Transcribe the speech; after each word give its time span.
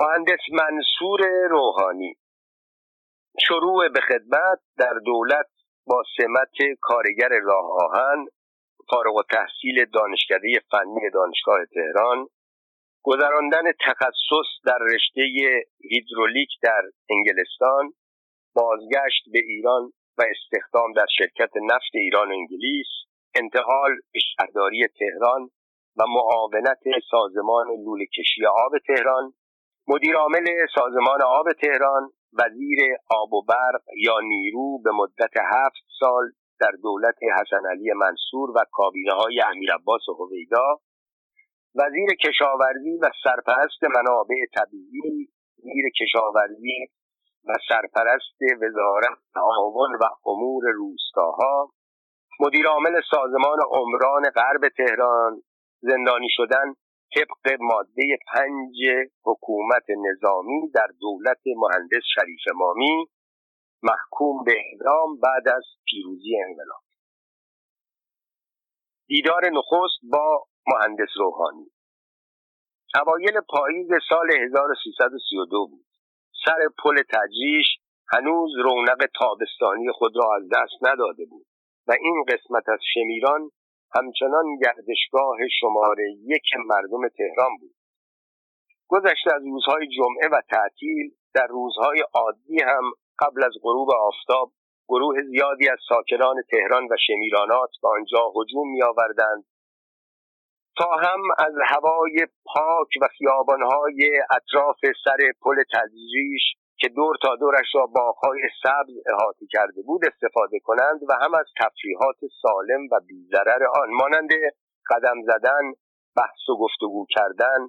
مهندس 0.00 0.40
منصور 0.52 1.20
روحانی. 1.50 2.14
شروع 3.48 3.88
به 3.88 4.00
خدمت 4.00 4.60
در 4.76 4.94
دولت 5.06 5.46
با 5.86 6.02
سمت 6.16 6.78
کارگر 6.80 7.28
راه 7.42 7.66
آهن 7.84 8.26
فارغ 8.90 9.16
و 9.16 9.22
تحصیل 9.22 9.84
دانشکده 9.84 10.60
فنی 10.70 11.10
دانشگاه 11.14 11.58
تهران. 11.74 12.28
گذراندن 13.02 13.72
تخصص 13.86 14.50
در 14.66 14.78
رشته 14.94 15.22
هیدرولیک 15.90 16.48
در 16.62 16.82
انگلستان. 17.10 17.92
بازگشت 18.54 19.24
به 19.32 19.38
ایران 19.38 19.92
و 20.18 20.22
استخدام 20.30 20.92
در 20.92 21.06
شرکت 21.18 21.50
نفت 21.56 21.94
ایران 21.94 22.28
و 22.28 22.32
انگلیس. 22.32 22.86
انتقال 23.34 23.90
به 24.12 24.20
شهرداری 24.20 24.88
تهران 24.98 25.50
و 25.96 26.04
معاونت 26.08 26.80
سازمان 27.10 27.66
لوله 27.66 28.06
کشی 28.06 28.46
آب 28.46 28.72
تهران. 28.86 29.32
مدیر 29.90 30.16
عامل 30.16 30.46
سازمان 30.74 31.22
آب 31.22 31.52
تهران 31.52 32.10
وزیر 32.38 32.78
آب 33.10 33.32
و 33.32 33.42
برق 33.42 33.82
یا 33.96 34.20
نیرو 34.20 34.78
به 34.84 34.90
مدت 34.90 35.36
هفت 35.36 35.84
سال 36.00 36.30
در 36.60 36.72
دولت 36.82 37.14
حسن 37.40 37.66
علی 37.70 37.92
منصور 37.92 38.50
و 38.50 38.64
کابینه 38.72 39.12
های 39.12 39.40
امیر 39.46 39.74
عباس 39.74 40.00
هویدا 40.18 40.80
وزیر 41.74 42.14
کشاورزی 42.14 42.98
و 43.02 43.10
سرپرست 43.24 43.84
منابع 43.96 44.36
طبیعی 44.54 45.28
وزیر 45.58 45.84
کشاورزی 46.00 46.86
و 47.48 47.52
سرپرست 47.68 48.62
وزارت 48.62 49.18
تعاون 49.34 49.94
و 50.00 50.04
امور 50.26 50.64
روستاها 50.74 51.70
مدیر 52.40 52.66
عامل 52.66 53.00
سازمان 53.10 53.58
عمران 53.70 54.22
غرب 54.30 54.68
تهران 54.76 55.42
زندانی 55.80 56.28
شدن 56.30 56.74
طبق 57.14 57.56
ماده 57.60 58.18
پنج 58.34 58.76
حکومت 59.24 59.84
نظامی 59.90 60.70
در 60.74 60.86
دولت 61.00 61.42
مهندس 61.56 62.04
شریف 62.14 62.54
مامی 62.54 63.06
محکوم 63.82 64.44
به 64.44 64.52
اعدام 64.52 65.20
بعد 65.20 65.48
از 65.48 65.64
پیروزی 65.84 66.36
انقلاب. 66.46 66.82
دیدار 69.06 69.50
نخست 69.50 70.00
با 70.12 70.46
مهندس 70.66 71.08
روحانی. 71.16 71.70
اوایل 73.02 73.40
پاییز 73.48 73.88
سال 74.08 74.30
1332 74.36 75.66
بود. 75.66 75.86
سر 76.44 76.68
پل 76.82 77.02
تجریش 77.02 77.66
هنوز 78.12 78.50
رونق 78.64 79.06
تابستانی 79.18 79.92
خود 79.92 80.12
را 80.16 80.36
از 80.36 80.42
دست 80.52 80.78
نداده 80.82 81.24
بود 81.24 81.46
و 81.86 81.92
این 82.00 82.24
قسمت 82.28 82.68
از 82.68 82.78
شمیران 82.94 83.50
همچنان 83.94 84.56
گردشگاه 84.62 85.36
شماره 85.60 86.10
یک 86.24 86.50
مردم 86.66 87.08
تهران 87.08 87.56
بود. 87.60 87.74
گذشته 88.88 89.34
از 89.34 89.42
روزهای 89.42 89.88
جمعه 89.96 90.28
و 90.32 90.40
تعطیل 90.50 91.10
در 91.34 91.46
روزهای 91.46 92.04
عادی 92.14 92.62
هم 92.62 92.82
قبل 93.18 93.44
از 93.44 93.52
غروب 93.62 93.88
آفتاب 93.90 94.52
گروه 94.88 95.22
زیادی 95.22 95.68
از 95.68 95.78
ساکنان 95.88 96.36
تهران 96.50 96.84
و 96.84 96.96
شمیرانات 97.06 97.70
به 97.82 97.88
آنجا 97.88 98.32
هجوم 98.36 98.70
میآوردند. 98.72 99.44
تا 100.78 100.96
هم 100.96 101.20
از 101.38 101.52
هوای 101.66 102.26
پاک 102.44 102.88
و 103.02 103.08
خیابانهای 103.18 104.22
اطراف 104.30 104.78
سر 105.04 105.32
پل 105.42 105.62
تدریج 105.72 106.42
که 106.80 106.88
دور 106.88 107.16
تا 107.22 107.36
دورش 107.36 107.74
را 107.74 107.86
باغهای 107.86 108.40
سبز 108.62 108.94
احاطه 109.06 109.46
کرده 109.50 109.82
بود 109.82 110.00
استفاده 110.04 110.58
کنند 110.58 111.00
و 111.08 111.12
هم 111.22 111.34
از 111.34 111.46
تفریحات 111.60 112.16
سالم 112.42 112.88
و 112.92 113.00
بیزرر 113.06 113.64
آن 113.82 113.90
مانند 113.90 114.30
قدم 114.90 115.22
زدن 115.22 115.72
بحث 116.16 116.48
و 116.48 116.56
گفتگو 116.56 117.06
کردن 117.10 117.60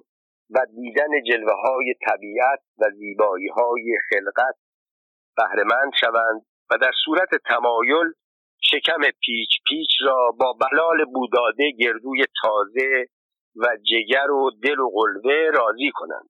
و 0.50 0.66
دیدن 0.74 1.22
جلوه 1.26 1.52
های 1.52 1.94
طبیعت 2.06 2.60
و 2.78 2.90
زیبایی 2.98 3.48
های 3.48 3.98
خلقت 4.10 4.56
بهرهمند 5.36 5.92
شوند 6.00 6.46
و 6.70 6.78
در 6.78 6.92
صورت 7.04 7.28
تمایل 7.44 8.12
شکم 8.60 9.00
پیچ 9.20 9.50
پیچ 9.68 9.90
را 10.02 10.30
با 10.40 10.52
بلال 10.52 11.04
بوداده 11.04 11.70
گردوی 11.78 12.24
تازه 12.42 13.06
و 13.56 13.66
جگر 13.76 14.30
و 14.30 14.50
دل 14.62 14.78
و 14.78 14.90
قلوه 14.90 15.50
راضی 15.54 15.90
کنند. 15.94 16.28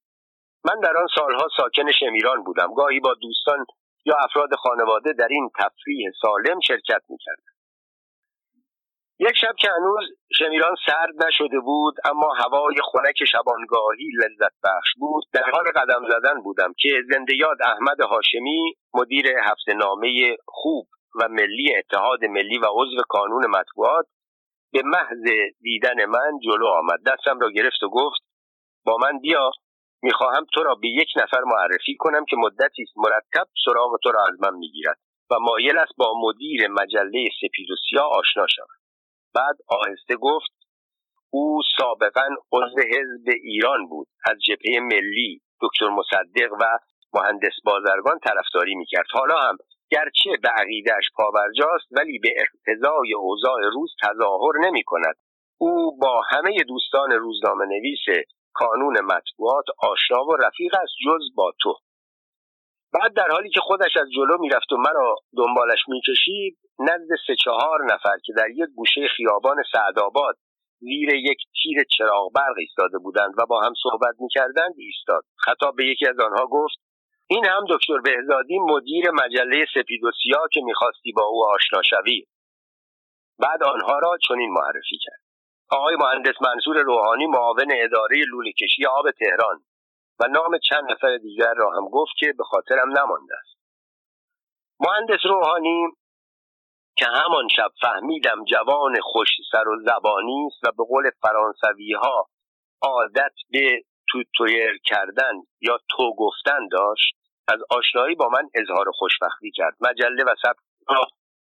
من 0.64 0.80
در 0.82 0.96
آن 0.96 1.06
سالها 1.14 1.48
ساکن 1.56 1.92
شمیران 1.92 2.42
بودم. 2.42 2.74
گاهی 2.74 3.00
با 3.00 3.14
دوستان 3.14 3.66
یا 4.04 4.16
افراد 4.16 4.54
خانواده 4.54 5.12
در 5.12 5.28
این 5.30 5.50
تفریح 5.58 6.10
سالم 6.22 6.60
شرکت 6.60 7.02
می‌کردم. 7.08 7.50
یک 9.18 9.36
شب 9.40 9.54
که 9.58 9.68
هنوز 9.70 10.04
شمیران 10.38 10.74
سرد 10.86 11.24
نشده 11.26 11.60
بود 11.60 11.94
اما 12.04 12.32
هوای 12.34 12.74
خنک 12.92 13.24
شبانگاهی 13.32 14.10
لذت 14.18 14.52
بخش 14.64 14.88
بود 14.98 15.24
در 15.32 15.50
حال 15.52 15.64
قدم 15.76 16.08
زدن 16.08 16.42
بودم 16.42 16.72
که 16.78 16.88
زنده 17.12 17.36
یاد 17.36 17.56
احمد 17.62 18.00
هاشمی 18.00 18.74
مدیر 18.94 19.26
هفت 19.44 19.68
نامه 19.68 20.36
خوب 20.46 20.88
و 21.20 21.28
ملی 21.28 21.76
اتحاد 21.76 22.24
ملی 22.24 22.58
و 22.58 22.66
عضو 22.72 23.02
کانون 23.08 23.46
مطبوعات 23.46 24.06
به 24.72 24.82
محض 24.84 25.50
دیدن 25.60 26.04
من 26.04 26.38
جلو 26.44 26.66
آمد. 26.66 26.98
دستم 27.06 27.40
را 27.40 27.50
گرفت 27.50 27.82
و 27.82 27.88
گفت 27.88 28.20
با 28.86 28.96
من 28.96 29.18
بیا. 29.18 29.50
می‌خواهم 30.02 30.46
تو 30.54 30.62
را 30.62 30.74
به 30.74 30.88
یک 30.88 31.08
نفر 31.16 31.40
معرفی 31.44 31.96
کنم 31.98 32.24
که 32.24 32.36
مدتی 32.36 32.82
است 32.82 32.92
مرتب 32.96 33.48
سراغ 33.64 33.98
تو 34.02 34.12
را 34.12 34.24
از 34.28 34.40
من 34.40 34.58
می‌گیرد 34.58 34.98
و 35.30 35.34
مایل 35.40 35.78
است 35.78 35.92
با 35.96 36.14
مدیر 36.20 36.68
مجله 36.68 37.28
سپید 37.40 37.68
و 37.70 38.00
آشنا 38.00 38.46
شود 38.56 38.80
بعد 39.34 39.56
آهسته 39.68 40.16
گفت 40.16 40.50
او 41.30 41.62
سابقا 41.78 42.28
عضو 42.52 42.80
حزب 42.80 43.28
ایران 43.42 43.86
بود 43.88 44.08
از 44.30 44.36
جبهه 44.46 44.80
ملی 44.80 45.40
دکتر 45.62 45.88
مصدق 45.88 46.52
و 46.52 46.78
مهندس 47.12 47.54
بازرگان 47.64 48.18
طرفداری 48.18 48.74
می‌کرد. 48.74 49.06
حالا 49.12 49.38
هم 49.38 49.56
گرچه 49.90 50.30
به 50.42 50.48
عقیدهش 50.48 51.10
پاورجاست 51.16 51.86
ولی 51.90 52.18
به 52.18 52.28
اقتضای 52.36 53.14
اوضاع 53.14 53.60
روز 53.72 53.90
تظاهر 54.02 54.52
نمی 54.66 54.82
کند 54.82 55.14
او 55.58 55.98
با 55.98 56.22
همه 56.30 56.64
دوستان 56.68 57.10
روزنامه 57.10 57.64
نویس 57.64 58.26
کانون 58.60 59.00
مطبوعات 59.00 59.64
آشنا 59.90 60.24
و 60.24 60.36
رفیق 60.36 60.74
است 60.74 60.94
جز 61.04 61.34
با 61.36 61.52
تو. 61.62 61.74
بعد 62.92 63.12
در 63.16 63.28
حالی 63.30 63.50
که 63.50 63.60
خودش 63.60 63.96
از 63.96 64.08
جلو 64.16 64.38
می‌رفت 64.40 64.72
و 64.72 64.76
مرا 64.76 65.16
دنبالش 65.36 65.82
می‌کشید 65.88 66.58
نزد 66.78 67.10
سه 67.26 67.36
چهار 67.44 67.84
نفر 67.92 68.16
که 68.24 68.32
در 68.36 68.50
یک 68.50 68.68
گوشه 68.76 69.00
خیابان 69.16 69.56
سعدآباد 69.72 70.36
زیر 70.78 71.14
یک 71.14 71.38
تیر 71.62 71.84
چراغ 71.98 72.32
برق 72.32 72.58
ایستاده 72.58 72.98
بودند 72.98 73.34
و 73.38 73.46
با 73.46 73.60
هم 73.60 73.72
صحبت 73.82 74.14
می‌کردند 74.20 74.74
ایستاد. 74.76 75.24
خطاب 75.36 75.76
به 75.76 75.86
یکی 75.86 76.06
از 76.06 76.20
آنها 76.20 76.46
گفت 76.46 76.78
این 77.26 77.46
هم 77.46 77.64
دکتر 77.70 77.98
بهزادی 78.04 78.58
مدیر 78.58 79.10
مجله 79.10 79.66
سپید 79.74 80.04
و 80.04 80.10
سیاه 80.22 80.48
که 80.52 80.60
می‌خواستی 80.60 81.12
با 81.12 81.24
او 81.24 81.44
آشنا 81.54 81.82
شوی. 81.82 82.24
بعد 83.38 83.62
آنها 83.62 83.98
را 83.98 84.18
چنین 84.28 84.50
معرفی 84.52 84.98
کرد. 85.04 85.29
آقای 85.72 85.96
مهندس 85.96 86.42
منصور 86.42 86.78
روحانی 86.78 87.26
معاون 87.26 87.68
اداره 87.72 88.24
لوله 88.28 88.52
کشی 88.52 88.86
آب 88.86 89.10
تهران 89.10 89.60
و 90.20 90.28
نام 90.28 90.58
چند 90.68 90.90
نفر 90.90 91.16
دیگر 91.16 91.54
را 91.54 91.70
هم 91.70 91.88
گفت 91.88 92.12
که 92.18 92.34
به 92.38 92.44
خاطرم 92.44 92.98
نمانده 92.98 93.34
است. 93.38 93.60
مهندس 94.80 95.26
روحانی 95.26 95.86
که 96.96 97.06
همان 97.06 97.48
شب 97.56 97.70
فهمیدم 97.80 98.44
جوان 98.44 99.00
خوش 99.02 99.28
سر 99.52 99.68
و 99.68 99.82
زبانی 99.84 100.46
است 100.46 100.64
و 100.64 100.72
به 100.78 100.84
قول 100.84 101.10
فرانسوی 101.22 101.92
ها 101.92 102.26
عادت 102.82 103.32
به 103.50 103.82
توتویر 104.08 104.78
کردن 104.84 105.34
یا 105.60 105.78
تو 105.90 106.14
گفتن 106.18 106.68
داشت 106.70 107.14
از 107.48 107.58
آشنایی 107.70 108.14
با 108.14 108.28
من 108.28 108.48
اظهار 108.54 108.90
خوشبختی 108.94 109.50
کرد. 109.50 109.76
مجله 109.80 110.24
و 110.24 110.34
سبک 110.42 110.56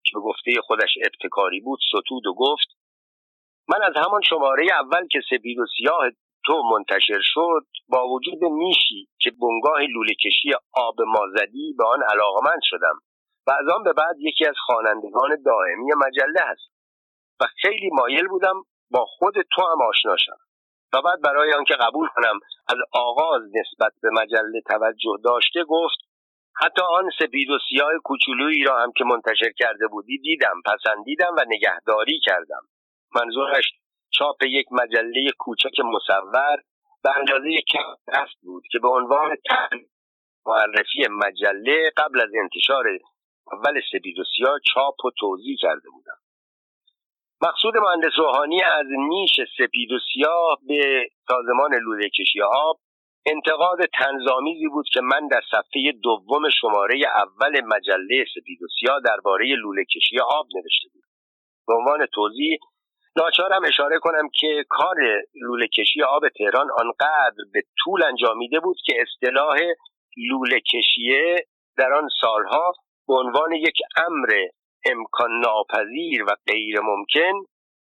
که 0.03 0.11
به 0.13 0.19
گفته 0.19 0.51
خودش 0.63 0.97
ابتکاری 1.05 1.59
بود 1.59 1.79
ستود 1.89 2.27
و 2.27 2.33
گفت 2.33 2.67
من 3.69 3.79
از 3.83 3.93
همان 4.05 4.21
شماره 4.21 4.67
اول 4.79 5.07
که 5.07 5.21
سپید 5.29 5.59
و 5.59 5.65
سیاه 5.77 6.09
تو 6.45 6.63
منتشر 6.63 7.19
شد 7.21 7.65
با 7.89 8.07
وجود 8.07 8.43
میشی 8.43 9.07
که 9.21 9.31
بنگاه 9.41 9.81
لوله 9.81 10.13
کشی 10.13 10.51
آب 10.73 11.01
مازدی 11.01 11.75
به 11.78 11.85
آن 11.87 12.03
علاقمند 12.03 12.61
شدم 12.63 12.99
و 13.47 13.51
از 13.51 13.67
آن 13.75 13.84
به 13.84 13.93
بعد 13.93 14.16
یکی 14.19 14.45
از 14.45 14.55
خوانندگان 14.66 15.41
دائمی 15.45 15.91
مجله 16.05 16.41
هست 16.41 16.72
و 17.40 17.45
خیلی 17.61 17.90
مایل 17.90 18.28
بودم 18.28 18.63
با 18.91 19.05
خود 19.05 19.34
تو 19.55 19.61
هم 19.61 19.81
آشنا 19.81 20.17
شم 20.17 20.37
و 20.93 21.01
بعد 21.01 21.22
برای 21.22 21.53
آنکه 21.53 21.73
قبول 21.73 22.07
کنم 22.16 22.40
از 22.67 22.78
آغاز 22.93 23.41
نسبت 23.41 23.93
به 24.01 24.09
مجله 24.09 24.61
توجه 24.66 25.17
داشته 25.23 25.63
گفت 25.63 25.97
حتی 26.61 26.81
آن 26.81 27.09
سپید 27.19 27.49
و 27.49 27.57
سیاه 27.69 27.91
کوچولویی 28.03 28.63
را 28.63 28.79
هم 28.81 28.91
که 28.97 29.03
منتشر 29.03 29.51
کرده 29.57 29.87
بودی 29.87 30.17
دیدم 30.17 30.61
پسندیدم 30.66 31.35
و 31.37 31.45
نگهداری 31.47 32.19
کردم. 32.19 32.61
منظورش 33.16 33.73
چاپ 34.09 34.43
یک 34.43 34.66
مجله 34.72 35.31
کوچک 35.37 35.79
مصور 35.79 36.57
به 37.03 37.17
اندازه 37.17 37.61
کم 37.73 37.96
دست 38.07 38.41
بود 38.41 38.63
که 38.72 38.79
به 38.79 38.87
عنوان 38.87 39.37
معرفی 40.46 41.07
مجله 41.09 41.91
قبل 41.97 42.22
از 42.22 42.29
انتشار 42.43 42.85
اول 43.52 43.81
سپید 43.91 44.19
و 44.19 44.23
سیاه 44.37 44.59
چاپ 44.73 45.05
و 45.05 45.11
توضیح 45.19 45.57
کرده 45.61 45.90
بودم. 45.90 46.17
مقصود 47.41 47.78
مهندس 47.78 48.11
روحانی 48.17 48.63
از 48.63 48.85
نیش 49.09 49.31
سپید 49.57 49.91
و 49.91 49.99
سیاه 50.13 50.59
به 50.67 51.09
سازمان 51.28 51.75
لوله 51.75 52.09
کشی 52.09 52.41
آب 52.41 52.79
انتقاد 53.25 53.79
تنظامیزی 53.85 54.67
بود 54.67 54.85
که 54.93 55.02
من 55.02 55.28
در 55.28 55.41
صفحه 55.52 55.91
دوم 56.03 56.49
شماره 56.61 56.99
اول 57.16 57.61
مجله 57.61 58.25
سپید 58.35 58.63
و 58.63 58.67
سیاه 58.79 59.02
درباره 59.05 59.55
لوله 59.55 59.85
کشی 59.85 60.19
آب 60.19 60.47
نوشته 60.55 60.90
بود 60.93 61.03
به 61.67 61.73
عنوان 61.73 62.05
توضیح 62.13 62.59
ناچارم 63.17 63.66
اشاره 63.66 64.00
کنم 64.00 64.29
که 64.40 64.66
کار 64.70 64.96
لوله 65.41 65.67
کشی 65.67 66.03
آب 66.03 66.29
تهران 66.29 66.67
آنقدر 66.72 67.44
به 67.53 67.64
طول 67.84 68.03
انجامیده 68.03 68.59
بود 68.59 68.78
که 68.85 68.94
اصطلاح 69.02 69.58
لوله 70.29 70.59
کشیه 70.59 71.47
در 71.78 71.94
آن 71.94 72.09
سالها 72.22 72.73
به 73.08 73.14
عنوان 73.14 73.52
یک 73.52 73.78
امر 74.08 74.28
امکان 74.85 75.40
ناپذیر 75.40 76.23
و 76.23 76.35
غیر 76.47 76.79
ممکن 76.79 77.34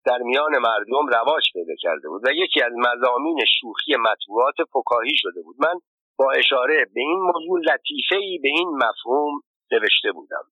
در 0.05 0.17
میان 0.17 0.57
مردم 0.57 1.07
رواج 1.07 1.43
پیدا 1.53 1.73
کرده 1.79 2.09
بود 2.09 2.21
و 2.27 2.31
یکی 2.33 2.61
از 2.61 2.71
مزامین 2.77 3.39
شوخی 3.59 3.95
مطبوعات 3.95 4.55
فکاهی 4.73 5.15
شده 5.15 5.41
بود. 5.41 5.55
من 5.59 5.79
با 6.17 6.31
اشاره 6.31 6.85
به 6.93 7.01
این 7.01 7.19
موضوع 7.19 7.59
لطیفه 7.59 8.15
ای 8.15 8.39
به 8.41 8.47
این 8.47 8.69
مفهوم 8.69 9.41
نوشته 9.71 10.11
بودم. 10.11 10.43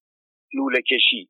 لوله 0.54 0.82
کشی 0.82 1.30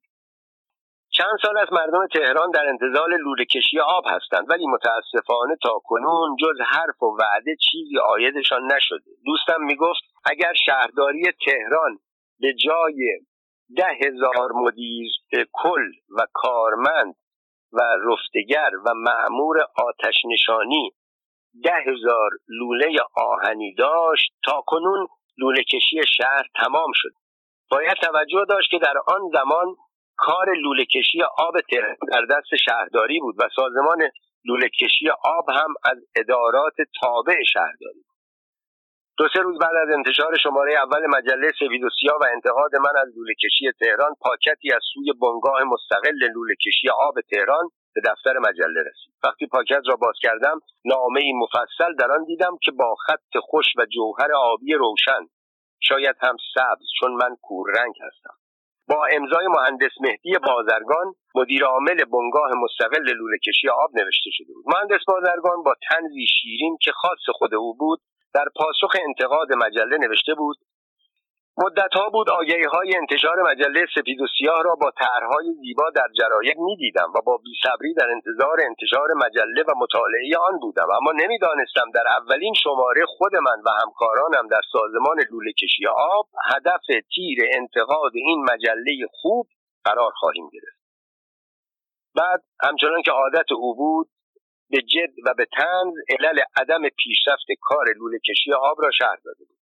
چند 1.18 1.38
سال 1.42 1.58
از 1.58 1.68
مردم 1.74 2.08
تهران 2.08 2.52
در 2.52 2.66
انتظار 2.66 3.10
لوله 3.10 3.46
کشی 3.46 3.80
آب 3.80 4.04
هستند 4.08 4.50
ولی 4.50 4.68
متاسفانه 4.68 5.56
تا 5.64 5.80
کنون 5.84 6.36
جز 6.36 6.62
حرف 6.66 7.04
و 7.04 7.06
وعده 7.06 7.56
چیزی 7.72 7.98
آیدشان 8.00 8.72
نشده. 8.72 9.12
دوستم 9.26 9.64
می‌گفت 9.64 10.02
اگر 10.26 10.54
شهرداری 10.66 11.24
تهران 11.46 12.00
به 12.40 12.54
جای 12.54 13.20
ده 13.78 14.08
هزار 14.08 14.52
مدیر 14.52 15.08
کل 15.52 15.92
و 16.10 16.26
کارمند 16.34 17.16
و 17.72 17.82
رفتگر 17.82 18.70
و 18.86 18.94
معمور 18.94 19.58
آتش 19.78 20.16
نشانی 20.26 20.92
ده 21.64 21.92
هزار 21.92 22.32
لوله 22.48 22.98
آهنی 23.16 23.74
داشت 23.74 24.34
تا 24.46 24.62
کنون 24.68 25.08
لوله 25.38 25.64
کشی 25.64 26.02
شهر 26.18 26.44
تمام 26.56 26.92
شد. 26.94 27.12
باید 27.72 27.98
توجه 28.02 28.46
داشت 28.50 28.72
که 28.72 28.80
در 28.80 28.94
آن 29.08 29.22
زمان 29.34 29.76
کار 30.18 30.54
لوله 30.64 30.86
کشی 30.86 31.22
آب 31.38 31.62
تهران 31.72 31.96
در 32.12 32.26
دست 32.36 32.56
شهرداری 32.66 33.20
بود 33.20 33.36
و 33.40 33.50
سازمان 33.56 34.10
لوله 34.46 34.70
کشی 34.70 35.10
آب 35.10 35.50
هم 35.50 35.74
از 35.84 35.98
ادارات 36.16 36.76
تابع 37.02 37.44
شهرداری 37.54 38.04
دو 39.18 39.28
سه 39.34 39.40
روز 39.40 39.60
بعد 39.60 39.76
از 39.76 39.90
انتشار 39.98 40.38
شماره 40.44 40.74
اول 40.74 41.08
مجله 41.08 41.52
سوید 41.60 41.84
و 41.84 41.90
سیاه 42.00 42.18
و 42.22 42.26
انتقاد 42.34 42.76
من 42.76 43.02
از 43.02 43.08
لوله 43.18 43.34
کشی 43.44 43.72
تهران 43.80 44.16
پاکتی 44.22 44.74
از 44.74 44.82
سوی 44.94 45.14
بنگاه 45.22 45.64
مستقل 45.64 46.32
لوله 46.36 46.56
کشی 46.56 46.90
آب 46.90 47.16
تهران 47.32 47.70
به 47.96 48.02
دفتر 48.06 48.38
مجله 48.38 48.82
رسید. 48.82 49.14
وقتی 49.24 49.48
پاکت 49.48 49.82
را 49.88 49.96
باز 49.96 50.16
کردم 50.22 50.60
نامه 50.86 51.22
ای 51.22 51.34
مفصل 51.34 51.96
در 52.00 52.12
آن 52.12 52.24
دیدم 52.26 52.58
که 52.64 52.72
با 52.72 52.96
خط 52.96 53.38
خوش 53.42 53.66
و 53.78 53.86
جوهر 53.86 54.32
آبی 54.34 54.74
روشن 54.74 55.28
شاید 55.80 56.16
هم 56.22 56.36
سبز 56.56 56.86
چون 57.00 57.14
من 57.14 57.36
کوررنگ 57.42 57.94
هستم. 58.02 58.43
با 58.88 59.06
امضای 59.12 59.48
مهندس 59.48 59.92
مهدی 60.02 60.38
بازرگان 60.48 61.14
مدیر 61.36 61.66
عامل 61.66 62.06
بنگاه 62.06 62.52
مستقل 62.64 63.04
لوله 63.04 63.38
کشی 63.48 63.70
آب 63.70 63.90
نوشته 63.94 64.30
شده 64.34 64.54
بود. 64.54 64.66
مهندس 64.68 65.06
بازرگان 65.08 65.64
با 65.64 65.76
تنزی 65.90 66.26
شیرین 66.28 66.78
که 66.82 66.92
خاص 66.92 67.30
خود 67.34 67.56
او 67.56 67.76
بود 67.78 68.00
در 68.34 68.46
پاسخ 68.56 68.96
انتقاد 69.08 69.54
مجله 69.54 69.98
نوشته 69.98 70.34
بود 70.34 70.58
مدتها 71.58 72.10
بود 72.10 72.30
آگهی 72.30 72.64
های 72.64 72.96
انتشار 72.98 73.42
مجله 73.52 73.86
سپید 73.96 74.22
و 74.22 74.28
سیاه 74.38 74.64
را 74.64 74.76
با 74.76 74.92
طرحهای 74.92 75.54
زیبا 75.62 75.90
در 75.96 76.08
جرایق 76.20 76.58
می‌دیدم 76.58 77.14
و 77.16 77.22
با 77.26 77.38
بیصبری 77.38 77.94
در 77.94 78.10
انتظار 78.10 78.58
انتشار 78.62 79.14
مجله 79.14 79.64
و 79.68 79.74
مطالعه 79.78 80.38
آن 80.38 80.60
بودم. 80.60 80.88
اما 81.02 81.12
نمی‌دانستم 81.12 81.92
در 81.94 82.04
اولین 82.20 82.54
شماره 82.64 83.06
خود 83.06 83.36
من 83.36 83.62
و 83.66 83.70
همکارانم 83.82 84.48
در 84.48 84.62
سازمان 84.72 85.18
لوله 85.32 85.52
کشی 85.52 85.88
آب 85.88 86.28
هدف 86.52 86.86
تیر 87.16 87.40
انتقاد 87.54 88.12
این 88.14 88.46
مجله 88.54 89.08
خوب 89.12 89.48
قرار 89.84 90.12
خواهیم 90.16 90.50
گرفت. 90.54 90.84
بعد 92.16 92.44
همچنان 92.64 93.02
که 93.02 93.12
عادت 93.12 93.52
او 93.52 93.76
بود 93.76 94.10
به 94.70 94.82
جد 94.82 95.14
و 95.26 95.34
به 95.38 95.46
تنز 95.46 95.94
علل 96.10 96.40
عدم 96.62 96.82
پیشرفت 96.90 97.46
کار 97.62 97.86
لوله 97.98 98.20
کشی 98.20 98.54
آب 98.54 98.82
را 98.82 98.92
شهر 98.92 99.18
داده 99.26 99.46
بود. 99.50 99.63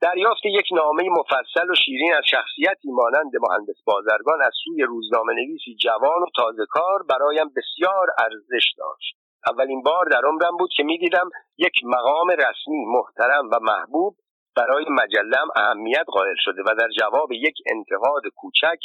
دریافت 0.00 0.44
یک 0.44 0.66
نامه 0.72 1.02
مفصل 1.10 1.70
و 1.70 1.74
شیرین 1.84 2.14
از 2.14 2.24
شخصیتی 2.26 2.90
مانند 2.90 3.32
مهندس 3.48 3.82
بازرگان 3.84 4.42
از 4.42 4.52
سوی 4.64 4.82
روزنامه 4.82 5.32
نویسی 5.32 5.76
جوان 5.84 6.22
و 6.22 6.26
تازه 6.36 6.66
کار 6.70 7.02
برایم 7.10 7.48
بسیار 7.56 8.06
ارزش 8.18 8.66
داشت. 8.78 9.16
اولین 9.46 9.82
بار 9.82 10.04
در 10.04 10.22
عمرم 10.24 10.56
بود 10.56 10.70
که 10.76 10.82
می‌دیدم 10.82 11.30
یک 11.58 11.74
مقام 11.84 12.30
رسمی 12.30 12.84
محترم 12.86 13.50
و 13.52 13.58
محبوب 13.62 14.16
برای 14.56 14.84
مجلم 14.90 15.48
اهمیت 15.56 16.04
قائل 16.06 16.36
شده 16.38 16.62
و 16.62 16.74
در 16.78 16.88
جواب 16.98 17.32
یک 17.32 17.54
انتقاد 17.66 18.22
کوچک 18.36 18.78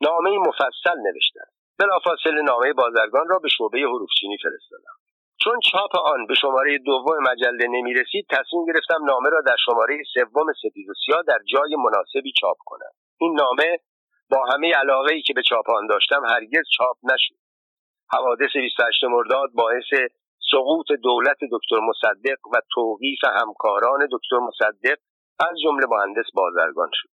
نامه 0.00 0.38
مفصل 0.38 0.98
نوشتم. 1.06 1.48
بلافاصله 1.78 2.42
نامه 2.42 2.72
بازرگان 2.72 3.28
را 3.28 3.38
به 3.38 3.48
شعبه 3.48 3.78
حروفچینی 3.78 4.36
فرستادم. 4.42 4.96
چون 5.44 5.60
چاپ 5.72 5.96
آن 6.04 6.26
به 6.26 6.34
شماره 6.34 6.78
دوم 6.78 7.22
مجله 7.30 7.66
نمی 7.66 7.94
رسید 7.94 8.26
تصمیم 8.30 8.64
گرفتم 8.66 9.04
نامه 9.04 9.30
را 9.30 9.40
در 9.40 9.56
شماره 9.66 10.02
سوم 10.14 10.46
سپید 10.62 10.86
در 11.28 11.38
جای 11.52 11.76
مناسبی 11.76 12.32
چاپ 12.40 12.56
کنم. 12.66 12.92
این 13.20 13.34
نامه 13.34 13.78
با 14.30 14.44
همه 14.52 14.74
علاقه 14.74 15.14
ای 15.14 15.22
که 15.22 15.34
به 15.34 15.42
چاپ 15.42 15.70
آن 15.70 15.86
داشتم 15.86 16.24
هرگز 16.24 16.64
چاپ 16.78 16.96
نشد. 17.02 17.34
حوادث 18.10 18.52
28 18.54 19.04
مرداد 19.04 19.50
باعث 19.54 20.10
سقوط 20.50 20.86
دولت 21.02 21.38
دکتر 21.52 21.80
مصدق 21.80 22.38
و 22.52 22.60
توقیف 22.74 23.20
همکاران 23.24 24.08
دکتر 24.12 24.38
مصدق 24.38 24.98
از 25.40 25.60
جمله 25.64 25.86
مهندس 25.86 26.26
بازرگان 26.34 26.90
شد. 26.92 27.08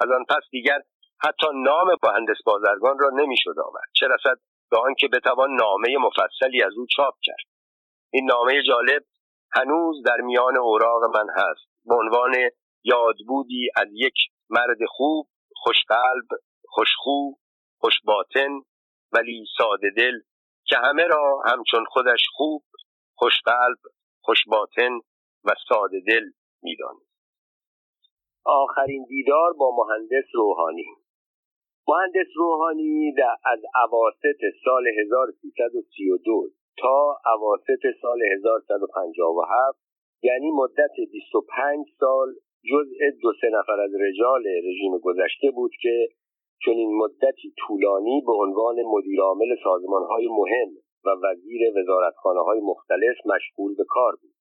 از 0.00 0.10
آن 0.10 0.24
پس 0.28 0.42
دیگر 0.50 0.80
حتی 1.24 1.46
نام 1.54 1.96
مهندس 2.02 2.38
بازرگان 2.46 2.98
را 2.98 3.10
نمی‌شد 3.10 3.58
آورد. 3.58 3.88
چه 3.92 4.06
رسد 4.06 4.38
به 4.70 4.78
آنکه 4.78 5.08
بتوان 5.08 5.50
نامه 5.56 5.98
مفصلی 5.98 6.62
از 6.62 6.72
او 6.76 6.86
چاپ 6.96 7.14
کرد. 7.22 7.53
این 8.14 8.24
نامه 8.24 8.62
جالب 8.62 9.02
هنوز 9.52 10.02
در 10.06 10.20
میان 10.20 10.56
اوراق 10.56 11.16
من 11.16 11.26
هست. 11.36 11.68
به 11.84 11.94
عنوان 11.94 12.34
یادبودی 12.84 13.68
از 13.76 13.88
یک 13.92 14.14
مرد 14.50 14.78
خوب 14.88 15.28
خوشقلب 15.56 16.28
خوشخو 16.68 17.32
خوشباطن 17.78 18.60
ولی 19.12 19.44
ساده 19.58 19.90
دل 19.96 20.20
که 20.64 20.76
همه 20.76 21.02
را 21.02 21.42
همچون 21.46 21.84
خودش 21.84 22.20
خوب 22.32 22.64
خوشقلب 23.14 23.78
خوشباطن 24.20 24.92
و 25.44 25.50
ساده 25.68 26.00
دل 26.06 26.24
می‌دانست. 26.62 27.14
آخرین 28.44 29.04
دیدار 29.08 29.52
با 29.52 29.70
مهندس 29.76 30.24
روحانی. 30.34 30.86
مهندس 31.88 32.28
روحانی 32.36 33.14
در 33.14 33.36
از 33.44 33.60
اواسط 33.74 34.40
سال 34.64 34.86
1332 34.86 36.50
تا 36.78 37.16
اواسط 37.34 37.82
سال 38.02 38.22
1157 38.22 39.78
یعنی 40.22 40.50
مدت 40.50 40.94
25 41.12 41.86
سال 42.00 42.34
جزء 42.72 43.10
دو 43.22 43.32
سه 43.40 43.48
نفر 43.52 43.80
از 43.80 43.90
رجال 44.00 44.44
رژیم 44.46 44.98
گذشته 44.98 45.50
بود 45.50 45.72
که 45.80 46.08
چون 46.64 46.74
این 46.74 46.96
مدتی 46.96 47.54
طولانی 47.66 48.22
به 48.26 48.32
عنوان 48.32 48.76
مدیرعامل 48.82 49.56
سازمانهای 49.64 50.28
مهم 50.28 50.70
و 51.04 51.08
وزیر 51.24 51.78
وزارتخانه 51.78 52.40
های 52.40 52.60
مختلف 52.60 53.16
مشغول 53.26 53.74
به 53.74 53.84
کار 53.88 54.12
بود. 54.22 54.34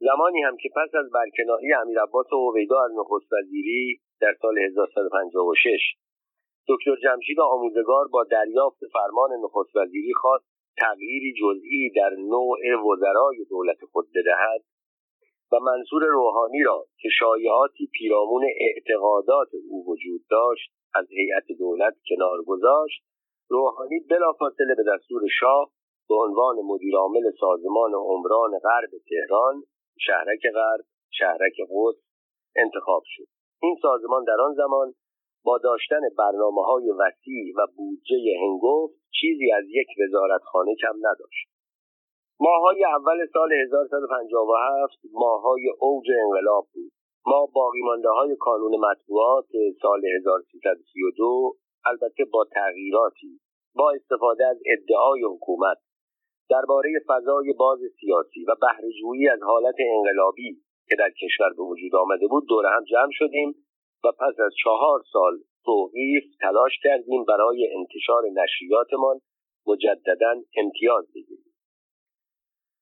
زمانی 0.00 0.42
هم 0.42 0.56
که 0.56 0.68
پس 0.76 0.94
از 0.94 1.10
برکناری 1.14 1.72
امیر 1.72 2.00
عباس 2.00 2.26
هویدا 2.32 2.84
از 2.84 2.90
نخست 2.98 3.32
وزیری 3.32 4.00
در 4.20 4.34
سال 4.42 4.58
1156 4.58 5.80
دکتر 6.68 6.96
جمشید 7.02 7.40
آموزگار 7.40 8.08
با 8.08 8.24
دریافت 8.24 8.78
فرمان 8.92 9.30
نخست 9.44 9.76
وزیری 9.76 10.14
خواست 10.14 10.57
تغییری 10.80 11.34
جزئی 11.40 11.92
در 11.96 12.10
نوع 12.10 12.58
وزرای 12.92 13.44
دولت 13.50 13.84
خود 13.92 14.06
بدهد 14.14 14.64
و 15.52 15.56
منصور 15.60 16.02
روحانی 16.04 16.62
را 16.62 16.86
که 16.98 17.08
شایعاتی 17.18 17.90
پیرامون 17.92 18.44
اعتقادات 18.60 19.48
او 19.70 19.84
وجود 19.88 20.20
داشت 20.30 20.70
از 20.94 21.06
هیئت 21.10 21.58
دولت 21.58 21.94
کنار 22.08 22.42
گذاشت 22.42 23.02
روحانی 23.48 24.00
بلافاصله 24.10 24.74
به 24.74 24.84
دستور 24.92 25.22
شاه 25.40 25.70
به 26.08 26.14
عنوان 26.14 26.56
مدیرعامل 26.64 27.30
سازمان 27.40 27.94
عمران 27.94 28.50
غرب 28.58 28.90
تهران 29.08 29.62
شهرک 29.98 30.42
غرب 30.54 30.84
شهرک 31.10 31.56
قدس 31.70 31.98
انتخاب 32.56 33.02
شد. 33.06 33.26
این 33.62 33.76
سازمان 33.82 34.24
در 34.24 34.40
آن 34.40 34.54
زمان 34.54 34.94
با 35.48 35.58
داشتن 35.58 36.00
برنامه 36.18 36.62
های 36.62 36.90
وسیع 36.90 37.44
و 37.58 37.66
بودجه 37.76 38.22
هنگفت 38.42 38.94
چیزی 39.20 39.52
از 39.52 39.64
یک 39.68 39.88
وزارتخانه 40.00 40.74
کم 40.82 40.96
نداشت. 41.08 41.46
ماهای 42.40 42.84
اول 42.84 43.26
سال 43.32 43.52
1157 43.52 44.92
ماهای 45.12 45.64
اوج 45.80 46.06
انقلاب 46.24 46.66
بود. 46.74 46.92
ما 47.26 47.46
باقی 47.54 47.82
مانده 47.82 48.08
های 48.08 48.36
کانون 48.40 48.72
مطبوعات 48.90 49.48
سال 49.82 50.00
1332 50.18 51.56
البته 51.86 52.24
با 52.32 52.44
تغییراتی 52.54 53.40
با 53.74 53.90
استفاده 53.90 54.46
از 54.46 54.58
ادعای 54.66 55.22
حکومت 55.22 55.78
درباره 56.50 56.90
فضای 57.08 57.52
باز 57.52 57.78
سیاسی 58.00 58.44
و 58.48 58.54
بهرهجویی 58.60 59.28
از 59.28 59.42
حالت 59.42 59.76
انقلابی 59.78 60.56
که 60.88 60.96
در 60.98 61.10
کشور 61.10 61.50
به 61.56 61.62
وجود 61.62 61.94
آمده 61.96 62.26
بود 62.26 62.44
دور 62.48 62.66
هم 62.66 62.84
جمع 62.84 63.12
شدیم. 63.12 63.67
و 64.04 64.12
پس 64.12 64.40
از 64.46 64.52
چهار 64.64 65.02
سال 65.12 65.38
توقیف 65.64 66.24
تلاش 66.40 66.72
کردیم 66.82 67.24
برای 67.24 67.68
انتشار 67.78 68.22
نشریاتمان 68.42 69.20
مجددا 69.66 70.34
امتیاز 70.56 71.04
بگیریم. 71.14 71.48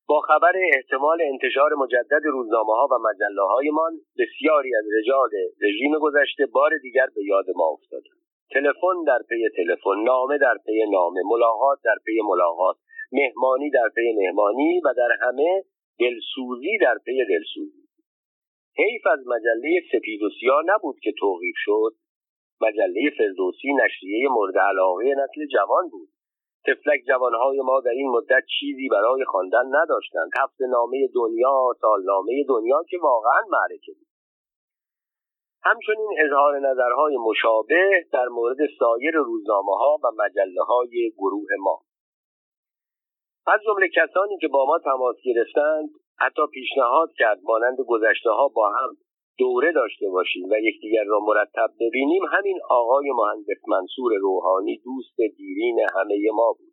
با 0.09 0.21
خبر 0.21 0.53
احتمال 0.75 1.19
انتشار 1.23 1.75
مجدد 1.75 2.25
روزنامه 2.25 2.73
ها 2.73 2.89
و 2.91 2.95
مجله 3.09 3.43
هایمان 3.43 3.93
بسیاری 4.19 4.77
از 4.77 4.85
رجال 4.99 5.31
رژیم 5.63 5.99
گذشته 5.99 6.47
بار 6.47 6.71
دیگر 6.83 7.07
به 7.15 7.25
یاد 7.25 7.45
ما 7.57 7.67
افتادند. 7.67 8.21
تلفن 8.51 9.05
در 9.07 9.19
پی 9.29 9.49
تلفن 9.57 10.03
نامه 10.05 10.39
در 10.39 10.55
پی 10.67 10.91
نامه 10.91 11.21
ملاقات 11.25 11.79
در 11.85 11.97
پی 12.05 12.21
ملاقات 12.29 12.77
مهمانی 13.13 13.71
در 13.71 13.89
پی 13.95 14.13
مهمانی 14.13 14.81
و 14.85 14.95
در 14.97 15.09
همه 15.21 15.63
دلسوزی 16.01 16.79
در 16.81 16.99
پی 17.05 17.25
دلسوزی. 17.25 17.86
حیف 18.79 19.07
از 19.07 19.19
مجله 19.27 19.81
سپید 19.93 20.23
و 20.23 20.29
سیاه 20.41 20.63
نبود 20.67 20.97
که 21.03 21.13
توقیف 21.19 21.55
شد. 21.57 21.93
مجله 22.61 23.11
فردوسی 23.19 23.73
نشریه 23.85 24.29
مورد 24.29 24.59
علاقه 24.59 25.05
نسل 25.05 25.47
جوان 25.53 25.89
بود. 25.89 26.09
طفلک 26.67 27.01
جوانهای 27.09 27.61
ما 27.61 27.81
در 27.81 27.91
این 27.91 28.09
مدت 28.09 28.45
چیزی 28.61 28.89
برای 28.89 29.25
خواندن 29.25 29.67
نداشتند. 29.83 30.31
هفته 30.41 30.61
نامه 30.61 31.09
دنیا 31.15 31.75
سالنامه 31.81 32.45
دنیا 32.49 32.83
که 32.91 32.99
واقعا 33.03 33.41
معرکه 33.51 33.93
بود. 33.93 34.07
همچنین 35.65 36.09
اظهار 36.19 36.59
نظرهای 36.59 37.17
مشابه 37.17 38.05
در 38.13 38.29
مورد 38.29 38.59
سایر 38.79 39.15
روزنامه 39.15 39.77
ها 39.77 39.99
و 40.05 40.07
مجله 40.25 40.63
های 40.63 41.13
گروه 41.19 41.49
ما. 41.59 41.81
از 43.47 43.61
جمله 43.67 43.89
کسانی 43.89 44.39
که 44.41 44.49
با 44.49 44.67
ما 44.67 44.79
تماس 44.79 45.17
گرفتند 45.25 45.91
حتی 46.19 46.43
پیشنهاد 46.53 47.13
کرد 47.19 47.39
مانند 47.45 47.77
گذشته 47.89 48.31
ها 48.31 48.49
با 48.49 48.69
هم 48.69 48.97
دوره 49.39 49.73
داشته 49.73 50.09
باشیم 50.09 50.49
و 50.51 50.55
یکدیگر 50.59 51.05
را 51.05 51.21
مرتب 51.21 51.71
ببینیم 51.81 52.23
همین 52.25 52.59
آقای 52.71 53.11
مهندس 53.11 53.69
منصور 53.69 54.13
روحانی 54.15 54.81
دوست 54.85 55.17
دیرین 55.37 55.79
همه 55.95 56.31
ما 56.35 56.53
بود. 56.53 56.73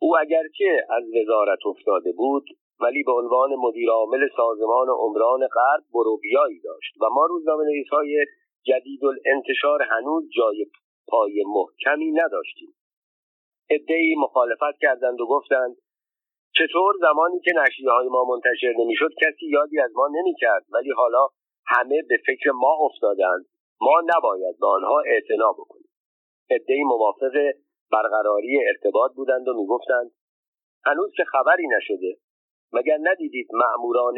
او 0.00 0.18
اگرچه 0.18 0.86
از 0.90 1.04
وزارت 1.14 1.66
افتاده 1.66 2.12
بود 2.12 2.44
ولی 2.80 3.02
به 3.02 3.12
عنوان 3.12 3.54
مدیر 3.54 3.90
عامل 3.90 4.28
سازمان 4.36 4.88
عمران 4.88 5.40
غرب 5.46 5.84
بروبیایی 5.94 6.60
داشت 6.60 6.94
و 7.00 7.08
ما 7.14 7.26
روزنامه 7.26 7.64
های 7.92 8.26
جدید 8.62 9.04
الانتشار 9.04 9.82
هنوز 9.82 10.24
جای 10.36 10.66
پای 11.08 11.44
محکمی 11.46 12.10
نداشتیم. 12.10 12.74
ادهی 13.70 14.14
مخالفت 14.14 14.78
کردند 14.80 15.20
و 15.20 15.26
گفتند 15.26 15.76
چطور 16.58 16.94
زمانی 17.00 17.40
که 17.40 17.52
نشریه 17.56 17.90
های 17.90 18.08
ما 18.08 18.24
منتشر 18.24 18.74
نمی‌شد 18.78 19.10
کسی 19.22 19.46
یادی 19.46 19.80
از 19.80 19.90
ما 19.94 20.08
نمی‌کرد 20.08 20.64
ولی 20.72 20.90
حالا 20.90 21.28
همه 21.66 22.02
به 22.08 22.16
فکر 22.26 22.50
ما 22.50 22.76
افتادند. 22.80 23.44
ما 23.80 24.02
نباید 24.16 24.58
به 24.60 24.66
آنها 24.66 25.02
اعتنا 25.06 25.52
بکنیم. 25.52 25.88
عدهای 26.50 26.84
موافق 26.84 27.34
برقراری 27.92 28.60
ارتباط 28.68 29.12
بودند 29.12 29.48
و 29.48 29.54
می‌گفتند 29.54 30.10
هنوز 30.86 31.10
که 31.16 31.24
خبری 31.24 31.66
نشده 31.76 32.16
مگر 32.72 32.98
ندیدید 33.00 33.48
مأموران 33.52 34.14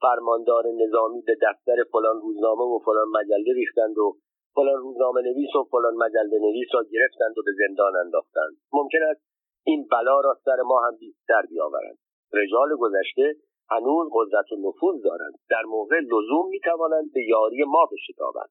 فرماندار 0.00 0.64
نظامی 0.66 1.22
به 1.26 1.36
دفتر 1.42 1.76
فلان 1.92 2.20
روزنامه 2.20 2.62
و 2.62 2.78
فلان 2.84 3.08
مجله 3.08 3.54
ریختند 3.54 3.98
و 3.98 4.16
فلان 4.54 4.78
روزنامه 4.80 5.20
نویس 5.22 5.54
و 5.54 5.64
فلان 5.70 5.94
مجله 5.94 6.38
نویس 6.38 6.68
را 6.74 6.82
گرفتند 6.92 7.38
و 7.38 7.42
به 7.42 7.52
زندان 7.58 7.96
انداختند؟ 7.96 8.56
ممکن 8.72 9.02
است 9.10 9.27
این 9.64 9.88
بلا 9.90 10.20
را 10.20 10.38
سر 10.44 10.62
ما 10.62 10.80
هم 10.86 10.96
بیشتر 10.96 11.42
بیاورند. 11.50 11.98
رجال 12.32 12.76
گذشته 12.76 13.36
هنوز 13.70 14.08
قدرت 14.12 14.52
و 14.52 14.68
نفوذ 14.68 15.02
دارند. 15.04 15.34
در 15.50 15.62
موقع 15.62 16.00
لزوم 16.00 16.48
می‌توانند 16.48 17.12
به 17.12 17.24
یاری 17.24 17.64
ما 17.64 17.88
بشتابند. 17.92 18.50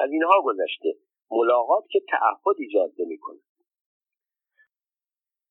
از 0.00 0.10
اینها 0.10 0.42
گذشته 0.44 0.94
ملاقات 1.30 1.84
که 1.90 2.00
تعهد 2.10 2.56
ایجاد 2.58 2.90
نمی‌کند. 2.98 3.40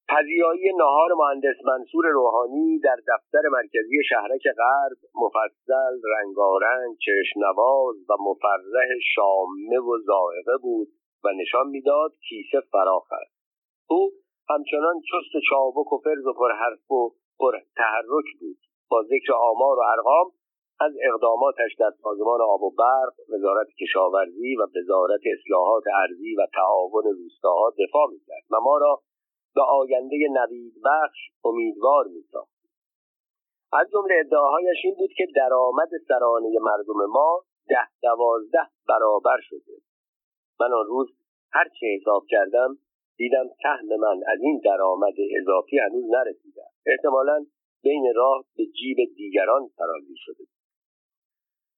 پذیرایی 0.10 0.74
نهار 0.77 1.13
مهندس 1.13 1.56
منصور 1.65 2.08
روحانی 2.08 2.79
در 2.79 2.96
دفتر 2.96 3.50
مرکزی 3.51 4.03
شهرک 4.10 4.44
غرب 4.58 4.98
مفصل 5.15 6.01
رنگارنگ 6.03 6.98
چشمنواز 6.98 7.96
و 8.10 8.13
مفرح 8.20 8.89
شامه 9.15 9.79
و 9.79 9.98
زائقه 10.06 10.58
بود 10.62 10.88
و 11.24 11.29
نشان 11.41 11.68
می‌داد 11.68 12.12
کیسه 12.29 12.60
فراخ 12.72 13.08
است. 13.12 13.36
او 13.89 14.12
همچنان 14.50 14.96
چست 15.00 15.36
و 15.36 15.39
چابک 15.50 15.94
و 15.94 15.98
فرز 15.98 16.25
و 16.25 16.34
پرحرف 16.34 16.91
و 16.91 17.12
پرتحرک 17.39 18.29
بود. 18.39 18.58
با 18.89 19.03
ذکر 19.03 19.34
آمار 19.34 19.79
و 19.79 19.82
ارقام 19.82 20.32
از 20.79 20.91
اقداماتش 21.10 21.75
در 21.79 21.91
سازمان 22.03 22.41
آب 22.41 22.63
و 22.63 22.72
برق 22.72 23.13
وزارت 23.34 23.68
کشاورزی 23.82 24.56
و 24.56 24.62
وزارت 24.75 25.22
اصلاحات 25.39 25.84
ارزی 26.01 26.36
و 26.36 26.48
تعاون 26.53 27.03
روستاها 27.03 27.74
دفاع 27.79 28.08
می‌کرد 28.12 28.44
و 28.51 28.56
ما 28.63 28.77
را 28.77 29.01
به 29.56 29.62
آینده 29.62 30.18
نوید 30.32 30.74
بخش 30.86 31.20
امیدوار 31.44 32.06
میساخت. 32.08 32.60
از 33.74 33.88
جمله 33.94 34.15
ادعاهایش 34.25 34.77
این 34.84 34.96
بود 34.96 35.10
که 35.18 35.27
درآمد 35.36 35.89
سرانه 36.08 36.60
مردم 36.62 37.06
ما 37.10 37.44
ده 37.70 37.88
دوازده 38.01 38.68
برابر 38.88 39.38
شده. 39.41 39.74
من 40.60 40.74
آن 40.74 40.86
روز 40.86 41.08
هر 41.53 41.70
چه 41.79 41.88
حساب 42.00 42.24
کردم 42.29 42.77
دیدم 43.22 43.48
سهم 43.64 43.90
من 44.00 44.18
از 44.34 44.40
این 44.42 44.62
درآمد 44.66 45.14
اضافی 45.42 45.78
هنوز 45.80 46.06
نرسیده 46.10 46.62
احتمالا 46.86 47.46
بین 47.84 48.14
راه 48.16 48.46
به 48.58 48.66
جیب 48.66 48.98
دیگران 49.16 49.68
سرازیر 49.78 50.18
شده 50.26 50.44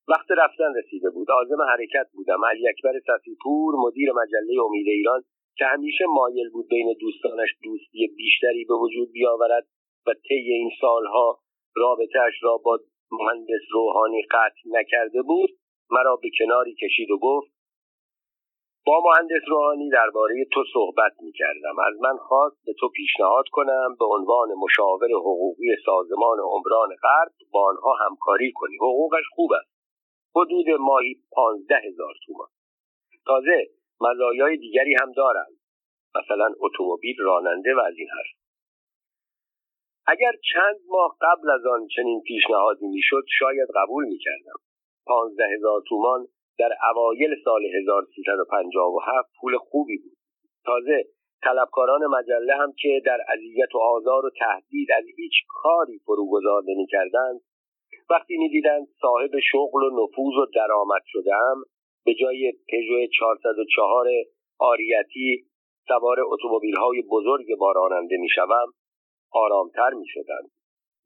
وقت 0.08 0.28
رفتن 0.38 0.74
رسیده 0.76 1.10
بود. 1.10 1.32
آزم 1.32 1.62
حرکت 1.62 2.08
بودم. 2.14 2.46
علی 2.46 2.70
اکبر 2.70 3.00
صفیپور 3.08 3.76
مدیر 3.78 4.12
مجله 4.12 4.64
امید 4.66 4.88
ایران 4.88 5.22
که 5.58 5.66
همیشه 5.66 6.06
مایل 6.06 6.50
بود 6.50 6.68
بین 6.70 6.96
دوستانش 7.00 7.50
دوستی 7.64 8.08
بیشتری 8.18 8.66
به 8.66 8.74
وجود 8.74 9.12
بیاورد 9.12 9.68
و 10.08 10.14
طی 10.14 10.54
این 10.54 10.72
سالها 10.82 11.40
رابطهاش 11.76 12.34
را 12.42 12.58
با 12.58 12.80
مهندس 13.12 13.62
روحانی 13.72 14.22
قطع 14.32 14.62
نکرده 14.66 15.22
بود 15.22 15.50
مرا 15.92 16.16
به 16.16 16.30
کناری 16.40 16.76
کشید 16.76 17.12
و 17.12 17.18
گفت 17.18 17.52
با 18.86 19.02
مهندس 19.06 19.42
روحانی 19.48 19.90
درباره 19.90 20.46
تو 20.54 20.64
صحبت 20.74 21.12
می 21.22 21.32
کردم 21.32 21.80
از 21.80 22.02
من 22.02 22.18
خواست 22.18 22.66
به 22.66 22.74
تو 22.80 22.90
پیشنهاد 22.90 23.46
کنم 23.52 23.96
به 24.00 24.06
عنوان 24.06 24.50
مشاور 24.58 25.10
حقوقی 25.12 25.76
سازمان 25.86 26.38
عمران 26.40 26.90
غرب 27.04 27.32
با 27.52 27.70
آنها 27.70 27.94
همکاری 28.06 28.52
کنی. 28.56 28.76
حقوقش 28.76 29.24
خوب 29.36 29.50
است. 29.54 29.72
حدود 30.36 30.70
ماهی 30.80 31.16
پانزده 31.32 31.76
هزار 31.76 32.14
تومان. 32.26 32.48
تازه 33.26 33.68
مزایای 34.02 34.58
دیگری 34.58 34.96
هم 35.02 35.12
دارند. 35.12 35.58
مثلا 36.16 36.54
اتومبیل 36.60 37.16
راننده 37.20 37.76
و 37.76 37.80
از 37.80 37.94
این 37.98 38.08
حرف. 38.10 38.42
اگر 40.08 40.32
چند 40.54 40.80
ماه 40.88 41.18
قبل 41.22 41.50
از 41.50 41.66
آن 41.66 41.88
چنین 41.96 42.22
پیشنهادی 42.22 42.88
می‌شد 42.88 43.24
شاید 43.40 43.68
قبول 43.76 44.06
می‌کردم. 44.06 44.60
پانزده 45.06 45.44
هزار 45.56 45.82
تومان 45.88 46.28
در 46.62 46.72
اوایل 46.92 47.36
سال 47.46 47.62
1357 47.66 49.30
پول 49.42 49.58
خوبی 49.58 49.98
بود. 49.98 50.18
تازه 50.66 51.04
طلبکاران 51.44 52.06
مجله 52.06 52.56
هم 52.56 52.74
که 52.80 53.02
در 53.06 53.20
اذیت 53.34 53.76
و 53.76 53.78
آزار 53.78 54.26
و 54.26 54.30
تهدید 54.40 54.92
از 54.98 55.06
هیچ 55.18 55.34
کاری 55.48 56.00
فروگذار 56.06 56.64
نمی‌کردند 56.68 57.42
وقتی 58.10 58.38
می‌دیدند 58.38 58.88
صاحب 59.02 59.32
شغل 59.52 59.84
و 59.84 60.04
نفوذ 60.04 60.36
و 60.36 60.46
درآمد 60.56 61.02
شدهام 61.06 61.64
به 62.06 62.14
جای 62.14 62.54
پژو 62.70 63.08
404 63.20 64.08
آریتی 64.60 65.46
سوار 65.88 66.18
اتومبیل 66.20 66.76
های 66.76 67.02
بزرگ 67.12 67.46
با 67.60 67.72
راننده 67.72 68.18
می‌شوم 68.18 68.74
آرامتر 69.32 69.90
می‌شدند. 69.90 70.52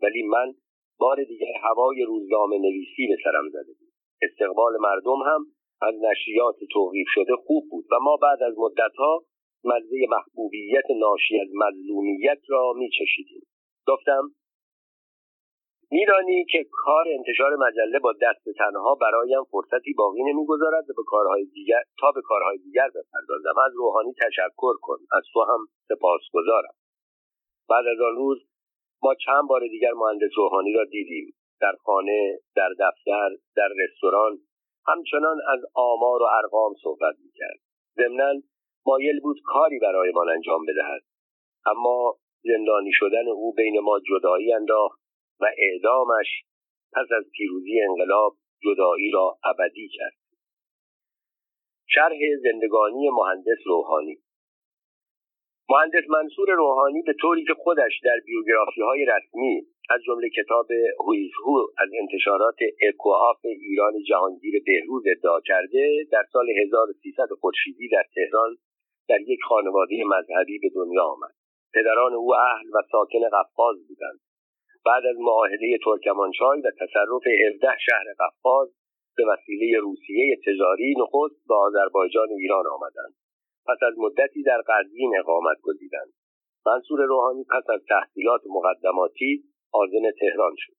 ولی 0.02 0.24
من 0.24 0.54
بار 1.00 1.24
دیگر 1.24 1.54
هوای 1.62 2.04
روزنامه 2.04 2.58
نویسی 2.58 3.08
به 3.08 3.18
سرم 3.24 3.50
زده 3.50 3.74
بود. 3.80 3.85
استقبال 4.22 4.74
مردم 4.80 5.20
هم 5.26 5.46
از 5.82 5.94
نشریات 6.02 6.56
توقیف 6.74 7.08
شده 7.14 7.36
خوب 7.46 7.64
بود 7.72 7.86
و 7.92 7.96
ما 8.02 8.18
بعد 8.18 8.44
از 8.44 8.54
مدتها 8.58 9.24
مزه 9.64 10.06
محبوبیت 10.10 10.84
ناشی 11.00 11.40
از 11.40 11.48
مظلومیت 11.54 12.40
را 12.50 12.74
میچشیدیم. 12.76 13.42
گفتم 13.88 14.32
میدانی 15.92 16.46
که 16.52 16.66
کار 16.72 17.06
انتشار 17.18 17.56
مجله 17.56 18.00
با 18.00 18.14
دست 18.22 18.58
تنها 18.58 18.96
برایم 18.96 19.44
فرصتی 19.52 19.94
باقی 19.98 20.24
نمی‌گذارد 20.24 20.88
به 20.88 21.04
کارهای 21.06 21.46
دیگر 21.46 21.84
تا 22.00 22.12
به 22.12 22.22
کارهای 22.22 22.58
دیگر 22.58 22.88
بپردازم. 22.88 23.60
از 23.66 23.72
روحانی 23.76 24.14
تشکر 24.14 24.74
کن. 24.82 24.98
از 25.12 25.24
تو 25.34 25.42
هم 25.42 25.60
سپاسگزارم. 25.88 26.74
بعد 27.70 27.86
از 27.88 28.02
آن 28.02 28.16
روز 28.16 28.38
ما 29.04 29.16
چند 29.26 29.48
بار 29.50 29.62
دیگر 29.68 29.94
مهندس 29.94 30.32
روحانی 30.38 30.74
را 30.74 30.86
دیدیم. 30.86 31.34
در 31.62 31.72
خانه 31.84 32.40
در 32.56 32.70
دفتر 32.70 33.30
در 33.56 33.70
رستوران 33.84 34.40
همچنان 34.88 35.38
از 35.54 35.60
آمار 35.74 36.22
و 36.22 36.26
ارقام 36.26 36.74
صحبت 36.84 37.16
می‌کرد. 37.26 37.60
ضمنا 37.96 38.42
مایل 38.86 39.20
بود 39.20 39.38
کاری 39.46 39.80
برایمان 39.80 40.30
انجام 40.30 40.66
بدهد. 40.66 41.02
اما 41.66 42.16
زندانی 42.44 42.92
شدن 42.94 43.28
او 43.28 43.54
بین 43.54 43.80
ما 43.80 44.00
جدایی 44.00 44.54
انداخت 44.54 45.00
و 45.40 45.46
اعدامش 45.58 46.28
پس 46.94 47.08
از 47.18 47.24
پیروزی 47.38 47.82
انقلاب 47.82 48.36
جدایی 48.64 49.12
را 49.12 49.38
ابدی 49.44 49.90
کرد. 49.90 50.14
شرح 51.88 52.18
زندگانی 52.44 53.10
مهندس 53.10 53.58
روحانی 53.66 54.18
مهندس 55.70 56.10
منصور 56.10 56.52
روحانی 56.52 57.02
به 57.02 57.14
طوری 57.22 57.44
که 57.44 57.54
خودش 57.54 58.00
در 58.04 58.20
بیوگرافی 58.26 58.82
های 58.82 59.06
رسمی 59.06 59.68
از 59.90 60.02
جمله 60.08 60.30
کتاب 60.30 60.68
هویزهو 61.00 61.58
از 61.78 61.90
انتشارات 62.02 62.56
اکواف 62.90 63.46
ایران 63.46 63.94
جهانگیر 64.10 64.64
بهروز 64.66 65.04
ادعا 65.18 65.40
کرده 65.42 66.08
در 66.12 66.24
سال 66.34 66.50
1300 66.50 67.28
خورشیدی 67.42 67.90
در 67.90 68.04
تهران 68.16 68.58
در 69.10 69.22
یک 69.22 69.40
خانواده 69.50 69.96
مذهبی 70.06 70.60
به 70.60 70.70
دنیا 70.76 71.04
آمد. 71.04 71.32
پدران 71.74 72.14
او 72.14 72.36
اهل 72.36 72.68
و 72.74 72.82
ساکن 72.92 73.20
قفقاز 73.34 73.88
بودند. 73.88 74.20
بعد 74.86 75.06
از 75.06 75.16
معاهده 75.20 75.78
ترکمانچای 75.86 76.62
و 76.62 76.72
تصرف 76.80 77.24
17 77.54 77.68
شهر 77.86 78.06
قفقاز 78.20 78.70
به 79.18 79.24
وسیله 79.26 79.80
روسیه 79.80 80.38
تجاری 80.46 80.96
نخست 80.98 81.48
به 81.48 81.56
آذربایجان 81.56 82.28
ایران 82.30 82.66
آمدند. 82.68 83.14
پس 83.68 83.78
از 83.88 83.94
مدتی 83.98 84.44
در 84.44 84.62
قزوین 84.68 85.18
اقامت 85.20 85.58
گزیدند. 85.62 86.14
منصور 86.66 87.02
روحانی 87.02 87.44
پس 87.44 87.70
از 87.70 87.82
تحصیلات 87.90 88.42
مقدماتی 88.50 89.44
آزم 89.82 90.12
تهران 90.20 90.56
شد. 90.58 90.74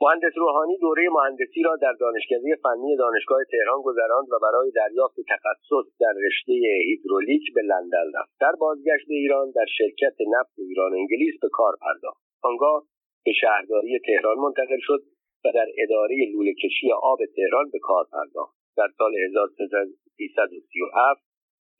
مهندس 0.00 0.32
روحانی 0.36 0.78
دوره 0.78 1.08
مهندسی 1.10 1.62
را 1.62 1.76
در 1.76 1.92
دانشکده 2.00 2.56
فنی 2.62 2.96
دانشگاه 2.96 3.40
تهران 3.50 3.82
گذراند 3.82 4.32
و 4.32 4.38
برای 4.42 4.70
دریافت 4.70 5.16
تخصص 5.28 5.86
در 6.00 6.14
رشته 6.26 6.52
هیدرولیک 6.86 7.42
به 7.54 7.62
لندن 7.62 8.06
رفت. 8.14 8.32
در 8.40 8.52
بازگشت 8.60 9.08
به 9.08 9.14
ایران 9.14 9.50
در 9.50 9.64
شرکت 9.78 10.16
نفت 10.34 10.58
ایران 10.58 10.94
انگلیس 10.94 11.34
به 11.42 11.48
کار 11.52 11.76
پرداخت. 11.80 12.22
آنگاه 12.42 12.84
به 13.24 13.32
شهرداری 13.40 13.98
تهران 14.06 14.38
منتقل 14.38 14.78
شد 14.80 15.02
و 15.44 15.52
در 15.54 15.66
اداره 15.78 16.16
لوله 16.32 16.54
کشی 16.54 16.92
آب 16.92 17.18
تهران 17.36 17.70
به 17.72 17.78
کار 17.78 18.06
پرداخت. 18.12 18.56
در 18.76 18.88
سال 18.98 19.14
1337 19.14 21.22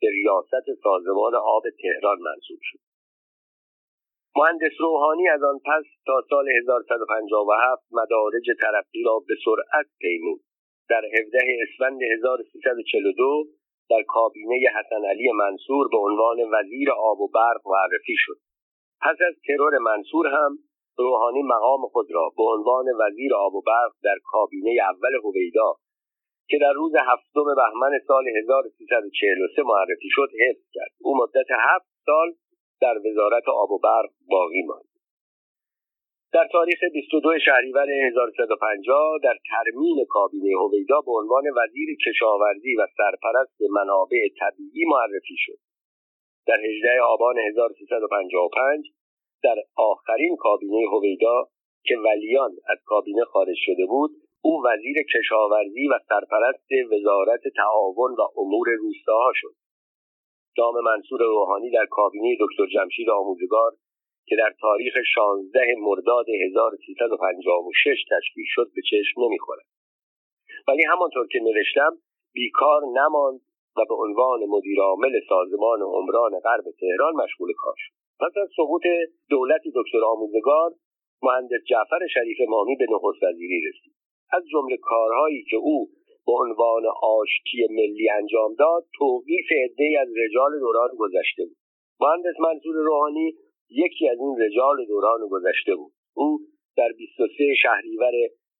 به 0.01 0.09
ریاست 0.09 0.81
سازمان 0.83 1.35
آب 1.35 1.63
تهران 1.81 2.19
منصوب 2.19 2.59
شد. 2.61 2.79
مهندس 4.37 4.75
روحانی 4.79 5.27
از 5.27 5.43
آن 5.43 5.57
پس 5.65 5.85
تا 6.07 6.15
سال 6.29 6.49
1157 6.49 7.83
مدارج 7.91 8.45
ترقی 8.61 9.03
را 9.05 9.19
به 9.27 9.35
سرعت 9.45 9.87
پیمود. 9.99 10.41
در 10.89 11.01
17 11.05 11.39
اسفند 11.63 11.99
1342 12.03 13.45
در 13.89 14.03
کابینه 14.07 14.55
حسن 14.77 15.05
علی 15.05 15.31
منصور 15.31 15.87
به 15.91 15.97
عنوان 15.97 16.37
وزیر 16.53 16.91
آب 16.91 17.19
و 17.21 17.27
برق 17.27 17.61
معرفی 17.65 18.15
شد. 18.17 18.37
پس 19.01 19.17
از 19.27 19.35
ترور 19.47 19.77
منصور 19.77 20.27
هم 20.27 20.57
روحانی 20.97 21.41
مقام 21.41 21.81
خود 21.87 22.07
را 22.11 22.31
به 22.37 22.43
عنوان 22.43 22.85
وزیر 22.99 23.33
آب 23.35 23.55
و 23.55 23.61
برق 23.61 23.91
در 24.03 24.17
کابینه 24.23 24.71
اول 24.89 25.13
هویدا 25.23 25.75
که 26.49 26.57
در 26.61 26.71
روز 26.71 26.93
هفتم 26.95 27.55
بهمن 27.55 27.99
سال 28.07 28.27
1343 28.27 29.63
معرفی 29.63 30.09
شد 30.09 30.29
حفظ 30.47 30.65
کرد. 30.73 30.91
او 31.01 31.17
مدت 31.17 31.47
هفت 31.51 31.87
سال 32.05 32.33
در 32.81 32.97
وزارت 33.05 33.43
آب 33.47 33.71
و 33.71 33.79
برق 33.79 34.09
باقی 34.29 34.61
ماند. 34.61 34.85
در 36.33 36.47
تاریخ 36.51 36.79
22 36.93 37.39
شهریور 37.45 37.89
1350 37.89 39.19
در 39.23 39.37
ترمیم 39.49 40.05
کابینه 40.09 40.57
هویدا 40.59 41.01
به 41.01 41.11
عنوان 41.11 41.43
وزیر 41.57 41.97
کشاورزی 42.07 42.75
و 42.75 42.87
سرپرست 42.97 43.57
منابع 43.71 44.27
طبیعی 44.39 44.85
معرفی 44.85 45.35
شد. 45.37 45.59
در 46.47 46.57
18 46.59 47.01
آبان 47.01 47.35
1355 47.37 48.85
در 49.43 49.55
آخرین 49.75 50.35
کابینه 50.35 50.87
هویدا 50.91 51.47
که 51.85 51.95
ولیان 51.97 52.51
از 52.69 52.77
کابینه 52.85 53.23
خارج 53.23 53.55
شده 53.65 53.85
بود 53.85 54.11
او 54.41 54.63
وزیر 54.65 54.97
کشاورزی 55.15 55.87
و 55.87 55.99
سرپرست 56.09 56.69
وزارت 56.91 57.41
تعاون 57.55 58.11
و 58.11 58.21
امور 58.37 58.67
روستاها 58.79 59.31
شد. 59.35 59.55
دام 60.57 60.75
منصور 60.83 61.21
روحانی 61.21 61.71
در 61.71 61.85
کابینه 61.85 62.37
دکتر 62.39 62.65
جمشید 62.73 63.09
آموزگار 63.09 63.71
که 64.27 64.35
در 64.35 64.53
تاریخ 64.61 64.93
16 65.15 65.59
مرداد 65.77 66.25
1356 66.29 68.05
تشکیل 68.11 68.45
شد 68.47 68.67
به 68.75 68.81
چشم 68.81 69.21
نمی‌خورد. 69.21 69.65
ولی 70.67 70.83
همانطور 70.83 71.27
که 71.27 71.39
نوشتم 71.39 71.97
بیکار 72.33 72.81
نماند 72.85 73.41
و 73.77 73.85
به 73.89 73.95
عنوان 73.95 74.39
مدیرعامل 74.49 75.19
سازمان 75.29 75.81
عمران 75.81 76.39
غرب 76.39 76.63
تهران 76.79 77.13
مشغول 77.15 77.53
کار 77.57 77.73
شد. 77.77 77.93
پس 78.19 78.37
از 78.41 78.49
سقوط 78.57 78.81
دولت 79.29 79.61
دکتر 79.75 80.05
آموزگار 80.05 80.71
مهندس 81.23 81.63
جعفر 81.69 82.07
شریف 82.13 82.37
مامی 82.49 82.75
به 82.75 82.85
نخست 82.91 83.23
وزیری 83.23 83.61
رسید. 83.69 83.93
از 84.31 84.43
جمله 84.51 84.77
کارهایی 84.77 85.43
که 85.43 85.57
او 85.57 85.89
به 86.27 86.33
عنوان 86.33 86.83
آشتی 87.01 87.67
ملی 87.69 88.09
انجام 88.09 88.55
داد 88.59 88.85
توقیف 88.97 89.45
عدهای 89.65 89.95
از 89.95 90.07
رجال 90.17 90.59
دوران 90.59 90.89
گذشته 90.97 91.45
بود. 91.45 91.57
مهندس 91.99 92.39
منصور 92.39 92.75
روحانی 92.75 93.33
یکی 93.69 94.09
از 94.09 94.17
این 94.19 94.35
رجال 94.39 94.85
دوران 94.85 95.27
گذشته 95.31 95.75
بود. 95.75 95.91
او 96.13 96.39
در 96.77 96.89
23 96.97 97.53
شهریور 97.61 98.13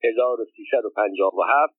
1357 0.03 1.73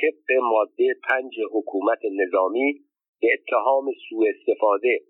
طبق 0.00 0.38
ماده 0.42 0.94
پنج 1.08 1.32
حکومت 1.52 2.00
نظامی 2.20 2.74
به 3.20 3.28
اتهام 3.32 3.84
سوء 4.08 4.28
استفاده 4.28 5.00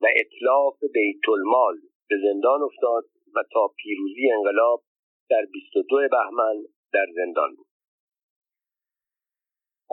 و 0.00 0.06
اطلاف 0.16 0.74
بیت 0.94 1.28
المال 1.28 1.76
به 2.08 2.16
زندان 2.22 2.62
افتاد 2.62 3.04
و 3.34 3.42
تا 3.52 3.68
پیروزی 3.76 4.30
انقلاب 4.30 4.82
در 5.30 5.46
22 5.52 5.96
بهمن 6.10 6.62
در 6.92 7.06
زندان 7.14 7.54
بود. 7.54 7.69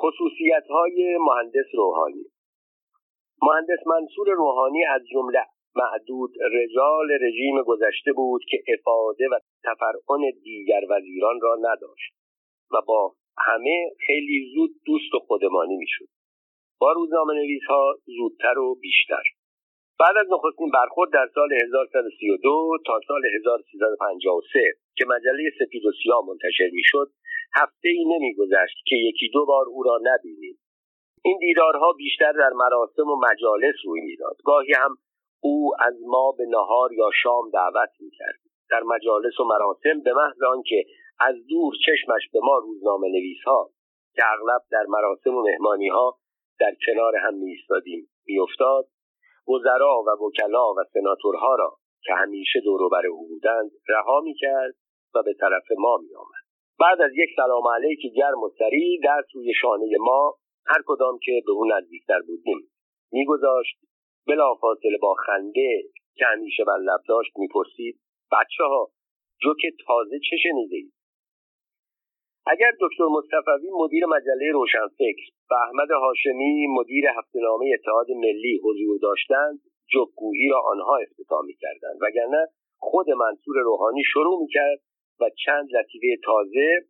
خصوصیت 0.02 0.68
های 0.70 1.18
مهندس 1.18 1.70
روحانی. 1.74 2.26
مهندس 3.42 3.88
منصور 3.88 4.30
روحانی 4.30 4.86
از 4.86 5.02
جمله 5.12 5.46
معدود 5.76 6.34
رجال 6.52 7.12
رژیم 7.22 7.64
گذشته 7.64 8.14
بود 8.14 8.42
که 8.50 8.64
افاده 8.74 9.28
و 9.32 9.40
تفرعن 9.64 10.32
دیگر 10.44 10.82
وزیران 10.90 11.42
را 11.42 11.56
نداشت 11.56 12.14
و 12.72 12.82
با 12.88 13.14
همه 13.38 13.90
خیلی 14.08 14.52
زود 14.56 14.70
دوست 14.86 15.14
و 15.14 15.20
خودمانی 15.20 15.78
می‌شد. 15.78 16.08
با 16.80 16.92
روزنامه 16.92 17.34
نویس 17.34 17.64
ها 17.70 17.96
زودتر 18.06 18.60
و 18.60 18.76
بیشتر. 18.76 19.24
بعد 20.00 20.18
از 20.18 20.28
نخستین 20.32 20.70
برخورد 20.74 21.14
در 21.14 21.30
سال 21.36 21.54
1132 21.54 22.78
تا 22.86 23.00
سال 23.08 23.22
1353 23.36 24.60
که 24.96 25.06
مجله 25.06 25.52
سپید 25.60 25.86
و 25.86 25.92
سیاه 26.04 26.26
منتشر 26.28 26.70
می‌شد 26.74 27.12
هفته 27.56 27.90
ای 27.90 28.06
نمیگذشت 28.06 28.78
که 28.86 28.96
یکی 28.96 29.30
دو 29.34 29.46
بار 29.46 29.66
او 29.68 29.84
را 29.84 30.00
نبینیم. 30.04 30.60
این 31.24 31.38
دیدارها 31.38 31.94
بیشتر 31.94 32.32
در 32.32 32.50
مراسم 32.56 33.10
و 33.10 33.16
مجالس 33.32 33.76
روی 33.86 34.02
می‌داد. 34.02 34.38
گاهی 34.46 34.74
هم 34.74 34.98
او 35.42 35.72
از 35.80 35.96
ما 36.06 36.32
به 36.32 36.46
نهار 36.46 36.94
یا 36.94 37.10
شام 37.24 37.50
دعوت 37.50 37.90
می‌کرد. 38.00 38.40
در 38.70 38.84
مجالس 38.84 39.40
و 39.40 39.44
مراسم 39.44 40.02
به 40.04 40.14
محض 40.14 40.44
آنکه 40.44 40.86
از 41.20 41.36
دور 41.50 41.74
چشمش 41.86 42.30
به 42.34 42.40
ما 42.44 42.58
روزنامه 42.58 43.08
نویس 43.08 43.44
ها 43.46 43.70
که 44.16 44.22
اغلب 44.34 44.62
در 44.72 44.86
مراسم 44.88 45.36
و 45.36 45.42
مهمانی 45.42 45.88
ها 45.88 46.18
در 46.60 46.74
کنار 46.86 47.16
هم 47.16 47.34
میایستادیم 47.34 48.10
میافتاد 48.28 48.88
وزرا 49.48 50.04
و 50.08 50.26
وکلا 50.26 50.74
و 50.74 50.84
سناتورها 50.94 51.56
را 51.56 51.78
که 52.04 52.14
همیشه 52.14 52.60
دوروبر 52.64 53.06
او 53.06 53.28
بودند 53.28 53.72
رها 53.90 54.22
می‌کرد 54.22 54.76
و 55.16 55.24
به 55.24 55.34
طرف 55.34 55.66
ما 55.78 55.98
میآمد. 55.98 56.37
بعد 56.80 57.02
از 57.02 57.12
یک 57.16 57.30
سلام 57.36 57.64
علیک 57.76 58.00
گرم 58.16 58.44
و 58.44 58.50
سریع 58.60 59.00
در 59.04 59.24
سوی 59.32 59.54
شانه 59.62 59.98
ما 60.00 60.36
هر 60.66 60.82
کدام 60.86 61.20
که 61.24 61.42
به 61.46 61.52
او 61.52 61.66
نزدیکتر 61.66 62.20
بودیم. 62.28 62.70
میگذاشت 63.12 63.78
بلافاصله 64.28 64.98
با 65.02 65.14
خنده 65.14 65.84
که 66.16 66.26
همیشه 66.26 66.64
بر 66.64 66.78
لب 66.78 67.00
داشت 67.08 67.32
می‌پرسید 67.38 68.00
بچه 68.32 68.64
ها 68.64 68.90
جوک 69.42 69.62
تازه 69.88 70.20
چه 70.30 70.38
شنیده 70.44 70.78
اگر 72.48 72.72
دکتر 72.82 73.04
مصطفوی 73.04 73.70
مدیر 73.72 74.06
مجله 74.06 74.52
روشنفکر 74.54 75.26
و 75.52 75.54
احمد 75.54 75.92
هاشمی 75.92 76.68
مدیر 76.68 77.06
هفتهنامه 77.08 77.72
اتحاد 77.80 78.12
ملی 78.12 78.60
حضور 78.64 79.00
داشتند 79.02 79.60
جوکگویی 79.92 80.50
را 80.50 80.62
آنها 80.66 80.98
افتتاح 80.98 81.46
می‌کردند 81.46 81.98
وگرنه 82.02 82.48
خود 82.78 83.10
منصور 83.10 83.56
روحانی 83.58 84.04
شروع 84.14 84.40
می‌کرد 84.42 84.80
و 85.22 85.30
چند 85.46 85.70
لطیفه 85.76 86.22
تازه 86.24 86.82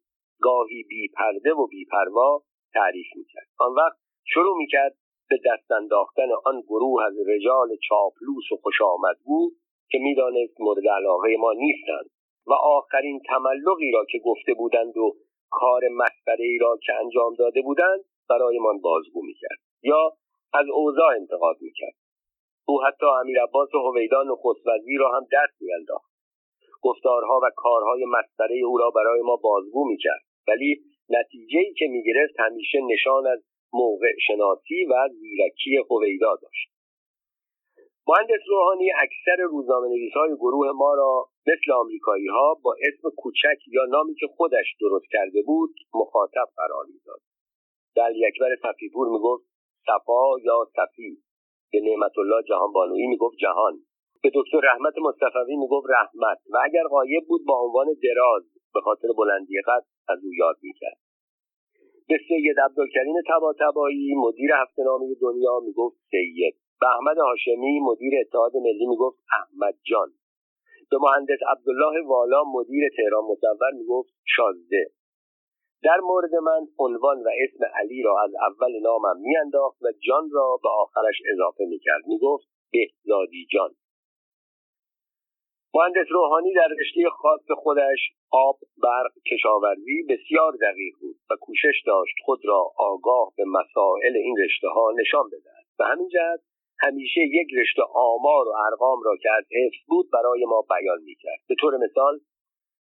گاهی 0.42 0.84
بی 0.90 1.08
پرده 1.18 1.54
و 1.54 1.68
بی 1.68 1.86
پروا 1.86 2.44
تعریف 2.74 3.08
می‌کرد. 3.16 3.48
آن 3.60 3.74
وقت 3.74 3.98
شروع 4.26 4.58
می‌کرد 4.58 4.96
به 5.30 5.38
دست 5.46 5.72
انداختن 5.72 6.28
آن 6.46 6.62
گروه 6.62 7.04
از 7.04 7.14
رجال 7.28 7.68
چاپلوس 7.90 8.52
و 8.52 8.56
خوش 8.56 8.76
بود 9.26 9.54
که 9.90 9.98
می‌دانست 9.98 10.62
مورد 10.62 10.88
علاقه 10.88 11.38
ما 11.38 11.54
نیستند 11.54 12.10
و 12.48 12.54
آخرین 12.54 13.22
تملقی 13.28 13.92
را 13.92 14.06
که 14.12 14.20
گفته 14.26 14.54
بودند 14.54 14.98
و 14.98 15.16
کار 15.50 15.82
مسخره 15.92 16.46
ای 16.46 16.58
را 16.58 16.78
که 16.86 16.94
انجام 16.94 17.36
داده 17.36 17.62
بودند 17.62 18.00
برایمان 18.30 18.82
بازگو 18.82 19.22
می‌کرد 19.26 19.60
یا 19.84 20.12
از 20.54 20.66
اوضاع 20.74 21.16
انتقاد 21.16 21.56
می‌کرد. 21.62 21.96
او 22.68 22.84
حتی 22.84 23.06
امیر 23.22 23.44
عباس 23.44 23.70
هویدا 23.76 24.24
نخست 24.24 24.68
وزیر 24.68 25.00
را 25.00 25.12
هم 25.12 25.24
دست 25.24 25.62
میانداخت. 25.62 26.17
گفتارها 26.82 27.40
و 27.44 27.50
کارهای 27.56 28.06
مسخره 28.06 28.58
او 28.66 28.78
را 28.78 28.90
برای 28.90 29.22
ما 29.22 29.36
بازگو 29.36 29.88
می‌کرد. 29.88 30.22
ولی 30.48 30.82
نتیجه 31.10 31.60
ای 31.60 31.74
که 31.74 31.88
می‌گرفت 31.88 32.34
همیشه 32.40 32.80
نشان 32.94 33.28
از 33.28 33.44
موقع 33.74 34.14
شناسی 34.28 34.86
و 34.86 35.10
زیرکی 35.20 35.78
هویدا 35.90 36.36
داشت. 36.42 36.70
مهندس 38.08 38.44
روحانی 38.50 38.92
اکثر 38.92 39.44
روزنامه 39.44 39.88
نویس 39.88 40.14
های 40.14 40.36
گروه 40.36 40.72
ما 40.72 40.94
را 40.94 41.30
مثل 41.48 41.72
آمریکایی 41.72 42.28
ها 42.28 42.54
با 42.64 42.76
اسم 42.88 43.10
کوچک 43.18 43.60
یا 43.68 43.86
نامی 43.90 44.16
که 44.16 44.28
خودش 44.28 44.76
درست 44.80 45.06
کرده 45.12 45.42
بود 45.42 45.76
مخاطب 45.94 46.48
قرار 46.58 46.86
می‌داد. 46.86 47.20
در 47.96 48.12
یکبر 48.16 48.56
صفیپور 48.62 49.08
می‌گفت 49.10 49.44
صفا 49.86 50.40
یا 50.44 50.68
صفی. 50.76 51.18
به 51.72 51.80
نعمت 51.82 52.18
الله 52.18 52.44
جهان 52.44 52.74
بانویی 52.74 53.08
می‌گفت 53.08 53.38
جهان. 53.38 53.80
به 54.28 54.32
دکتر 54.36 54.60
رحمت 54.64 54.94
مصطفی 55.08 55.56
می‌گفت 55.56 55.88
رحمت 55.90 56.38
و 56.54 56.58
اگر 56.64 56.84
غایب 56.84 57.24
بود 57.28 57.42
با 57.48 57.60
عنوان 57.60 57.86
دراز 58.04 58.44
به 58.74 58.82
خاطر 58.82 59.08
بلندی 59.18 59.54
قد 59.68 59.84
از 60.10 60.20
او 60.24 60.32
یاد 60.34 60.56
می‌کرد. 60.62 60.98
به 62.08 62.18
سید 62.28 62.60
عبدالکریم 62.60 63.16
تباتبایی 63.28 64.16
مدیر 64.16 64.52
هفته 64.54 64.84
نامه 64.84 65.16
دنیا 65.22 65.60
می‌گفت 65.60 65.98
سید. 66.12 66.56
به 66.82 66.88
احمد 66.88 67.18
هاشمی 67.18 67.80
مدیر 67.80 68.14
اتحاد 68.22 68.56
ملی 68.56 68.86
می‌گفت 68.86 69.18
احمد 69.40 69.76
جان. 69.90 70.10
به 70.92 70.98
مهندس 70.98 71.40
عبدالله 71.52 72.08
والا 72.08 72.44
مدیر 72.44 72.84
تهران 72.98 73.24
مصور 73.24 73.72
می‌گفت 73.74 74.14
شازده. 74.36 74.86
در 75.84 76.00
مورد 76.00 76.36
من 76.36 76.68
عنوان 76.80 77.24
و 77.24 77.30
اسم 77.44 77.66
علی 77.76 78.02
را 78.02 78.24
از 78.24 78.32
اول 78.50 78.80
نامم 78.82 79.22
میانداخت 79.22 79.82
و 79.82 79.88
جان 80.08 80.30
را 80.32 80.60
به 80.64 80.70
آخرش 80.70 81.16
اضافه 81.34 81.66
می‌کرد. 81.70 82.04
می‌گفت 82.08 82.48
بهزادی 82.72 83.48
جان. 83.54 83.70
مهندس 85.74 86.08
روحانی 86.10 86.54
در 86.54 86.68
رشته 86.80 87.10
خاص 87.10 87.46
خودش 87.64 88.00
آب 88.32 88.58
برق 88.84 89.12
کشاورزی 89.32 90.04
بسیار 90.10 90.52
دقیق 90.62 90.94
بود 91.02 91.16
و 91.30 91.36
کوشش 91.42 91.84
داشت 91.86 92.16
خود 92.26 92.40
را 92.46 92.72
آگاه 92.78 93.32
به 93.38 93.44
مسائل 93.46 94.16
این 94.18 94.36
رشته 94.44 94.68
ها 94.68 94.92
نشان 95.00 95.26
بدهد. 95.30 95.66
به 95.78 95.86
همین 95.86 96.10
جهت 96.10 96.40
همیشه 96.80 97.22
یک 97.22 97.48
رشته 97.60 97.82
آمار 97.94 98.48
و 98.48 98.54
ارقام 98.72 99.02
را 99.06 99.16
که 99.22 99.30
از 99.38 99.44
حفظ 99.44 99.82
بود 99.88 100.10
برای 100.14 100.46
ما 100.46 100.62
بیان 100.70 101.02
می‌کرد. 101.04 101.40
به 101.50 101.56
طور 101.60 101.78
مثال 101.78 102.20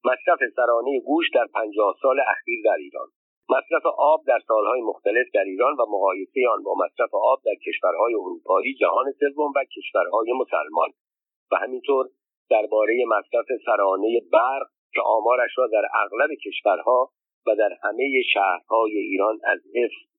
مصرف 0.05 0.38
سرانه 0.57 1.01
گوش 1.01 1.27
در 1.35 1.47
پنجاه 1.55 1.97
سال 2.03 2.20
اخیر 2.20 2.61
در 2.64 2.77
ایران 2.79 3.09
مصرف 3.49 3.87
آب 3.87 4.20
در 4.27 4.38
سالهای 4.49 4.81
مختلف 4.81 5.27
در 5.35 5.44
ایران 5.44 5.73
و 5.73 5.83
مقایسه 5.83 6.40
آن 6.55 6.62
با 6.62 6.75
مصرف 6.75 7.14
آب 7.14 7.38
در 7.44 7.55
کشورهای 7.66 8.14
اروپایی 8.14 8.75
جهان 8.75 9.12
سوم 9.20 9.53
و 9.57 9.64
کشورهای 9.77 10.33
مسلمان. 10.33 10.88
و 11.53 11.57
همینطور 11.57 12.07
درباره 12.50 13.04
مصرف 13.09 13.46
سرانه 13.66 14.20
برق 14.33 14.66
که 14.94 15.00
آمارش 15.04 15.50
را 15.57 15.66
در 15.66 15.83
اغلب 15.94 16.30
کشورها 16.46 17.11
و 17.46 17.57
در 17.57 17.70
همه 17.83 18.22
شهرهای 18.33 18.98
ایران 18.98 19.40
از 19.44 19.61
حفظ. 19.74 20.14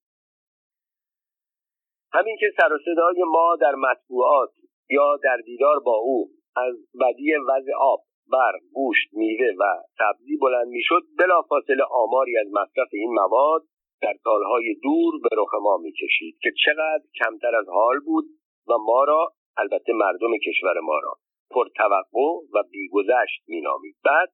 همین 2.13 2.37
که 2.39 2.53
سر 2.57 2.73
و 2.73 2.77
صدای 2.85 3.23
ما 3.23 3.55
در 3.61 3.75
مطبوعات 3.75 4.49
یا 4.89 5.17
در 5.23 5.37
دیدار 5.45 5.79
با 5.79 5.95
او 5.95 6.29
از 6.55 6.75
بدی 7.01 7.33
وضع 7.35 7.71
آب 7.79 7.99
برق 8.31 8.61
گوشت 8.73 9.13
میوه 9.13 9.47
و 9.59 9.63
سبزی 9.97 10.37
بلند 10.37 10.67
می‌شد 10.67 11.01
بلافاصله 11.17 11.83
آماری 11.91 12.37
از 12.37 12.47
مصرف 12.51 12.89
این 12.93 13.13
مواد 13.13 13.61
در 14.01 14.13
سالهای 14.23 14.75
دور 14.83 15.13
به 15.23 15.29
رخ 15.37 15.53
ما 15.61 15.77
می‌کشید 15.77 16.37
که 16.41 16.49
چقدر 16.65 17.03
کمتر 17.19 17.55
از 17.55 17.65
حال 17.69 17.99
بود 17.99 18.25
و 18.67 18.73
ما 18.77 19.03
را 19.03 19.33
البته 19.57 19.93
مردم 19.93 20.37
کشور 20.37 20.79
ما 20.79 20.99
را. 21.03 21.13
پرتوقع 21.55 22.29
و 22.53 22.63
بیگذشت 22.71 23.43
مینامید. 23.47 23.95
بعد 24.05 24.29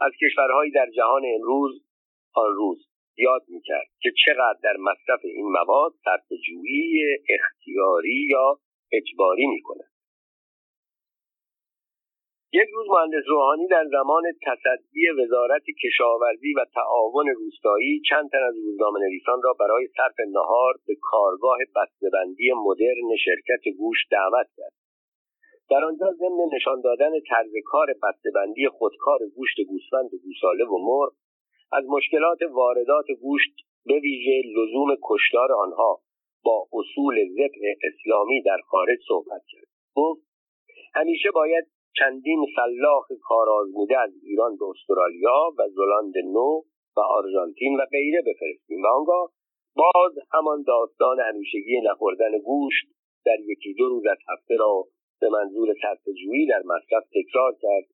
از 0.00 0.12
کشورهایی 0.22 0.70
در 0.70 0.90
جهان 0.96 1.22
امروز 1.34 1.84
آن 2.34 2.54
روز 2.54 2.78
یاد 3.16 3.42
می‌کرد 3.48 3.86
که 4.00 4.10
چقدر 4.26 4.58
در 4.62 4.76
مصرف 4.76 5.20
این 5.24 5.46
مواد 5.46 5.92
صرفهجویی 6.04 7.02
اختیاری 7.28 8.26
یا 8.30 8.58
اجباری 8.92 9.46
می‌کند. 9.46 9.90
یک 12.52 12.68
روز 12.74 12.86
مهندس 12.90 13.24
روحانی 13.26 13.68
در 13.68 13.86
زمان 13.90 14.22
تصدی 14.42 15.08
وزارت 15.08 15.62
کشاورزی 15.84 16.54
و 16.54 16.64
تعاون 16.74 17.28
روستایی 17.28 18.00
چند 18.08 18.30
تن 18.30 18.42
از 18.48 18.54
روزنامه 18.64 19.00
نویسان 19.00 19.42
را 19.42 19.52
برای 19.52 19.86
صرف 19.96 20.14
نهار 20.28 20.74
به 20.86 20.94
کارگاه 21.02 21.58
بستهبندی 21.76 22.52
مدرن 22.52 23.16
شرکت 23.24 23.76
گوش 23.78 23.98
دعوت 24.10 24.46
کرد. 24.56 24.77
در 25.70 25.84
آنجا 25.84 26.12
ضمن 26.12 26.48
نشان 26.54 26.80
دادن 26.80 27.10
طرز 27.28 27.52
کار 27.64 27.86
بستهبندی 28.02 28.68
خودکار 28.68 29.18
گوشت 29.36 29.56
گوسفند 29.68 30.14
و 30.14 30.18
گوساله 30.24 30.64
و 30.64 30.78
مرغ 30.78 31.12
از 31.72 31.84
مشکلات 31.88 32.38
واردات 32.50 33.06
گوشت 33.20 33.54
به 33.86 34.00
ویژه 34.00 34.42
لزوم 34.56 34.96
کشتار 35.02 35.52
آنها 35.52 36.00
با 36.44 36.66
اصول 36.72 37.16
ذبح 37.28 37.62
اسلامی 37.82 38.42
در 38.42 38.58
خارج 38.66 38.98
صحبت 39.08 39.42
کرد. 39.48 39.68
گفت 39.94 40.22
همیشه 40.94 41.30
باید 41.30 41.66
چندین 41.98 42.46
سلاخ 42.56 43.06
کارآزموده 43.22 43.98
از 43.98 44.10
ایران 44.22 44.56
به 44.56 44.64
استرالیا 44.64 45.52
و 45.58 45.68
زلاند 45.68 46.14
نو 46.24 46.62
و 46.96 47.00
آرژانتین 47.00 47.76
و 47.80 47.84
غیره 47.90 48.22
بفرستیم 48.22 48.82
و 48.82 48.86
آنگاه 48.86 49.30
باز 49.76 50.12
همان 50.32 50.62
داستان 50.62 51.20
همیشگی 51.20 51.80
نخوردن 51.80 52.38
گوشت 52.38 52.86
در 53.24 53.40
یکی 53.40 53.74
دو 53.74 53.88
روز 53.88 54.06
از 54.06 54.18
هفته 54.28 54.54
را 54.56 54.84
به 55.20 55.28
منظور 55.28 55.68
صرفهجویی 55.82 56.46
در 56.46 56.62
مصرف 56.64 57.04
تکرار 57.14 57.52
کرد 57.62 57.84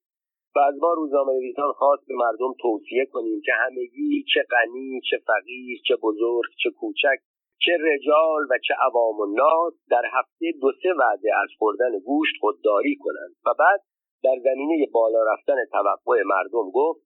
و 0.56 0.58
از 0.58 0.74
ما 0.80 0.92
روزنامه 0.92 1.32
نویسان 1.32 1.72
خواست 1.72 2.06
به 2.08 2.14
مردم 2.14 2.52
توصیه 2.60 3.06
کنیم 3.12 3.40
که 3.44 3.52
همگی 3.52 4.24
چه 4.34 4.40
غنی 4.50 5.00
چه 5.10 5.16
فقیر 5.26 5.78
چه 5.88 5.96
بزرگ 6.02 6.50
چه 6.62 6.70
کوچک 6.70 7.18
چه 7.64 7.72
رجال 7.80 8.42
و 8.50 8.58
چه 8.68 8.74
عوام 8.87 9.20
و 9.20 9.26
ناس 9.26 9.74
در 9.90 10.02
هفته 10.12 10.52
دو 10.60 10.72
سه 10.82 10.88
وعده 10.98 11.30
از 11.42 11.48
خوردن 11.58 11.98
گوشت 11.98 12.34
خودداری 12.40 12.96
کنند. 12.96 13.34
و 13.46 13.54
بعد 13.58 13.80
در 14.24 14.38
زمینه 14.44 14.87
بالا 14.92 15.18
رفتن 15.32 15.56
توقع 15.72 16.22
مردم 16.26 16.70
گفت 16.70 17.03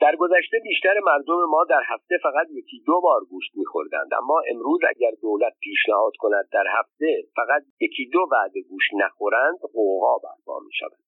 در 0.00 0.16
گذشته 0.16 0.58
بیشتر 0.64 0.94
مردم 1.04 1.44
ما 1.48 1.64
در 1.70 1.82
هفته 1.86 2.18
فقط 2.22 2.46
یکی 2.50 2.82
دو 2.86 3.00
بار 3.00 3.20
گوشت 3.30 3.50
میخوردند. 3.54 4.14
اما 4.22 4.42
امروز 4.50 4.80
اگر 4.88 5.10
دولت 5.22 5.52
پیشنهاد 5.60 6.12
کند 6.18 6.48
در 6.52 6.64
هفته 6.78 7.22
فقط 7.36 7.62
یکی 7.80 8.10
دو 8.12 8.28
وعده 8.32 8.62
گوشت 8.62 8.90
نخورند 8.94 9.58
قوقا 9.72 10.18
برپا 10.18 10.60
می‌شود 10.66 10.98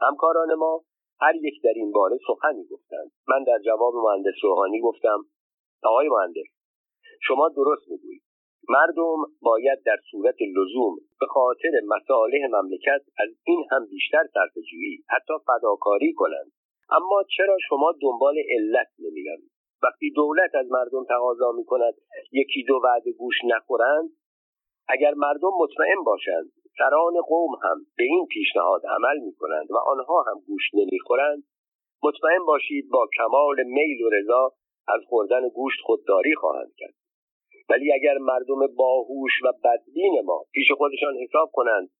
همکاران 0.00 0.54
ما 0.54 0.84
هر 1.20 1.34
یک 1.34 1.62
در 1.64 1.72
این 1.76 1.92
باره 1.92 2.18
سخنی 2.26 2.64
گفتند. 2.64 3.10
من 3.28 3.44
در 3.44 3.58
جواب 3.64 3.94
مهندس 3.94 4.34
روحانی 4.42 4.80
گفتم 4.80 5.18
آقای 5.82 6.08
مهندس 6.08 6.50
شما 7.22 7.48
درست 7.48 7.88
می‌گویید. 7.88 8.22
مردم 8.68 9.16
باید 9.42 9.82
در 9.86 9.96
صورت 10.10 10.34
لزوم 10.56 10.96
به 11.20 11.26
خاطر 11.26 11.70
مصالح 11.88 12.46
مملکت 12.50 13.02
از 13.18 13.28
این 13.46 13.64
هم 13.70 13.86
بیشتر 13.86 14.24
صرفهجویی 14.34 15.04
حتی 15.08 15.32
فداکاری 15.46 16.12
کنند. 16.12 16.52
اما 16.90 17.22
چرا 17.36 17.56
شما 17.68 17.92
دنبال 18.02 18.34
علت 18.50 18.88
نمی‌روید؟ 18.98 19.50
وقتی 19.82 20.10
دولت 20.10 20.54
از 20.54 20.66
مردم 20.70 21.04
تقاضا 21.04 21.52
می‌کند 21.52 21.94
یکی 22.32 22.64
دو 22.68 22.80
وعده 22.84 23.12
گوش 23.12 23.34
نخورند 23.44 24.10
اگر 24.88 25.14
مردم 25.14 25.50
مطمئن 25.60 26.04
باشند 26.06 26.52
سران 26.78 27.20
قوم 27.28 27.54
هم 27.62 27.86
به 27.96 28.04
این 28.04 28.26
پیشنهاد 28.26 28.82
عمل 28.86 29.18
می 29.18 29.34
کنند 29.34 29.70
و 29.70 29.76
آنها 29.76 30.22
هم 30.22 30.40
گوش 30.46 30.62
نمی‌خورند 30.74 31.44
مطمئن 32.02 32.44
باشید 32.46 32.90
با 32.90 33.08
کمال 33.16 33.62
میل 33.62 34.02
و 34.02 34.10
رضا 34.10 34.52
از 34.88 35.00
خوردن 35.08 35.48
گوشت 35.48 35.80
خودداری 35.84 36.34
خواهند 36.34 36.72
کرد. 36.76 36.94
ولی 37.68 37.92
اگر 37.92 38.18
مردم 38.18 38.66
باهوش 38.76 39.32
و 39.44 39.52
بدبین 39.64 40.20
ما 40.24 40.44
پیش 40.52 40.72
خودشان 40.76 41.14
حساب 41.16 41.50
کنند 41.52 41.90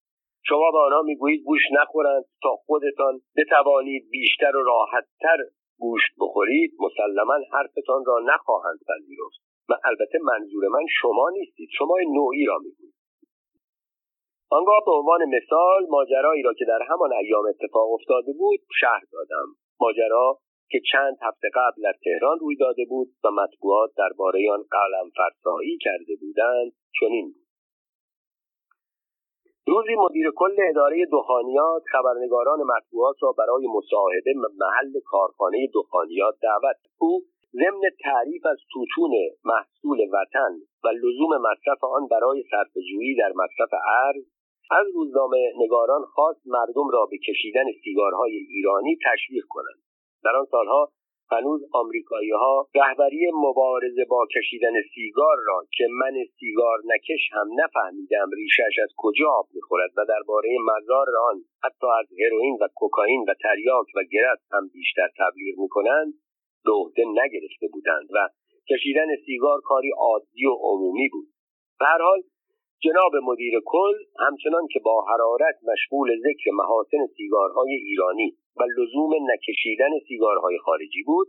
شما 0.49 0.71
به 0.73 0.79
آنها 0.79 1.03
می‌گویید 1.03 1.45
گوش 1.45 1.61
نخورند 1.73 2.25
تا 2.43 2.57
خودتان 2.67 3.21
بتوانید 3.37 4.11
بیشتر 4.11 4.57
و 4.57 4.63
راحتتر 4.63 5.39
گوشت 5.79 6.13
بخورید 6.21 6.73
مسلما 6.81 7.35
حرفتان 7.53 8.05
را 8.07 8.21
نخواهند 8.25 8.79
پذیرفت 8.89 9.41
و 9.69 9.75
البته 9.85 10.19
منظور 10.23 10.69
من 10.69 10.87
شما 11.01 11.31
نیستید 11.31 11.69
شما 11.79 11.95
نوعی 12.15 12.45
را 12.45 12.59
می‌گویید. 12.59 12.95
آنگاه 14.51 14.83
به 14.87 14.93
عنوان 14.93 15.21
مثال 15.25 15.87
ماجرایی 15.91 16.43
را 16.43 16.55
که 16.55 16.65
در 16.65 16.79
همان 16.89 17.13
ایام 17.13 17.47
اتفاق 17.47 17.93
افتاده 17.93 18.33
بود 18.33 18.61
شهر 18.81 19.03
دادم. 19.13 19.47
ماجرا 19.81 20.39
که 20.71 20.81
چند 20.93 21.17
هفته 21.23 21.49
قبل 21.55 21.83
در 21.83 21.95
تهران 22.05 22.39
روی 22.39 22.57
داده 22.57 22.85
بود 22.89 23.09
و 23.25 23.31
مطبوعات 23.31 23.91
درباره 23.97 24.51
آن 24.51 24.65
قلم 24.71 25.11
فرسایی 25.17 25.79
کرده 25.81 26.15
بودند 26.21 26.73
چنین 27.01 27.27
بود. 27.33 27.44
روزی 29.67 29.95
مدیر 29.95 30.31
کل 30.37 30.57
اداره 30.71 31.07
دخانیات 31.13 31.83
خبرنگاران 31.93 32.59
مطبوعات 32.63 33.17
را 33.21 33.33
برای 33.33 33.67
مصاحبه 33.77 34.35
محل 34.59 35.01
کارخانه 35.05 35.69
دخانیات 35.75 36.35
دعوت 36.43 36.77
او 36.99 37.23
ضمن 37.53 37.83
تعریف 38.05 38.47
از 38.47 38.59
توتون 38.73 39.11
محصول 39.45 39.99
وطن 40.13 40.53
و 40.85 40.89
لزوم 40.89 41.37
مصرف 41.37 41.85
آن 41.85 42.07
برای 42.07 42.45
صرفهجویی 42.51 43.17
در 43.17 43.33
مصرف 43.37 43.81
ارز 44.05 44.25
از 44.71 44.87
روزنامه 44.95 45.53
نگاران 45.57 46.03
خواست 46.05 46.41
مردم 46.47 46.89
را 46.93 47.07
به 47.11 47.19
کشیدن 47.19 47.65
سیگارهای 47.85 48.37
ایرانی 48.37 48.99
تشویق 49.05 49.45
کنند. 49.49 49.83
در 50.25 50.37
آن 50.37 50.45
سالها 50.45 50.89
هنوز 51.37 51.61
آمریکایی 51.73 52.31
ها 52.31 52.67
رهبری 52.75 53.31
مبارزه 53.35 54.05
با 54.09 54.27
کشیدن 54.37 54.73
سیگار 54.95 55.37
را 55.47 55.59
که 55.77 55.87
من 56.01 56.15
سیگار 56.39 56.79
نکش 56.85 57.23
هم 57.33 57.49
نفهمیدم 57.61 58.31
ریشش 58.37 58.79
از 58.83 58.91
کجا 58.97 59.29
آب 59.31 59.47
می‌خورد 59.55 59.91
و 59.97 60.05
درباره 60.09 60.49
مزار 60.61 61.07
آن 61.31 61.37
حتی 61.65 61.87
از 62.01 62.07
هروئین 62.21 62.59
و 62.61 62.69
کوکائین 62.75 63.25
و 63.29 63.35
تریاک 63.43 63.87
و 63.97 64.01
گرد 64.13 64.41
هم 64.53 64.69
بیشتر 64.73 65.09
تبلیغ 65.19 65.59
می‌کنند 65.59 66.15
به 66.65 66.73
عهده 66.73 67.05
نگرفته 67.05 67.67
بودند 67.73 68.09
و 68.15 68.29
کشیدن 68.71 69.17
سیگار 69.27 69.61
کاری 69.61 69.91
عادی 69.99 70.47
و 70.47 70.55
عمومی 70.61 71.09
بود. 71.09 71.29
به 71.79 71.87
هر 71.87 72.03
حال 72.03 72.23
جناب 72.85 73.13
مدیر 73.23 73.55
کل 73.65 73.95
همچنان 74.19 74.67
که 74.73 74.81
با 74.85 75.05
حرارت 75.05 75.55
مشغول 75.73 76.17
ذکر 76.21 76.51
محاسن 76.51 77.07
سیگارهای 77.17 77.75
ایرانی 77.75 78.37
و 78.57 78.63
لزوم 78.77 79.13
نکشیدن 79.31 79.99
سیگارهای 80.09 80.59
خارجی 80.59 81.03
بود 81.07 81.29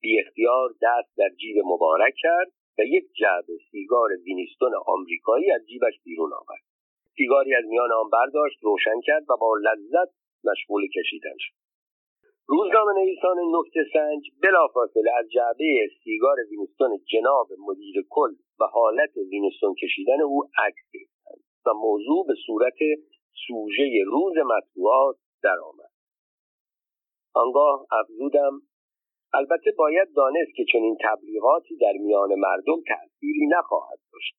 بی 0.00 0.20
اختیار 0.20 0.68
دست 0.82 1.16
در 1.16 1.28
جیب 1.40 1.56
مبارک 1.64 2.14
کرد 2.22 2.48
و 2.78 2.82
یک 2.82 3.04
جعبه 3.20 3.56
سیگار 3.70 4.10
وینیستون 4.26 4.72
آمریکایی 4.86 5.50
از 5.50 5.66
جیبش 5.66 5.94
بیرون 6.04 6.32
آورد. 6.32 6.62
سیگاری 7.16 7.54
از 7.54 7.64
میان 7.64 7.92
آن 7.92 8.10
برداشت 8.10 8.58
روشن 8.62 9.00
کرد 9.06 9.22
و 9.30 9.36
با 9.40 9.56
لذت 9.56 10.14
مشغول 10.44 10.88
کشیدن 10.96 11.36
شد. 11.38 11.54
روزنامه 12.46 12.92
نویسان 12.92 13.36
نکته 13.56 13.84
سنج 13.92 14.22
بلافاصله 14.42 15.10
از 15.18 15.30
جعبه 15.30 15.88
سیگار 16.04 16.36
وینستون 16.50 16.98
جناب 17.12 17.48
مدیر 17.58 17.94
کل 18.10 18.34
و 18.60 18.64
حالت 18.64 19.16
وینستون 19.16 19.74
کشیدن 19.82 20.20
او 20.20 20.44
عکس 20.44 20.84
گرفتند 20.92 21.44
و 21.66 21.72
موضوع 21.74 22.26
به 22.26 22.34
صورت 22.46 22.78
سوژه 23.46 24.04
روز 24.06 24.34
مطبوعات 24.36 25.16
درآمد. 25.42 25.90
آنگاه 27.34 27.86
افزودم 27.92 28.62
البته 29.34 29.70
باید 29.78 30.08
دانست 30.16 30.54
که 30.56 30.64
چنین 30.72 30.96
تبلیغاتی 31.04 31.76
در 31.76 31.92
میان 32.00 32.34
مردم 32.34 32.82
تأثیری 32.88 33.46
نخواهد 33.46 33.98
داشت. 34.12 34.36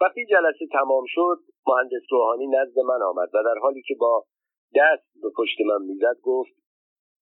وقتی 0.00 0.26
جلسه 0.26 0.66
تمام 0.72 1.04
شد 1.06 1.38
مهندس 1.66 2.02
روحانی 2.10 2.46
نزد 2.46 2.78
من 2.78 3.02
آمد 3.02 3.28
و 3.34 3.42
در 3.44 3.60
حالی 3.62 3.82
که 3.82 3.94
با 4.00 4.24
دست 4.76 5.22
به 5.22 5.30
پشت 5.36 5.60
من 5.60 5.86
می‌زد 5.86 6.16
گفت 6.22 6.52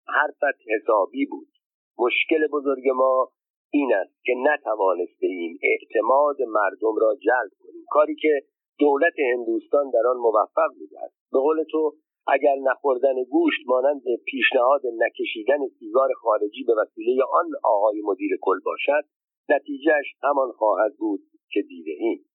حرفت 0.07 0.59
حسابی 0.69 1.25
بود. 1.25 1.47
مشکل 1.97 2.47
بزرگ 2.47 2.89
ما 2.95 3.31
این 3.75 3.93
است 3.93 4.23
که 4.25 4.33
نتوانسته 4.38 5.27
ایم 5.27 5.59
اعتماد 5.63 6.41
مردم 6.41 6.95
را 7.01 7.15
جلب 7.15 7.51
کنیم. 7.59 7.86
کاری 7.89 8.15
که 8.15 8.41
دولت 8.79 9.13
هندوستان 9.33 9.89
در 9.89 10.07
آن 10.07 10.17
موفق 10.17 10.71
بوده 10.79 10.99
است. 11.03 11.15
به 11.31 11.39
قول 11.39 11.63
تو 11.71 11.93
اگر 12.27 12.55
نخوردن 12.55 13.23
گوشت 13.23 13.62
مانند 13.65 14.01
پیشنهاد 14.25 14.81
نکشیدن 14.97 15.67
سیگار 15.79 16.13
خارجی 16.13 16.63
به 16.63 16.73
وسیله 16.81 17.23
آن 17.23 17.45
آقای 17.63 18.01
مدیر 18.05 18.31
کل 18.41 18.59
باشد 18.65 19.03
نتیجهش 19.49 20.05
همان 20.23 20.51
خواهد 20.51 20.93
بود 20.97 21.19
که 21.51 21.62
دیده 21.62 21.91
ایم. 21.99 22.25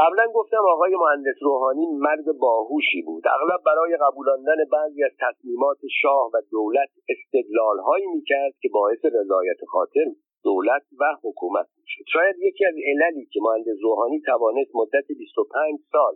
قبلا 0.00 0.26
گفتم 0.34 0.62
آقای 0.74 0.96
مهندس 0.96 1.38
روحانی 1.42 1.86
مرد 1.86 2.38
باهوشی 2.38 3.02
بود. 3.02 3.24
اغلب 3.36 3.60
برای 3.66 3.96
قبولاندن 4.00 4.56
بعضی 4.72 5.04
از 5.04 5.10
تصمیمات 5.20 5.78
شاه 6.02 6.30
و 6.34 6.36
دولت 6.50 6.90
استدلالهایی 7.08 8.06
می‌کرد 8.06 8.54
که 8.62 8.68
باعث 8.72 9.04
رضایت 9.04 9.60
خاطر 9.68 10.04
دولت 10.44 10.82
و 11.00 11.04
حکومت 11.22 11.66
می‌شد. 11.78 12.04
شاید 12.12 12.36
یکی 12.38 12.64
از 12.66 12.74
عللی 12.74 13.26
که 13.32 13.40
مهندس 13.42 13.76
روحانی 13.82 14.20
توانست 14.20 14.70
مدت 14.74 15.06
25 15.18 15.78
سال 15.92 16.14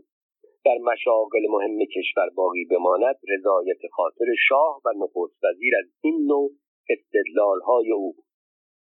در 0.65 0.79
مشاغل 0.93 1.47
مهم 1.51 1.79
کشور 1.97 2.31
باقی 2.35 2.65
بماند 2.65 3.17
رضایت 3.29 3.81
خاطر 3.93 4.27
شاه 4.49 4.81
و 4.85 4.89
نخست 5.05 5.45
وزیر 5.45 5.77
از 5.79 5.85
این 6.01 6.27
نوع 6.27 6.51
استدلالهای 6.89 7.93
او 7.93 8.15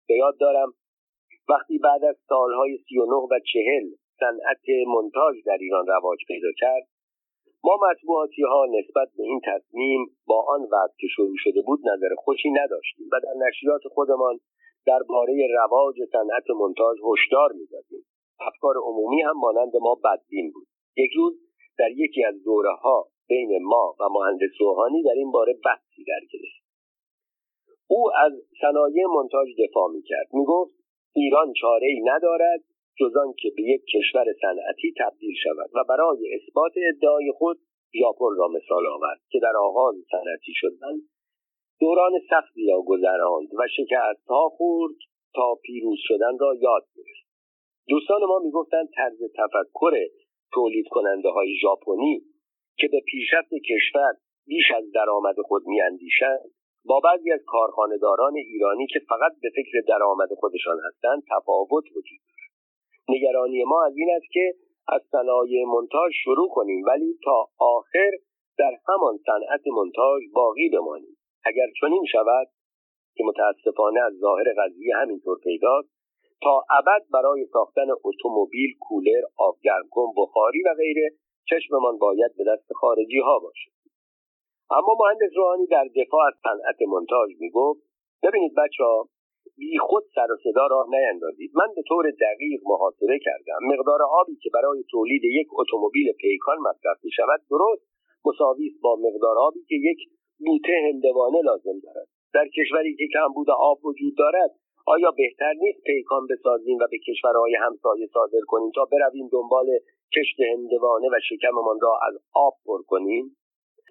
به 0.07 0.15
یاد 0.15 0.37
دارم 0.39 0.73
وقتی 1.49 1.77
بعد 1.77 2.03
از 2.03 2.15
سالهای 2.29 2.77
سی 2.77 2.97
و 2.97 3.05
و 3.05 3.39
چهل 3.53 3.89
صنعت 4.21 4.65
منتاج 4.95 5.36
در 5.45 5.57
ایران 5.62 5.86
رواج 5.88 6.19
پیدا 6.27 6.51
کرد. 6.57 6.88
ما 7.63 7.75
مطبوعاتی 7.88 8.41
ها 8.41 8.65
نسبت 8.77 9.10
به 9.17 9.23
این 9.23 9.41
تصمیم 9.45 10.01
با 10.27 10.45
آن 10.55 10.62
وقت 10.71 10.97
که 10.99 11.07
شروع 11.15 11.36
شده 11.38 11.62
بود 11.62 11.79
نظر 11.89 12.15
خوشی 12.17 12.49
نداشتیم 12.51 13.07
و 13.12 13.15
در 13.23 13.47
نشریات 13.47 13.81
خودمان 13.93 14.39
درباره 14.86 15.47
رواج 15.60 15.95
صنعت 16.12 16.49
منتاج 16.62 16.97
هشدار 17.12 17.51
می‌دادیم. 17.51 18.05
افکار 18.39 18.75
عمومی 18.77 19.21
هم 19.21 19.38
مانند 19.38 19.75
ما 19.81 19.95
بدبین 20.03 20.51
بود. 20.51 20.67
یک 20.97 21.12
روز 21.15 21.34
در 21.79 21.91
یکی 21.91 22.23
از 22.23 22.43
دوره 22.43 22.73
ها 22.73 23.07
بین 23.27 23.63
ما 23.63 23.95
و 23.99 24.03
مهندس 24.10 24.51
روحانی 24.60 25.03
در 25.03 25.15
این 25.15 25.31
باره 25.31 25.53
بحثی 25.65 26.03
در 26.03 26.25
گرفت 26.31 26.62
او 27.88 28.12
از 28.25 28.34
صنایع 28.62 29.05
منتاج 29.05 29.47
دفاع 29.60 29.91
می 29.91 30.01
کرد 30.01 30.27
ایران 31.13 31.53
چاره 31.53 31.88
ای 31.88 32.01
ندارد 32.05 32.63
جز 33.01 33.13
که 33.37 33.49
به 33.55 33.61
یک 33.63 33.81
کشور 33.95 34.25
صنعتی 34.41 34.93
تبدیل 34.97 35.35
شود 35.43 35.69
و 35.75 35.83
برای 35.89 36.35
اثبات 36.35 36.71
ادعای 36.89 37.31
خود 37.37 37.59
ژاپن 37.99 38.35
را 38.37 38.47
مثال 38.47 38.87
آورد 38.87 39.21
که 39.31 39.39
در 39.39 39.53
آغاز 39.57 39.95
صنعتی 40.11 40.51
شدن 40.55 40.95
دوران 41.79 42.11
سختی 42.29 42.67
را 42.67 42.81
گذراند 42.81 43.47
و 43.59 43.67
شکستها 43.77 44.49
خورد 44.49 44.95
تا 45.35 45.55
پیروز 45.63 45.97
شدن 46.01 46.37
را 46.39 46.55
یاد 46.55 46.83
گرفت. 46.95 47.27
دوستان 47.87 48.21
ما 48.23 48.39
می‌گفتند 48.39 48.89
طرز 48.95 49.19
تفکر 49.35 49.91
تولید 50.53 50.87
کننده 50.87 51.29
های 51.29 51.55
ژاپنی 51.61 52.21
که 52.77 52.87
به 52.87 53.01
پیشرفت 53.07 53.53
کشور 53.69 54.13
بیش 54.47 54.71
از 54.77 54.91
درآمد 54.91 55.35
خود 55.39 55.67
میاندیشند 55.67 56.51
با 56.85 56.99
بعضی 56.99 57.31
از 57.31 57.39
کارخانهداران 57.45 58.35
ایرانی 58.35 58.87
که 58.87 58.99
فقط 59.09 59.31
به 59.41 59.49
فکر 59.55 59.81
درآمد 59.87 60.29
خودشان 60.39 60.77
هستند 60.85 61.23
تفاوت 61.29 61.83
وجود 61.95 62.30
نگرانی 63.09 63.63
ما 63.63 63.85
از 63.85 63.93
این 63.97 64.09
است 64.15 64.31
که 64.31 64.53
از 64.87 65.01
صنایع 65.11 65.65
منتاج 65.65 66.11
شروع 66.23 66.49
کنیم 66.49 66.83
ولی 66.87 67.17
تا 67.23 67.47
آخر 67.59 68.11
در 68.57 68.77
همان 68.87 69.17
صنعت 69.25 69.61
منتاج 69.67 70.23
باقی 70.33 70.69
بمانیم. 70.69 71.17
اگر 71.45 71.67
چنین 71.81 72.05
شود 72.11 72.47
که 73.15 73.23
متاسفانه 73.23 73.99
از 73.99 74.13
ظاهر 74.13 74.53
قضیه 74.57 74.95
همینطور 74.95 75.37
پیداست 75.43 75.89
تا 76.43 76.63
ابد 76.79 77.05
برای 77.13 77.45
ساختن 77.53 77.87
اتومبیل 78.03 78.77
کولر 78.79 79.21
آبگرمکن 79.37 80.07
بخاری 80.17 80.63
و 80.63 80.73
غیره 80.77 81.09
چشممان 81.49 81.97
باید 81.97 82.31
به 82.37 82.43
دست 82.43 82.73
خارجی 82.73 83.19
ها 83.19 83.39
باشد. 83.39 83.71
اما 84.71 84.95
مهندس 84.99 85.37
روحانی 85.37 85.65
در 85.65 85.87
دفاع 85.95 86.21
از 86.27 86.33
صنعت 86.43 86.81
منتاج 86.87 87.29
می‌گفت 87.39 87.81
ببینید 88.23 88.53
بچه 88.55 88.83
ها 88.83 89.07
بی 89.58 89.77
خود 89.77 90.04
سر 90.15 90.32
و 90.32 90.38
صدا 90.43 90.67
راه 90.67 90.88
نیندازید. 90.89 91.51
من 91.56 91.69
به 91.75 91.82
طور 91.88 92.12
دقیق 92.12 92.62
محاسبه 92.65 93.19
کردم. 93.25 93.60
مقدار 93.73 93.99
آبی 94.21 94.36
که 94.43 94.49
برای 94.54 94.84
تولید 94.91 95.23
یک 95.23 95.47
اتومبیل 95.60 96.12
پیکان 96.12 96.58
مصرف 96.58 96.97
می 97.04 97.12
شود 97.12 97.41
درست 97.49 97.84
مساوی 98.25 98.67
است 98.67 98.82
با 98.82 98.95
مقدار 98.95 99.38
آبی 99.38 99.60
که 99.69 99.75
یک 99.75 99.99
بوته 100.45 100.73
هندوانه 100.88 101.41
لازم 101.41 101.80
دارد. 101.84 102.08
در 102.34 102.47
کشوری 102.47 102.95
که 102.95 103.08
کمبود 103.13 103.49
آب 103.49 103.86
وجود 103.86 104.13
دارد 104.17 104.51
آیا 104.86 105.12
بهتر 105.12 105.54
نیست 105.54 105.82
پیکان 105.84 106.27
بسازیم 106.27 106.77
و 106.77 106.88
به 106.91 106.97
کشورهای 107.08 107.56
همسایه 107.56 108.08
صادر 108.13 108.39
کنیم 108.47 108.71
تا 108.75 108.86
برویم 108.86 109.27
دنبال 109.32 109.67
کشت 110.15 110.39
هندوانه 110.39 111.08
و 111.08 111.19
شکممان 111.30 111.80
را 111.82 111.99
از 112.08 112.17
آب 112.34 112.54
پر 112.65 112.82
کنیم؟ 112.82 113.38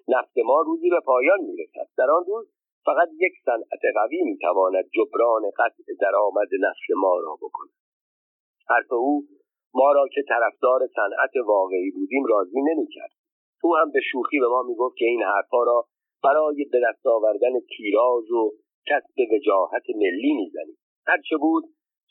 نفت 0.07 0.37
ما 0.45 0.61
روزی 0.61 0.89
به 0.89 0.99
پایان 1.05 1.39
می‌رسد. 1.41 1.87
در 1.97 2.11
آن 2.11 2.23
روز 2.27 2.47
فقط 2.85 3.09
یک 3.19 3.33
صنعت 3.45 3.83
قوی 3.95 4.21
می‌تواند 4.21 4.85
جبران 4.93 5.41
قطع 5.57 5.83
درآمد 6.01 6.49
نفت 6.59 6.87
ما 6.97 7.19
را 7.19 7.35
بکند. 7.35 7.73
حرف 8.69 8.91
او 8.91 9.23
ما 9.73 9.91
را 9.91 10.07
که 10.13 10.21
طرفدار 10.27 10.87
صنعت 10.95 11.45
واقعی 11.45 11.91
بودیم 11.91 12.25
راضی 12.25 12.61
نمی‌کرد. 12.61 13.11
او 13.63 13.75
هم 13.75 13.91
به 13.91 13.99
شوخی 14.11 14.39
به 14.39 14.47
ما 14.47 14.63
می‌گفت 14.63 14.97
که 14.97 15.05
این 15.05 15.23
حرفها 15.23 15.63
را 15.63 15.85
برای 16.23 16.65
به 16.71 16.79
دست 16.89 17.07
آوردن 17.07 17.59
تیراژ 17.77 18.31
و 18.31 18.51
کسب 18.87 19.33
وجاهت 19.33 19.83
ملی 19.95 20.33
می‌زنیم. 20.33 20.77
هرچه 21.07 21.37
بود 21.37 21.63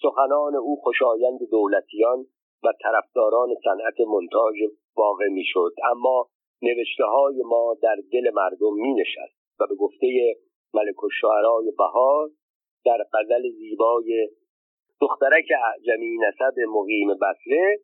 سخنان 0.03 0.57
او 0.57 0.77
خوشایند 0.77 1.39
دولتیان 1.51 2.27
و 2.65 2.73
طرفداران 2.83 3.49
صنعت 3.65 4.01
منتاج 4.01 4.55
واقع 4.97 5.29
می‌شد. 5.29 5.73
اما 5.91 6.27
نوشته 6.63 7.05
های 7.05 7.43
ما 7.43 7.77
در 7.83 7.97
دل 8.13 8.31
مردم 8.35 8.75
می 8.75 8.95
نشست 8.95 9.41
و 9.61 9.67
به 9.67 9.75
گفته 9.75 10.07
ملک 10.75 11.05
الشعرای 11.05 11.73
بهار 11.79 12.29
در 12.85 12.99
غزل 13.13 13.51
زیبای 13.51 14.29
دخترک 15.01 15.49
اعجمی 15.67 16.19
نسب 16.19 16.61
مقیم 16.69 17.09
بسره 17.15 17.79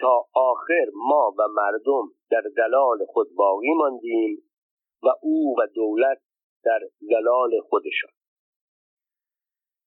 تا 0.00 0.24
آخر 0.34 0.86
ما 0.94 1.34
و 1.38 1.48
مردم 1.48 2.08
در 2.30 2.42
دلال 2.56 2.98
خود 3.08 3.28
باقی 3.36 3.74
ماندیم 3.74 4.42
و 5.02 5.08
او 5.22 5.54
و 5.58 5.66
دولت 5.74 6.18
در 6.64 6.80
دلال 7.10 7.60
خودشان. 7.60 8.10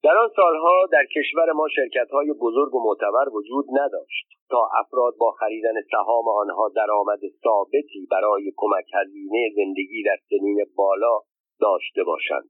در 0.04 0.18
آن 0.18 0.30
سالها 0.36 0.88
در 0.91 1.06
کشور 1.15 1.52
ما 1.52 1.68
شرکت 1.76 2.12
های 2.12 2.34
بزرگ 2.41 2.76
و 2.76 2.84
معتبر 2.84 3.30
وجود 3.34 3.65
نداشت. 3.72 4.36
تا 4.50 4.70
افراد 4.80 5.13
با 5.20 5.32
خریدن 5.32 5.74
سهام 5.91 6.28
آنها 6.28 6.70
درآمد 6.76 7.20
ثابتی 7.44 8.08
برای 8.12 8.54
کمک 8.58 8.86
هزینه 8.94 9.50
زندگی 9.56 10.04
در 10.04 10.18
سنین 10.30 10.65
بالا 10.76 11.20
داشته 11.60 12.04
باشند. 12.04 12.50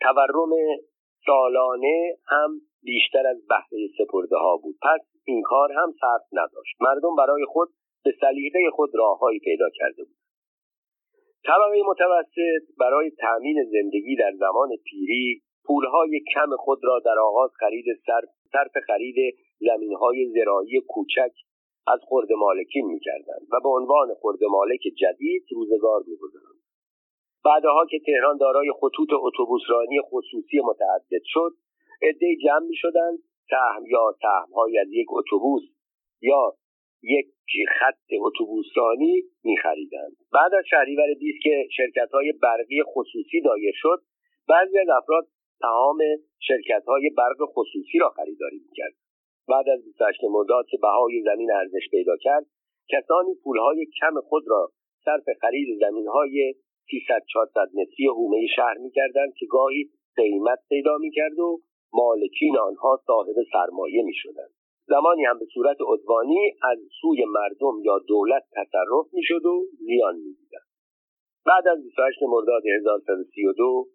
تورم 0.00 0.50
سالانه 1.26 2.16
هم 2.28 2.60
بیشتر 2.82 3.26
از 3.26 3.46
بهره 3.48 3.88
سپرده 3.98 4.36
ها 4.36 4.56
بود. 4.56 4.76
پس 4.82 5.00
این 5.24 5.42
کار 5.42 5.72
هم 5.72 5.92
صرف 6.00 6.22
نداشت. 6.32 6.76
مردم 6.80 7.16
برای 7.18 7.44
خود 7.44 7.68
به 8.04 8.12
سلیقه 8.20 8.70
خود 8.72 8.90
راههایی 8.94 9.38
پیدا 9.38 9.70
کرده 9.74 10.04
بود 10.04 10.16
طبقه 11.46 11.82
متوسط 11.86 12.64
برای 12.78 13.10
تأمین 13.10 13.64
زندگی 13.64 14.16
در 14.16 14.32
زمان 14.38 14.68
پیری 14.84 15.40
پولهای 15.64 16.20
کم 16.34 16.56
خود 16.56 16.78
را 16.82 16.98
در 17.04 17.18
آغاز 17.18 17.50
خرید 17.60 17.84
صرف, 18.06 18.28
صرف 18.52 18.84
خرید 18.86 19.36
زمینهای 19.58 20.26
زراعی 20.34 20.80
کوچک 20.88 21.32
از 21.86 22.00
خرد 22.08 22.32
مالکین 22.32 22.86
می‌کردند 22.86 23.46
و 23.52 23.60
به 23.62 23.68
عنوان 23.68 24.08
خرد 24.22 24.44
مالک 24.50 24.80
جدید 24.80 25.44
روزگار 25.52 26.02
میگذراند 26.06 26.55
بعدها 27.46 27.86
که 27.90 27.98
تهران 28.06 28.36
دارای 28.36 28.72
خطوط 28.80 29.08
اتوبوسرانی 29.12 30.00
خصوصی 30.00 30.60
متعدد 30.64 31.22
شد 31.24 31.52
عدهای 32.02 32.36
جمع 32.36 32.66
می‌شدند. 32.68 33.18
سهم 33.50 33.86
یا 33.86 34.14
سهمهایی 34.22 34.78
از 34.78 34.86
یک 34.90 35.06
اتوبوس 35.10 35.62
یا 36.20 36.52
یک 37.02 37.26
خط 37.78 38.08
اتوبوسرانی 38.20 39.22
میخریدند. 39.44 40.16
بعد 40.32 40.54
از 40.54 40.64
شهریور 40.70 41.06
بیست 41.20 41.42
که 41.42 41.68
شرکت 41.76 42.10
های 42.12 42.32
برقی 42.42 42.82
خصوصی 42.82 43.40
دایر 43.40 43.74
شد 43.74 44.02
بعضی 44.48 44.78
از 44.78 44.88
افراد 45.02 45.26
تمام 45.60 45.98
شرکت 46.48 46.84
های 46.86 47.10
برق 47.16 47.44
خصوصی 47.54 47.98
را 47.98 48.08
خریداری 48.08 48.60
می‌کرد. 48.68 48.94
بعد 49.48 49.68
از 49.68 49.84
28 49.84 50.24
مرداد 50.24 50.66
که 50.66 50.78
بهای 50.82 51.22
زمین 51.22 51.52
ارزش 51.52 51.88
پیدا 51.90 52.16
کرد 52.16 52.46
کسانی 52.88 53.34
پولهای 53.44 53.86
کم 54.00 54.20
خود 54.20 54.44
را 54.46 54.70
صرف 55.04 55.24
خرید 55.40 55.78
زمین 55.80 56.08
های 56.08 56.54
300 56.90 57.22
400 57.32 57.68
متری 57.74 58.06
حومه 58.06 58.46
شهر 58.56 58.78
می‌کردند 58.78 59.34
که 59.38 59.46
گاهی 59.46 59.90
قیمت 60.16 60.58
پیدا 60.68 60.96
می‌کرد 60.98 61.38
و 61.38 61.60
مالکین 61.92 62.58
آنها 62.58 63.00
صاحب 63.06 63.36
سرمایه 63.52 64.02
می‌شدند. 64.02 64.50
زمانی 64.88 65.24
هم 65.24 65.38
به 65.38 65.46
صورت 65.54 65.76
عدوانی 65.88 66.52
از 66.62 66.78
سوی 67.00 67.24
مردم 67.24 67.82
یا 67.84 67.98
دولت 67.98 68.42
تصرف 68.52 69.06
می‌شد 69.12 69.46
و 69.46 69.64
زیان 69.78 70.16
می‌دیدند. 70.16 70.66
بعد 71.46 71.68
از 71.68 71.84
28 71.84 72.22
مرداد 72.22 72.62
1332 72.66 73.86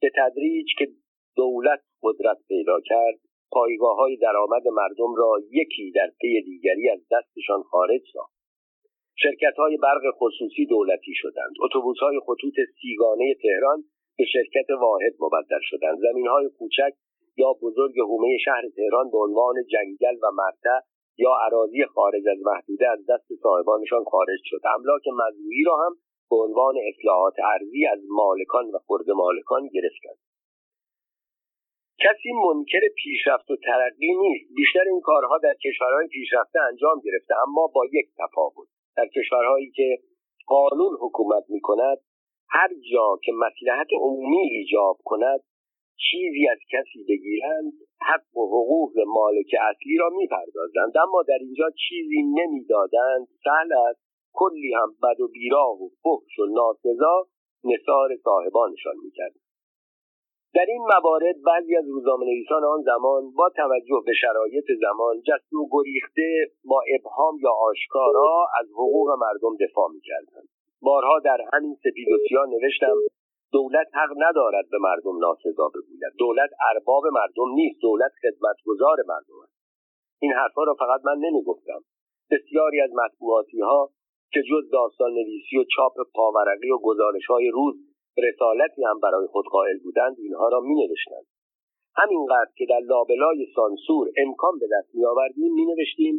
به 0.00 0.10
تدریج 0.16 0.66
که 0.78 0.88
دولت 1.36 1.80
قدرت 2.02 2.38
پیدا 2.48 2.80
کرد 2.80 3.18
پایگاه 3.52 3.96
های 3.96 4.16
درآمد 4.16 4.68
مردم 4.68 5.14
را 5.16 5.38
یکی 5.50 5.90
در 5.90 6.10
پی 6.20 6.42
دیگری 6.42 6.90
از 6.90 7.00
دستشان 7.10 7.62
خارج 7.62 8.00
ساخت. 8.12 8.37
شرکت 9.22 9.56
های 9.58 9.76
برق 9.76 10.04
خصوصی 10.18 10.66
دولتی 10.66 11.12
شدند. 11.14 11.52
اتوبوس 11.62 11.98
های 11.98 12.20
خطوط 12.26 12.54
سیگانه 12.80 13.34
تهران 13.42 13.84
به 14.18 14.24
شرکت 14.24 14.70
واحد 14.80 15.12
مبدل 15.20 15.62
شدند. 15.62 15.98
زمین 15.98 16.26
های 16.26 16.48
کوچک 16.58 16.92
یا 17.36 17.52
بزرگ 17.62 17.98
حومه 17.98 18.38
شهر 18.44 18.62
تهران 18.76 19.10
به 19.10 19.18
عنوان 19.18 19.54
جنگل 19.72 20.16
و 20.22 20.26
مرتع 20.40 20.78
یا 21.18 21.30
عراضی 21.46 21.84
خارج 21.84 22.22
از 22.32 22.38
محدوده 22.42 22.88
از 22.90 23.06
دست 23.08 23.28
صاحبانشان 23.42 24.04
خارج 24.04 24.40
شد. 24.44 24.60
املاک 24.76 25.02
مزروعی 25.20 25.64
را 25.66 25.76
هم 25.76 25.92
به 26.30 26.36
عنوان 26.36 26.74
اصلاحات 26.88 27.34
ارزی 27.52 27.86
از 27.86 27.98
مالکان 28.08 28.70
و 28.70 28.78
خرد 28.86 29.10
مالکان 29.10 29.68
گرفتند. 29.74 30.18
کسی 32.04 32.30
منکر 32.32 32.80
پیشرفت 32.96 33.50
و 33.50 33.56
ترقی 33.56 34.14
نیست. 34.14 34.54
بیشتر 34.56 34.84
این 34.90 35.00
کارها 35.00 35.38
در 35.38 35.54
کشورهای 35.64 36.06
پیشرفته 36.08 36.60
انجام 36.60 37.00
گرفته 37.04 37.34
اما 37.48 37.66
با 37.74 37.84
یک 37.92 38.06
تفاوت. 38.18 38.68
در 38.98 39.08
کشورهایی 39.16 39.70
که 39.70 39.98
قانون 40.46 40.96
حکومت 41.00 41.44
می 41.48 41.60
کند 41.60 41.98
هر 42.50 42.68
جا 42.92 43.18
که 43.24 43.32
مسلحت 43.32 43.86
عمومی 44.00 44.38
ایجاب 44.38 44.98
کند 45.04 45.40
چیزی 46.10 46.48
از 46.48 46.58
کسی 46.72 47.04
بگیرند 47.08 47.72
حق 48.00 48.36
و 48.36 48.46
حقوق 48.46 48.92
مالک 49.06 49.50
اصلی 49.70 49.96
را 49.96 50.08
می‌پردازند. 50.10 50.92
اما 51.02 51.22
در 51.22 51.38
اینجا 51.40 51.70
چیزی 51.88 52.22
نمی‌دادند. 52.22 53.28
سهل 53.44 53.72
است. 53.88 54.00
کلی 54.32 54.74
هم 54.74 54.94
بد 55.02 55.20
و 55.20 55.28
بیراه 55.28 55.82
و 55.82 55.88
فحش 55.88 56.38
و 56.38 56.46
ناسزا 56.46 57.26
نثار 57.64 58.16
صاحبانشان 58.24 58.94
می‌کردند 59.04 59.47
در 60.54 60.66
این 60.68 60.82
موارد 60.82 61.36
بعضی 61.46 61.76
از 61.76 61.84
روزنامه 61.88 62.26
نویسان 62.26 62.64
آن 62.64 62.82
زمان 62.82 63.30
با 63.30 63.50
توجه 63.56 64.02
به 64.06 64.12
شرایط 64.20 64.64
زمان 64.80 65.16
جست 65.20 65.52
و 65.52 65.68
گریخته 65.72 66.50
با 66.64 66.82
ابهام 66.94 67.38
یا 67.42 67.50
آشکارا 67.70 68.46
از 68.60 68.66
حقوق 68.72 69.10
مردم 69.10 69.56
دفاع 69.60 69.88
می‌کردند. 69.92 70.48
بارها 70.82 71.18
در 71.18 71.38
همین 71.52 71.74
سپید 71.74 72.08
نوشتم 72.48 72.96
دولت 73.52 73.86
حق 73.94 74.12
ندارد 74.16 74.64
به 74.70 74.78
مردم 74.78 75.18
ناسزا 75.18 75.68
بگوید. 75.68 76.12
دولت 76.18 76.50
ارباب 76.70 77.06
مردم 77.06 77.54
نیست. 77.54 77.80
دولت 77.82 78.12
خدمتگزار 78.22 78.96
مردم 79.08 79.38
است. 79.42 79.52
این 80.20 80.32
حرفها 80.32 80.64
را 80.64 80.74
فقط 80.74 81.00
من 81.04 81.18
نمی‌گفتم. 81.18 81.80
بسیاری 82.30 82.80
از 82.80 82.90
مطبوعاتی 82.94 83.60
ها 83.60 83.90
که 84.32 84.40
جز 84.50 84.70
داستان 84.70 85.10
نویسی 85.10 85.58
و 85.58 85.64
چاپ 85.76 85.92
پاورقی 86.14 86.70
و 86.70 86.78
گزارش 86.78 87.26
های 87.26 87.50
روز 87.50 87.74
رسالتی 88.18 88.84
هم 88.84 89.00
برای 89.00 89.26
خود 89.26 89.44
قائل 89.44 89.78
بودند 89.78 90.16
اینها 90.18 90.48
را 90.48 90.60
می 90.60 90.74
نوشتند 90.74 91.26
همینقدر 91.96 92.50
که 92.56 92.66
در 92.68 92.80
لابلای 92.80 93.46
سانسور 93.54 94.08
امکان 94.16 94.58
به 94.58 94.66
دست 94.72 94.94
می 94.94 95.04
آوردیم 95.04 95.54
می 95.54 95.66
نوشتیم 95.66 96.14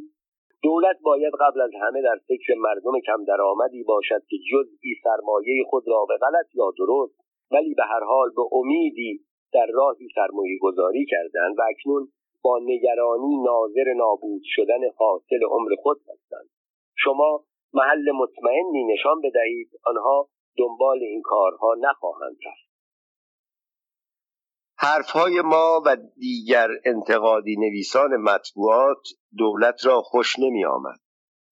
دولت 0.63 0.97
باید 1.01 1.33
قبل 1.39 1.61
از 1.61 1.71
همه 1.81 2.01
در 2.01 2.15
فکر 2.27 2.53
مردم 2.57 2.99
کم 3.05 3.23
درآمدی 3.23 3.83
باشد 3.83 4.21
که 4.29 4.37
جزئی 4.51 4.95
سرمایه 5.03 5.63
خود 5.69 5.83
را 5.87 6.05
به 6.05 6.17
غلط 6.17 6.55
یا 6.55 6.71
درست 6.77 7.19
ولی 7.51 7.73
به 7.73 7.83
هر 7.83 8.03
حال 8.03 8.29
به 8.35 8.41
امیدی 8.51 9.19
در 9.53 9.67
راهی 9.73 10.07
سرمایه 10.15 10.57
گذاری 10.61 11.05
کردند 11.05 11.59
و 11.59 11.61
اکنون 11.69 12.07
با 12.43 12.59
نگرانی 12.59 13.43
ناظر 13.43 13.93
نابود 13.93 14.41
شدن 14.45 14.79
حاصل 14.97 15.43
عمر 15.49 15.75
خود 15.83 15.97
هستند. 15.97 16.49
شما 16.97 17.43
محل 17.73 18.11
مطمئنی 18.11 18.83
نشان 18.93 19.21
بدهید 19.21 19.69
آنها 19.85 20.27
دنبال 20.59 20.99
این 21.01 21.21
کارها 21.21 21.75
نخواهند 21.81 22.37
رفت. 22.45 22.69
حرفهای 24.77 25.41
ما 25.41 25.81
و 25.85 25.97
دیگر 26.17 26.69
انتقادی 26.85 27.55
نویسان 27.55 28.17
مطبوعات 28.17 29.07
دولت 29.37 29.85
را 29.85 30.01
خوش 30.01 30.39
نمی 30.39 30.65
آمد 30.65 30.99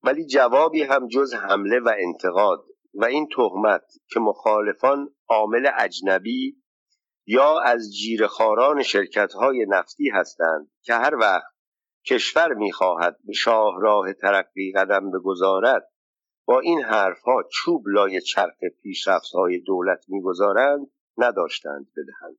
ولی 0.04 0.26
جوابی 0.26 0.84
هم 0.84 1.08
جز 1.08 1.34
حمله 1.34 1.80
و 1.80 1.92
انتقاد 1.98 2.66
و 2.94 3.06
این 3.06 3.28
تهمت 3.36 3.84
که 4.10 4.20
مخالفان 4.20 5.16
عامل 5.30 5.72
اجنبی 5.78 6.56
یا 7.26 7.60
از 7.60 7.94
جیرخاران 7.96 8.84
شرکت 8.84 9.34
های 9.34 9.66
نفتی 9.70 10.10
هستند 10.10 10.72
که 10.84 10.94
هر 10.94 11.16
وقت 11.16 11.54
کشور 12.06 12.54
می‌خواهد 12.54 13.18
به 13.24 13.34
شاهراه 13.34 14.14
ترقی 14.14 14.72
قدم 14.76 15.12
بگذارد 15.12 15.90
با 16.48 16.60
این 16.60 16.84
حرفها 16.84 17.44
چوب 17.52 17.88
لای 17.88 18.22
چرخ 18.22 18.58
پیشرفت 18.82 19.32
های 19.34 19.60
دولت 19.60 20.06
می‌گذارند 20.08 20.92
نداشتند 21.18 21.88
بدهند. 21.98 22.38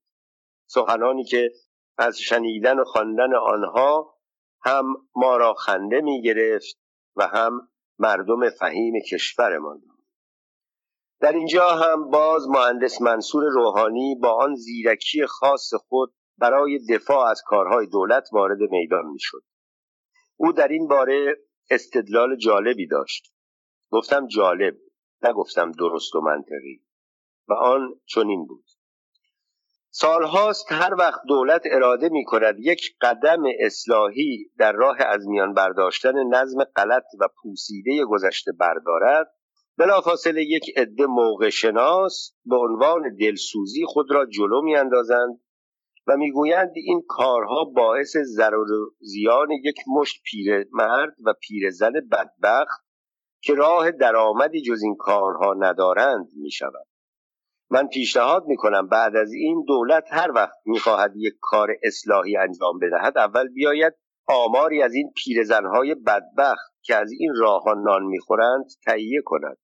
سخنانی 0.67 1.25
که 1.25 1.51
از 1.99 2.19
شنیدن 2.19 2.79
و 2.79 2.85
خواندن 2.85 3.35
آنها 3.35 4.19
هم 4.63 4.85
ما 5.17 5.37
را 5.37 5.55
خنده 5.55 6.01
می 6.01 6.23
گرفت 6.23 6.79
و 7.17 7.27
هم 7.27 7.69
مردم 7.99 8.51
فهیم 8.51 8.95
کشورمان 9.11 9.83
در 11.21 11.33
اینجا 11.33 11.69
هم 11.69 12.11
باز 12.11 12.49
مهندس 12.49 13.03
منصور 13.03 13.45
روحانی 13.45 14.15
با 14.23 14.31
آن 14.31 14.55
زیرکی 14.55 15.27
خاص 15.27 15.75
خود 15.75 16.15
برای 16.39 16.79
دفاع 16.91 17.31
از 17.31 17.43
کارهای 17.47 17.87
دولت 17.87 18.29
وارد 18.33 18.59
میدان 18.61 19.07
می‌شد. 19.07 19.43
او 20.37 20.53
در 20.53 20.69
این 20.69 20.89
باره 20.89 21.37
استدلال 21.71 22.37
جالبی 22.37 22.87
داشت. 22.87 23.38
گفتم 23.91 24.27
جالب 24.27 24.75
نگفتم 25.23 25.73
درست 25.73 26.15
و 26.15 26.21
منطقی. 26.21 26.83
و 27.49 27.53
آن 27.53 27.95
چنین 28.07 28.47
بود. 28.47 28.65
سالهاست 29.91 30.73
هر 30.73 30.95
وقت 30.95 31.21
دولت 31.29 31.63
اراده 31.65 32.09
می 32.09 32.25
کند 32.25 32.55
یک 32.59 32.97
قدم 33.01 33.43
اصلاحی 33.61 34.51
در 34.59 34.73
راه 34.73 34.97
از 35.01 35.29
میان 35.29 35.55
برداشتن 35.55 36.29
نظم 36.35 36.65
غلط 36.65 37.05
و 37.21 37.29
پوسیده 37.43 38.05
گذشته 38.05 38.53
بردارد 38.53 39.35
بلافاصله 39.79 40.43
یک 40.43 40.63
عده 40.77 41.07
موقع 41.07 41.49
شناس 41.49 42.33
به 42.45 42.57
عنوان 42.57 43.17
دلسوزی 43.17 43.85
خود 43.87 44.11
را 44.11 44.27
جلو 44.27 44.63
میاندازند 44.63 45.41
و 46.07 46.17
می‌گویند 46.17 46.73
این 46.75 47.03
کارها 47.09 47.65
باعث 47.65 48.17
ضرر 48.17 48.73
و 48.73 48.95
زیان 49.01 49.51
یک 49.51 49.77
مشت 49.97 50.23
پیرمرد 50.25 51.17
و 51.25 51.35
پیرزن 51.41 51.93
بدبخت 52.13 52.88
که 53.41 53.55
راه 53.55 53.91
درآمدی 53.91 54.63
جز 54.63 54.83
این 54.83 54.97
کارها 54.97 55.55
ندارند 55.59 56.27
می 56.37 56.51
شود. 56.51 56.87
من 57.71 57.89
پیشنهاد 57.89 58.47
می 58.47 58.57
کنم 58.57 58.89
بعد 58.89 59.17
از 59.17 59.33
این 59.33 59.65
دولت 59.69 60.05
هر 60.11 60.33
وقت 60.33 60.57
می 60.67 60.79
خواهد 60.79 61.13
یک 61.17 61.35
کار 61.41 61.69
اصلاحی 61.83 62.37
انجام 62.37 62.79
بدهد 62.79 63.19
اول 63.19 63.49
بیاید 63.49 63.95
آماری 64.29 64.83
از 64.83 64.95
این 64.95 65.13
پیرزنهای 65.17 65.95
بدبخت 65.95 66.73
که 66.83 66.97
از 66.97 67.13
این 67.19 67.35
راه 67.37 67.65
نان 67.85 68.03
می‌خورند 68.03 68.65
تهیه 68.85 69.23
کند 69.25 69.59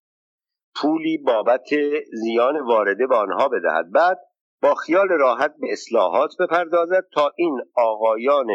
پولی 0.76 1.18
بابت 1.18 1.68
زیان 2.12 2.60
وارده 2.66 3.06
به 3.06 3.16
آنها 3.16 3.48
بدهد 3.48 3.90
بعد 3.92 4.18
با 4.62 4.74
خیال 4.74 5.08
راحت 5.08 5.54
به 5.60 5.72
اصلاحات 5.72 6.30
بپردازد 6.40 7.04
تا 7.12 7.32
این 7.36 7.60
آقایان 7.76 8.46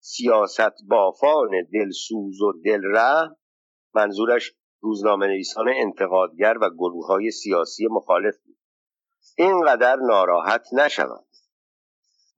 سیاست 0.00 0.72
بافان 0.88 1.50
دلسوز 1.72 2.40
و 2.40 2.52
دلره 2.64 3.36
منظورش 3.94 4.52
روزنامه 4.86 5.26
نویسان 5.26 5.68
انتقادگر 5.76 6.54
و 6.60 6.70
گروه 6.70 7.06
های 7.06 7.30
سیاسی 7.30 7.86
مخالف 7.90 8.34
بود. 8.44 8.56
اینقدر 9.38 9.96
ناراحت 9.96 10.66
نشوند. 10.72 11.26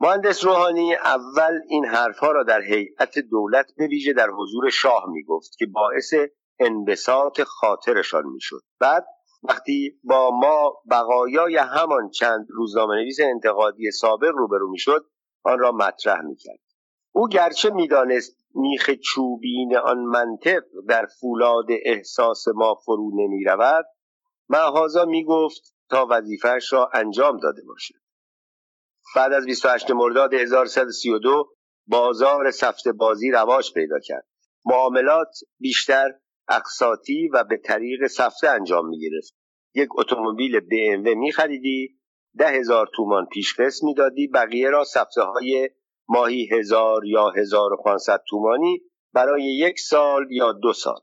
مهندس 0.01 0.45
روحانی 0.45 0.95
اول 0.95 1.61
این 1.69 1.87
حرفها 1.87 2.33
را 2.33 2.43
در 2.43 2.63
هیئت 2.63 3.19
دولت 3.19 3.67
به 3.77 3.87
ویژه 3.87 4.13
در 4.13 4.31
حضور 4.31 4.71
شاه 4.71 5.05
می 5.09 5.25
گفت 5.25 5.57
که 5.59 5.67
باعث 5.67 6.15
انبساط 6.61 7.41
خاطرشان 7.43 8.27
می‌شد. 8.27 8.63
بعد 8.81 9.07
وقتی 9.43 10.01
با 10.05 10.31
ما 10.31 10.83
بقایای 10.91 11.57
همان 11.57 12.11
چند 12.11 12.47
روزنامه 12.51 12.95
نویس 12.95 13.21
انتقادی 13.21 13.91
سابق 13.91 14.31
روبرو 14.35 14.71
می‌شد 14.71 15.07
آن 15.43 15.59
را 15.59 15.73
مطرح 15.73 16.21
می‌کرد. 16.21 16.59
او 17.13 17.29
گرچه 17.29 17.71
می‌دانست 17.71 18.38
میخ 18.55 18.91
چوبین 18.91 19.77
آن 19.77 19.99
منطق 19.99 20.63
در 20.89 21.07
فولاد 21.21 21.67
احساس 21.85 22.49
ما 22.49 22.75
فرو 22.75 23.11
نمی 23.15 23.45
رود 23.45 23.87
معهازا 24.49 25.05
می 25.05 25.25
گفت 25.25 25.75
تا 25.89 26.07
وظیفهش 26.11 26.73
را 26.73 26.91
انجام 26.95 27.39
داده 27.41 27.63
باشد. 27.67 27.95
بعد 29.17 29.33
از 29.33 29.45
28 29.45 29.91
مرداد 29.91 30.35
1132 30.35 31.49
بازار 31.87 32.51
سفت 32.51 32.89
بازی 32.89 33.31
رواج 33.31 33.73
پیدا 33.75 33.99
کرد. 33.99 34.27
معاملات 34.65 35.39
بیشتر 35.61 36.15
اقساطی 36.49 37.29
و 37.29 37.45
به 37.45 37.57
طریق 37.57 38.07
سفته 38.07 38.49
انجام 38.49 38.89
می 38.89 39.01
گرفت. 39.01 39.35
یک 39.75 39.89
اتومبیل 39.99 40.61
BMW 40.61 41.17
می 41.17 41.33
خریدی 41.33 41.99
ده 42.39 42.49
هزار 42.49 42.89
تومان 42.95 43.27
پیشقسط 43.27 43.85
می‌دادی 43.85 44.27
بقیه 44.27 44.71
را 44.71 44.85
سفته 44.85 45.23
های 45.23 45.71
ماهی 46.09 46.49
هزار 46.53 47.05
یا 47.05 47.29
هزار 47.29 47.73
و 47.73 47.77
پانصد 47.77 48.21
تومانی 48.29 48.83
برای 49.13 49.43
یک 49.43 49.79
سال 49.79 50.27
یا 50.31 50.53
دو 50.53 50.73
سال. 50.73 51.01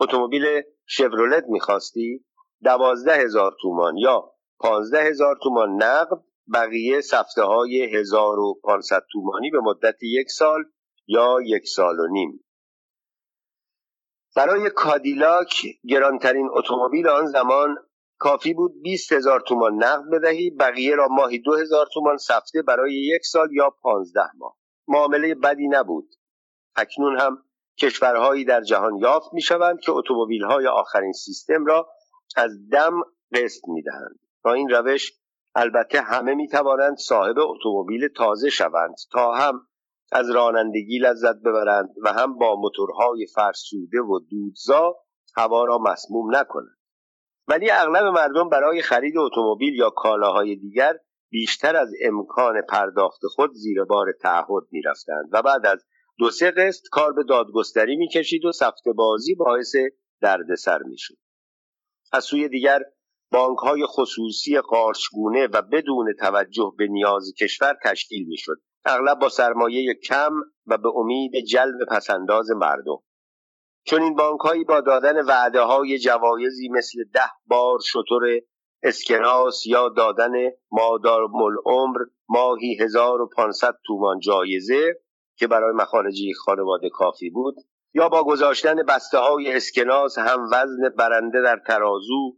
اتومبیل 0.00 0.62
شورولت 0.86 1.44
می‌خواستی؟ 1.48 2.24
دوازده 2.64 3.16
هزار 3.16 3.56
تومان 3.60 3.96
یا 3.96 4.32
پانزده 4.58 5.02
هزار 5.02 5.38
تومان 5.42 5.82
نقد 5.82 6.18
بقیه 6.54 7.00
سفته 7.00 7.42
های 7.42 7.96
هزار 7.96 8.38
و 8.38 8.60
پانصد 8.62 9.02
تومانی 9.12 9.50
به 9.50 9.60
مدت 9.60 10.02
یک 10.02 10.30
سال 10.30 10.64
یا 11.06 11.38
یک 11.44 11.66
سال 11.66 12.00
و 12.00 12.06
نیم. 12.06 12.44
برای 14.36 14.70
کادیلاک 14.70 15.64
گرانترین 15.88 16.48
اتومبیل 16.52 17.08
آن 17.08 17.26
زمان 17.26 17.76
کافی 18.20 18.54
بود 18.54 18.82
20 18.82 19.12
هزار 19.12 19.40
تومان 19.40 19.84
نقد 19.84 20.04
بدهی 20.12 20.50
بقیه 20.50 20.94
را 20.94 21.08
ماهی 21.08 21.38
دو 21.38 21.56
هزار 21.56 21.86
تومان 21.94 22.16
سفته 22.16 22.62
برای 22.62 22.94
یک 22.94 23.24
سال 23.24 23.52
یا 23.52 23.70
پانزده 23.82 24.30
ماه. 24.38 24.56
معامله 24.88 25.34
بدی 25.34 25.68
نبود. 25.68 26.14
اکنون 26.76 27.20
هم 27.20 27.44
کشورهایی 27.78 28.44
در 28.44 28.60
جهان 28.60 28.96
یافت 28.96 29.28
می 29.32 29.42
شوند 29.42 29.80
که 29.80 29.92
اتومبیل 29.92 30.44
های 30.44 30.66
آخرین 30.66 31.12
سیستم 31.12 31.66
را 31.66 31.88
از 32.36 32.50
دم 32.72 33.02
قسط 33.32 33.68
می 33.68 33.82
دهند 33.82 34.18
با 34.44 34.52
این 34.52 34.68
روش 34.68 35.12
البته 35.54 36.00
همه 36.00 36.34
می 36.34 36.48
توانند 36.48 36.96
صاحب 36.96 37.38
اتومبیل 37.38 38.08
تازه 38.08 38.50
شوند 38.50 38.94
تا 39.12 39.32
هم 39.32 39.66
از 40.12 40.30
رانندگی 40.30 40.98
لذت 40.98 41.36
ببرند 41.36 41.94
و 42.02 42.12
هم 42.12 42.38
با 42.38 42.56
موتورهای 42.56 43.26
فرسوده 43.34 44.00
و 44.00 44.20
دودزا 44.30 44.96
هوا 45.36 45.64
را 45.64 45.78
مسموم 45.78 46.36
نکنند. 46.36 46.79
ولی 47.50 47.70
اغلب 47.70 48.04
مردم 48.04 48.48
برای 48.48 48.82
خرید 48.82 49.18
اتومبیل 49.18 49.74
یا 49.74 49.90
کالاهای 49.90 50.56
دیگر 50.56 50.94
بیشتر 51.30 51.76
از 51.76 51.88
امکان 52.02 52.62
پرداخت 52.68 53.20
خود 53.26 53.52
زیر 53.52 53.84
بار 53.84 54.12
تعهد 54.22 54.62
می‌رفتند 54.70 55.28
و 55.32 55.42
بعد 55.42 55.66
از 55.66 55.84
دو 56.18 56.30
سه 56.30 56.50
قسط 56.50 56.82
کار 56.90 57.12
به 57.12 57.22
دادگستری 57.28 57.96
می‌کشید 57.96 58.44
و 58.44 58.52
سفت 58.52 58.82
بازی 58.96 59.34
باعث 59.34 59.74
دردسر 60.20 60.78
می‌شد. 60.82 61.14
از 62.12 62.24
سوی 62.24 62.48
دیگر 62.48 62.82
بانک 63.32 63.58
های 63.58 63.86
خصوصی 63.86 64.60
قارچگونه 64.60 65.46
و 65.46 65.62
بدون 65.62 66.14
توجه 66.20 66.72
به 66.78 66.86
نیاز 66.86 67.32
کشور 67.40 67.76
تشکیل 67.84 68.26
می‌شد. 68.26 68.56
اغلب 68.84 69.18
با 69.18 69.28
سرمایه 69.28 69.94
کم 69.94 70.32
و 70.66 70.78
به 70.78 70.88
امید 70.96 71.32
جلب 71.44 71.78
پسنداز 71.90 72.50
مردم. 72.50 72.98
چون 73.84 74.02
این 74.02 74.14
بانک 74.14 74.40
هایی 74.40 74.64
با 74.64 74.80
دادن 74.80 75.24
وعده 75.24 75.60
های 75.60 75.98
جوایزی 75.98 76.68
مثل 76.68 77.04
ده 77.14 77.30
بار 77.46 77.78
شطور 77.86 78.22
اسکناس 78.82 79.66
یا 79.66 79.88
دادن 79.88 80.32
مادار 80.70 81.28
عمر 81.64 81.98
ماهی 82.28 82.76
1500 82.80 83.74
تومان 83.86 84.18
جایزه 84.18 84.94
که 85.36 85.46
برای 85.46 85.72
مخارجی 85.74 86.34
خانواده 86.34 86.88
کافی 86.90 87.30
بود 87.30 87.54
یا 87.94 88.08
با 88.08 88.24
گذاشتن 88.24 88.76
بسته 88.88 89.18
های 89.18 89.56
اسکناس 89.56 90.18
هم 90.18 90.48
وزن 90.52 90.88
برنده 90.98 91.42
در 91.42 91.60
ترازو 91.66 92.36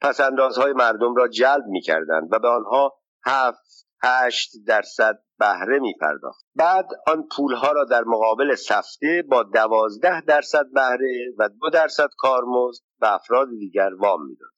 پسندازهای 0.00 0.72
مردم 0.72 1.14
را 1.14 1.28
جلب 1.28 1.64
می 1.66 1.80
کردند 1.80 2.28
و 2.32 2.38
به 2.38 2.48
آنها 2.48 2.92
هفت 3.26 3.83
هشت 4.04 4.50
درصد 4.66 5.18
بهره 5.38 5.78
می 5.78 5.94
پرداخت 6.00 6.44
بعد 6.54 6.88
آن 7.06 7.28
پولها 7.36 7.72
را 7.72 7.84
در 7.84 8.04
مقابل 8.04 8.54
سفته 8.54 9.24
با 9.28 9.42
دوازده 9.42 10.20
درصد 10.20 10.66
بهره 10.74 11.34
و 11.38 11.48
دو 11.48 11.70
درصد 11.70 12.08
کارمزد 12.18 12.82
به 13.00 13.14
افراد 13.14 13.48
دیگر 13.58 13.90
وام 13.98 14.26
می‌داد. 14.26 14.50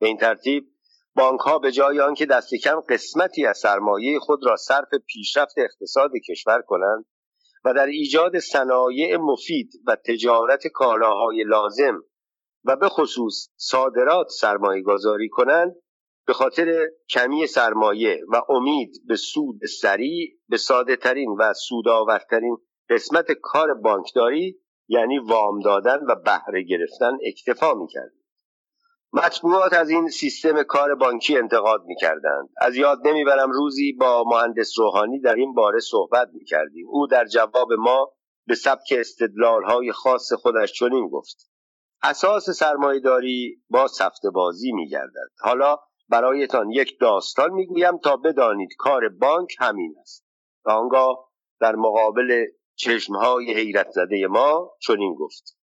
به 0.00 0.06
این 0.06 0.16
ترتیب 0.16 0.64
بانک 1.14 1.40
ها 1.40 1.58
به 1.58 1.72
جای 1.72 2.00
آنکه 2.00 2.26
دست 2.26 2.54
کم 2.54 2.80
قسمتی 2.80 3.46
از 3.46 3.58
سرمایه 3.58 4.18
خود 4.18 4.46
را 4.46 4.56
صرف 4.56 4.88
پیشرفت 5.06 5.54
اقتصاد 5.56 6.10
کشور 6.28 6.62
کنند 6.66 7.04
و 7.64 7.74
در 7.74 7.86
ایجاد 7.86 8.38
صنایع 8.38 9.16
مفید 9.16 9.72
و 9.86 9.96
تجارت 9.96 10.66
کالاهای 10.66 11.44
لازم 11.44 12.02
و 12.64 12.76
به 12.76 12.88
خصوص 12.88 13.48
صادرات 13.56 14.26
سرمایه 14.28 14.82
گذاری 14.82 15.28
کنند 15.28 15.74
به 16.30 16.34
خاطر 16.34 16.88
کمی 17.08 17.46
سرمایه 17.46 18.20
و 18.28 18.42
امید 18.48 19.02
به 19.06 19.16
سود 19.16 19.60
سریع 19.80 20.38
به 20.48 20.56
ساده 20.56 20.96
ترین 20.96 21.30
و 21.38 21.52
سودآورترین 21.52 22.56
قسمت 22.90 23.32
کار 23.32 23.74
بانکداری 23.74 24.60
یعنی 24.88 25.18
وام 25.18 25.60
دادن 25.60 25.98
و 26.08 26.14
بهره 26.14 26.62
گرفتن 26.62 27.12
اکتفا 27.26 27.74
می‌کرد 27.74 28.12
مطبوعات 29.12 29.72
از 29.72 29.90
این 29.90 30.08
سیستم 30.08 30.62
کار 30.62 30.94
بانکی 30.94 31.38
انتقاد 31.38 31.84
می‌کردند. 31.84 32.48
از 32.60 32.76
یاد 32.76 32.98
نمی‌برم 33.06 33.50
روزی 33.50 33.92
با 33.92 34.24
مهندس 34.26 34.78
روحانی 34.78 35.20
در 35.20 35.34
این 35.34 35.54
باره 35.54 35.78
صحبت 35.80 36.28
می‌کردیم. 36.32 36.86
او 36.88 37.06
در 37.06 37.24
جواب 37.24 37.72
ما 37.78 38.12
به 38.46 38.54
سبک 38.54 38.94
استدلال 38.98 39.64
های 39.64 39.92
خاص 39.92 40.32
خودش 40.32 40.72
چنین 40.72 41.08
گفت. 41.08 41.50
اساس 42.02 42.50
سرمایهداری 42.50 43.62
با 43.70 43.86
سفت 43.86 44.26
بازی 44.34 44.72
میگردد. 44.72 45.30
حالا 45.40 45.78
برایتان 46.10 46.70
یک 46.70 47.00
داستان 47.00 47.52
می‌گویم 47.52 47.98
تا 47.98 48.16
بدانید 48.16 48.70
کار 48.78 49.08
بانک 49.08 49.54
همین 49.58 49.94
است. 50.00 50.24
و 50.64 50.70
آنگاه 50.70 51.30
در 51.60 51.76
مقابل 51.76 52.46
چشمهای 52.74 53.54
حیرت 53.54 53.90
زده 53.90 54.26
ما 54.26 54.72
چنین 54.80 55.14
گفت. 55.14 55.56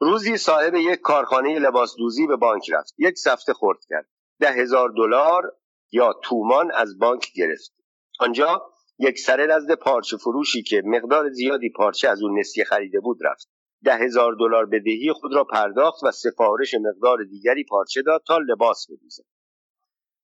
روزی 0.00 0.36
صاحب 0.36 0.74
یک 0.74 1.00
کارخانه 1.00 1.58
لباس 1.58 1.94
دوزی 1.98 2.26
به 2.26 2.36
بانک 2.36 2.70
رفت. 2.70 2.94
یک 2.98 3.18
سفته 3.18 3.52
خورد 3.52 3.78
کرد. 3.88 4.08
ده 4.40 4.50
هزار 4.50 4.92
دلار 4.96 5.52
یا 5.92 6.12
تومان 6.22 6.70
از 6.74 6.98
بانک 6.98 7.32
گرفت. 7.34 7.72
آنجا 8.20 8.72
یک 8.98 9.18
سره 9.18 9.46
نزد 9.46 9.74
پارچه 9.74 10.16
فروشی 10.16 10.62
که 10.62 10.82
مقدار 10.84 11.30
زیادی 11.30 11.70
پارچه 11.70 12.08
از 12.08 12.22
اون 12.22 12.38
نسیه 12.38 12.64
خریده 12.64 13.00
بود 13.00 13.18
رفت. 13.24 13.48
ده 13.84 13.96
هزار 13.96 14.36
دلار 14.40 14.66
بدهی 14.66 15.12
خود 15.12 15.34
را 15.34 15.44
پرداخت 15.44 16.04
و 16.04 16.10
سفارش 16.10 16.74
مقدار 16.74 17.24
دیگری 17.24 17.64
پارچه 17.64 18.02
داد 18.02 18.22
تا 18.26 18.38
لباس 18.38 18.86
بدوزد 18.90 19.24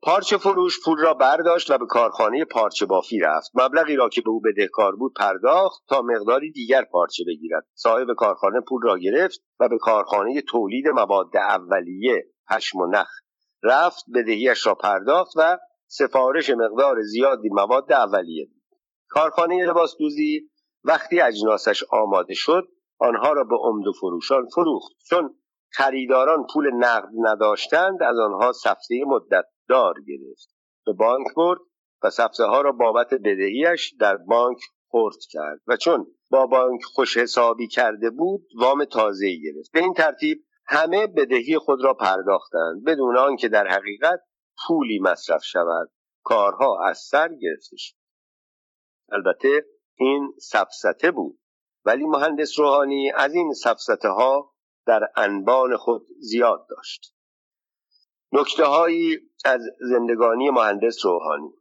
پارچه 0.02 0.38
فروش 0.38 0.84
پول 0.84 0.98
را 0.98 1.14
برداشت 1.14 1.70
و 1.70 1.78
به 1.78 1.86
کارخانه 1.86 2.44
پارچه 2.44 2.86
بافی 2.86 3.18
رفت. 3.18 3.50
مبلغی 3.54 3.96
را 3.96 4.08
که 4.08 4.20
به 4.20 4.30
او 4.30 4.40
بدهکار 4.40 4.96
بود 4.96 5.14
پرداخت 5.16 5.82
تا 5.88 6.02
مقداری 6.02 6.52
دیگر 6.52 6.84
پارچه 6.84 7.24
بگیرد. 7.26 7.66
صاحب 7.74 8.06
کارخانه 8.16 8.60
پول 8.60 8.82
را 8.82 8.98
گرفت 8.98 9.40
و 9.60 9.68
به 9.68 9.78
کارخانه 9.78 10.42
تولید 10.42 10.88
مواد 10.88 11.36
اولیه 11.36 12.26
پشم 12.50 12.78
و 12.78 12.86
نخ 12.86 13.08
رفت 13.62 14.04
بدهیش 14.14 14.66
را 14.66 14.74
پرداخت 14.74 15.32
و 15.36 15.58
سفارش 15.86 16.50
مقدار 16.50 17.02
زیادی 17.02 17.48
مواد 17.48 17.92
اولیه 17.92 18.46
بود. 18.46 18.62
کارخانه 19.08 19.66
لباس 19.66 19.96
دوزی 19.98 20.50
وقتی 20.84 21.20
اجناسش 21.20 21.84
آماده 21.90 22.34
شد 22.34 22.68
آنها 22.98 23.32
را 23.32 23.44
به 23.44 23.56
عمد 23.56 23.86
و 23.86 23.92
فروشان 23.92 24.46
فروخت. 24.54 24.92
چون 25.08 25.34
خریداران 25.70 26.46
پول 26.52 26.70
نقد 26.74 27.08
نداشتند 27.18 28.02
از 28.02 28.18
آنها 28.18 28.52
سفته 28.52 29.04
مدت 29.06 29.44
دار 29.68 29.94
گرفت. 30.08 30.48
به 30.86 30.92
بانک 30.92 31.26
برد 31.36 31.60
و 32.02 32.10
سفته 32.10 32.44
ها 32.44 32.60
را 32.60 32.72
بابت 32.72 33.14
بدهیش 33.14 33.94
در 34.00 34.16
بانک 34.16 34.58
خورد 34.86 35.16
کرد. 35.30 35.60
و 35.66 35.76
چون 35.76 36.06
با 36.30 36.46
بانک 36.46 36.84
خوش 36.84 37.16
حسابی 37.16 37.68
کرده 37.68 38.10
بود 38.10 38.48
وام 38.56 38.84
تازه 38.84 39.36
گرفت. 39.36 39.72
به 39.72 39.80
این 39.80 39.94
ترتیب 39.94 40.44
همه 40.66 41.06
بدهی 41.06 41.58
خود 41.58 41.84
را 41.84 41.94
پرداختند. 41.94 42.84
بدون 42.86 43.16
آنکه 43.18 43.48
در 43.48 43.66
حقیقت 43.66 44.20
پولی 44.66 44.98
مصرف 44.98 45.44
شود 45.44 45.90
کارها 46.22 46.84
از 46.84 46.98
سر 46.98 47.28
گرفته 47.28 47.76
شد. 47.76 47.96
البته 49.12 49.64
این 49.98 50.32
سفسته 50.38 51.10
بود. 51.10 51.38
ولی 51.88 52.04
مهندس 52.04 52.58
روحانی 52.58 53.12
از 53.16 53.34
این 53.34 53.52
سفسته 53.52 54.08
ها 54.08 54.54
در 54.86 55.08
انبان 55.16 55.76
خود 55.76 56.06
زیاد 56.20 56.66
داشت. 56.70 57.14
نکته 58.32 58.64
هایی 58.64 59.18
از 59.44 59.60
زندگانی 59.80 60.50
مهندس 60.50 61.04
روحانی. 61.04 61.52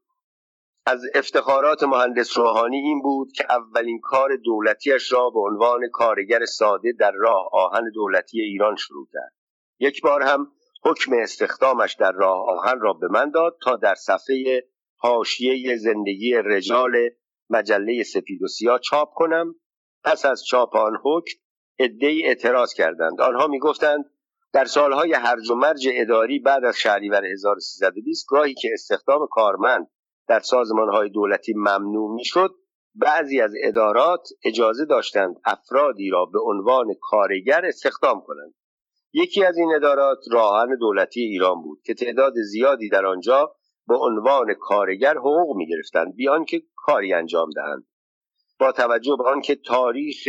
از 0.86 1.01
افتخارات 1.15 1.84
مهندس 1.84 2.38
روحانی 2.38 2.78
این 2.78 3.01
بود 3.01 3.32
که 3.32 3.45
اولین 3.49 3.99
کار 3.99 4.36
دولتیش 4.36 5.11
را 5.11 5.30
به 5.30 5.39
عنوان 5.39 5.89
کارگر 5.93 6.45
ساده 6.45 6.93
در 6.99 7.11
راه 7.11 7.49
آهن 7.51 7.91
دولتی 7.93 8.41
ایران 8.41 8.75
شروع 8.75 9.07
کرد. 9.13 9.34
یک 9.80 10.01
بار 10.01 10.23
هم 10.23 10.51
حکم 10.84 11.11
استخدامش 11.13 11.95
در 11.95 12.11
راه 12.11 12.49
آهن 12.49 12.80
را 12.80 12.93
به 12.93 13.07
من 13.07 13.32
داد 13.32 13.57
تا 13.63 13.75
در 13.75 13.95
صفحه 13.95 14.63
حاشیه 14.97 15.78
زندگی 15.78 16.36
رجال 16.36 17.09
مجله 17.49 18.03
سپید 18.03 18.41
و 18.41 18.47
سیاه 18.47 18.80
چاپ 18.80 19.09
کنم 19.13 19.55
پس 20.08 20.26
از 20.26 20.43
چاپ 20.45 20.76
آن 20.76 20.97
حکم 21.03 21.38
عدهای 21.80 22.26
اعتراض 22.26 22.74
کردند. 22.74 23.22
آنها 23.22 23.47
می‌گفتند 23.47 24.05
در 24.53 24.66
سالهای 24.66 25.14
هرج 25.14 25.49
و 25.49 25.55
مرج 25.55 25.88
اداری 25.91 26.39
بعد 26.39 26.66
از 26.66 26.78
شهریور 26.78 27.26
1320 27.26 28.26
گاهی 28.28 28.53
که 28.53 28.70
استخدام 28.74 29.28
کارمند 29.32 29.88
در 30.28 30.39
سازمانهای 30.39 31.10
دولتی 31.10 31.53
ممنوع 31.53 32.16
می‌شد 32.16 32.55
بعضی 32.95 33.41
از 33.41 33.51
ادارات 33.64 34.30
اجازه 34.43 34.86
داشتند 34.86 35.36
افرادی 35.45 36.10
را 36.10 36.26
به 36.26 36.39
عنوان 36.39 36.95
کارگر 37.01 37.66
استخدام 37.66 38.22
کنند. 38.22 38.53
یکی 39.14 39.45
از 39.45 39.58
این 39.58 39.76
ادارات 39.76 40.20
راهن 40.32 40.78
دولتی 40.80 41.22
ایران 41.22 41.62
بود 41.62 41.82
که 41.86 41.93
تعداد 41.93 42.34
زیادی 42.51 42.89
در 42.89 43.05
آنجا 43.05 43.55
به 43.88 43.95
عنوان 43.95 44.53
کارگر 44.53 45.18
حقوق 45.18 45.58
می 45.58 45.68
گرفتند 45.68 46.16
بیان 46.16 46.45
که 46.45 46.62
کاری 46.76 47.14
انجام 47.14 47.49
دهند. 47.49 47.86
با 48.60 48.72
توجه 48.72 49.16
به 49.18 49.24
آنکه 49.24 49.55
تاریخ 49.55 50.28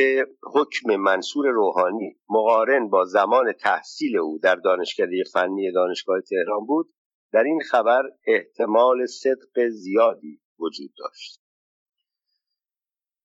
حکم 0.54 0.96
منصور 0.96 1.48
روحانی 1.48 2.16
مقارن 2.30 2.88
با 2.88 3.04
زمان 3.04 3.52
تحصیل 3.52 4.18
او 4.18 4.38
در 4.38 4.54
دانشکده 4.54 5.22
فنی 5.32 5.72
دانشگاه 5.72 6.20
تهران 6.20 6.66
بود 6.66 6.94
در 7.32 7.42
این 7.42 7.60
خبر 7.70 8.02
احتمال 8.26 9.06
صدق 9.06 9.68
زیادی 9.68 10.40
وجود 10.58 10.90
داشت. 10.98 11.40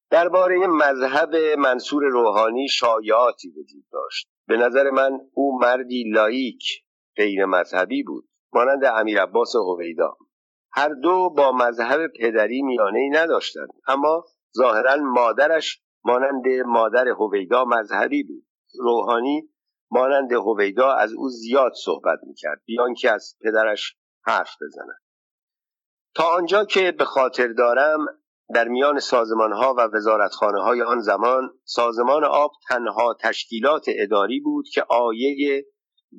درباره 0.09 0.67
مذهب 0.67 1.35
منصور 1.57 2.03
روحانی 2.03 2.67
شایعاتی 2.67 3.49
وجود 3.49 3.83
داشت. 3.91 4.27
به 4.47 4.57
نظر 4.57 4.89
من 4.89 5.19
او 5.33 5.59
مردی 5.59 6.03
لایک 6.03 6.83
غیر 7.17 7.45
مذهبی 7.45 8.03
بود 8.03 8.29
مانند 8.53 8.85
امیر 8.85 9.21
عباس 9.21 9.55
هویدا. 9.55 10.17
هر 10.71 10.89
دو 10.89 11.29
با 11.29 11.51
مذهب 11.51 12.11
پدری 12.19 12.61
میانه 12.61 12.99
ای 12.99 13.09
نداشتند 13.09 13.69
اما 13.87 14.23
ظاهرا 14.57 14.95
مادرش 14.95 15.81
مانند 16.03 16.47
مادر 16.65 17.07
هویدا 17.07 17.65
مذهبی 17.65 18.23
بود. 18.23 18.45
روحانی 18.79 19.49
مانند 19.91 20.33
هویدا 20.33 20.93
از 20.93 21.13
او 21.13 21.29
زیاد 21.29 21.71
صحبت 21.85 22.19
می‌کرد 22.27 22.61
بیان 22.65 22.93
که 22.93 23.11
از 23.11 23.35
پدرش 23.41 23.95
حرف 24.25 24.55
بزند. 24.61 25.03
تا 26.15 26.23
آنجا 26.23 26.65
که 26.65 26.91
به 26.91 27.05
خاطر 27.05 27.47
دارم 27.47 27.99
در 28.53 28.67
میان 28.67 28.99
سازمان 28.99 29.53
ها 29.53 29.73
و 29.77 29.81
وزارتخانه 29.93 30.61
های 30.61 30.81
آن 30.81 30.99
زمان 30.99 31.49
سازمان 31.63 32.23
آب 32.23 32.51
تنها 32.69 33.17
تشکیلات 33.19 33.85
اداری 33.87 34.39
بود 34.39 34.65
که 34.73 34.85
آیه 34.89 35.65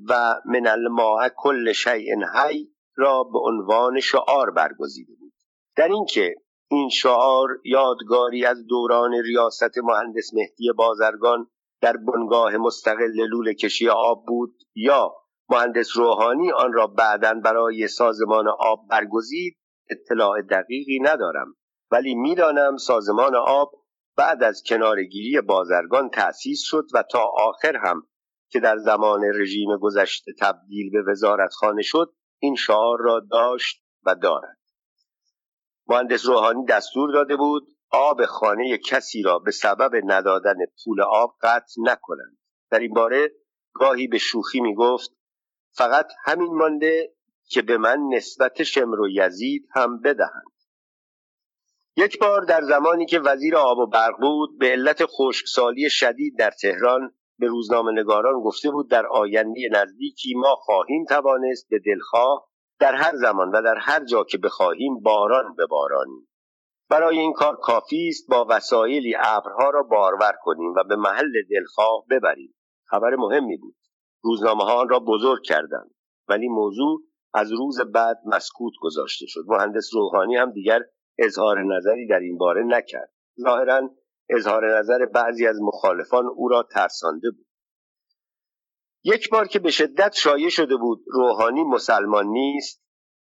و 0.08 0.40
من 0.46 0.66
الماء 0.66 1.28
کل 1.36 1.72
شیء 1.72 2.16
حی 2.34 2.68
را 2.96 3.24
به 3.24 3.38
عنوان 3.38 4.00
شعار 4.00 4.50
برگزیده 4.50 5.14
بود. 5.20 5.32
در 5.76 5.88
اینکه 5.88 6.34
این 6.74 6.88
شعار 6.88 7.48
یادگاری 7.64 8.46
از 8.46 8.66
دوران 8.66 9.12
ریاست 9.12 9.78
مهندس 9.78 10.34
مهدی 10.34 10.72
بازرگان 10.72 11.46
در 11.80 11.96
بنگاه 11.96 12.56
مستقل 12.56 13.26
لول 13.30 13.52
کشی 13.52 13.88
آب 13.88 14.24
بود 14.26 14.54
یا 14.74 15.12
مهندس 15.48 15.96
روحانی 15.96 16.52
آن 16.52 16.72
را 16.72 16.86
بعدا 16.86 17.34
برای 17.44 17.88
سازمان 17.88 18.48
آب 18.48 18.80
برگزید؟ 18.90 19.56
اطلاع 19.90 20.42
دقیقی 20.42 20.98
ندارم 21.02 21.54
ولی 21.90 22.14
می‌دانم 22.14 22.76
سازمان 22.76 23.34
آب 23.36 23.72
بعد 24.16 24.42
از 24.42 24.62
کنارگیری 24.66 25.40
بازرگان 25.40 26.10
تأسیس 26.10 26.62
شد 26.64 26.84
و 26.94 27.02
تا 27.02 27.24
آخر 27.36 27.76
هم 27.76 28.02
که 28.50 28.60
در 28.60 28.76
زمان 28.76 29.20
رژیم 29.34 29.76
گذشته 29.76 30.32
تبدیل 30.40 30.90
به 30.90 31.02
وزارتخانه 31.12 31.82
شد 31.82 32.14
این 32.38 32.54
شعار 32.54 32.98
را 33.00 33.20
داشت 33.30 33.84
و 34.06 34.14
دارد. 34.14 34.63
مهندس 35.86 36.26
روحانی 36.26 36.64
دستور 36.64 37.12
داده 37.12 37.36
بود 37.36 37.68
آب 37.90 38.24
خانه 38.24 38.78
کسی 38.78 39.22
را 39.22 39.38
به 39.38 39.50
سبب 39.50 39.90
ندادن 40.04 40.56
پول 40.84 41.00
آب 41.00 41.36
قطع 41.42 41.74
نکنند. 41.78 42.38
در 42.70 42.78
این 42.78 42.94
باره 42.94 43.32
گاهی 43.74 44.08
به 44.08 44.18
شوخی 44.18 44.60
می 44.60 44.74
گفت 44.74 45.10
فقط 45.72 46.12
همین 46.24 46.54
مانده 46.54 47.14
که 47.48 47.62
به 47.62 47.78
من 47.78 47.98
نسبت 48.12 48.62
شمر 48.62 49.00
و 49.00 49.08
یزید 49.08 49.68
هم 49.74 50.00
بدهند. 50.00 50.54
یک 51.96 52.18
بار 52.18 52.44
در 52.44 52.62
زمانی 52.62 53.06
که 53.06 53.20
وزیر 53.20 53.56
آب 53.56 53.78
و 53.78 53.86
برق 53.86 54.20
بود 54.20 54.58
به 54.58 54.66
علت 54.66 55.04
خشکسالی 55.06 55.90
شدید 55.90 56.38
در 56.38 56.50
تهران 56.50 57.14
به 57.38 57.46
روزنامه 57.46 57.92
نگاران 57.92 58.40
گفته 58.40 58.70
بود 58.70 58.90
در 58.90 59.06
آینده 59.06 59.68
نزدیکی 59.72 60.34
ما 60.34 60.54
خواهیم 60.54 61.04
توانست 61.04 61.68
به 61.68 61.78
دلخواه 61.86 62.48
در 62.78 62.94
هر 62.94 63.16
زمان 63.16 63.48
و 63.48 63.62
در 63.62 63.76
هر 63.78 64.04
جا 64.04 64.24
که 64.24 64.38
بخواهیم 64.38 65.00
باران 65.00 65.54
ببارانیم 65.58 66.28
برای 66.90 67.18
این 67.18 67.32
کار 67.32 67.56
کافی 67.56 68.08
است 68.08 68.30
با 68.30 68.46
وسایلی 68.50 69.14
ابرها 69.18 69.70
را 69.70 69.82
بارور 69.82 70.32
کنیم 70.42 70.74
و 70.76 70.84
به 70.88 70.96
محل 70.96 71.32
دلخواه 71.50 72.04
ببریم. 72.10 72.54
خبر 72.84 73.16
مهمی 73.16 73.56
بود. 73.56 73.76
روزنامه 74.22 74.64
ها 74.64 74.80
آن 74.80 74.88
را 74.88 74.98
بزرگ 74.98 75.42
کردند. 75.42 75.90
ولی 76.28 76.48
موضوع 76.48 77.02
از 77.34 77.52
روز 77.52 77.80
بعد 77.80 78.18
مسکوت 78.26 78.72
گذاشته 78.80 79.26
شد. 79.28 79.44
مهندس 79.46 79.90
روحانی 79.94 80.36
هم 80.36 80.52
دیگر 80.52 80.80
اظهار 81.18 81.62
نظری 81.76 82.06
در 82.06 82.18
این 82.18 82.38
باره 82.38 82.62
نکرد. 82.64 83.12
ظاهرا 83.40 83.90
اظهار 84.28 84.78
نظر 84.78 85.06
بعضی 85.06 85.46
از 85.46 85.56
مخالفان 85.62 86.26
او 86.26 86.48
را 86.48 86.62
ترسانده 86.62 87.30
بود. 87.30 87.46
یک 89.04 89.30
بار 89.30 89.46
که 89.46 89.58
به 89.58 89.70
شدت 89.70 90.14
شایع 90.14 90.48
شده 90.48 90.76
بود 90.76 91.04
روحانی 91.06 91.64
مسلمان 91.64 92.26
نیست 92.26 92.82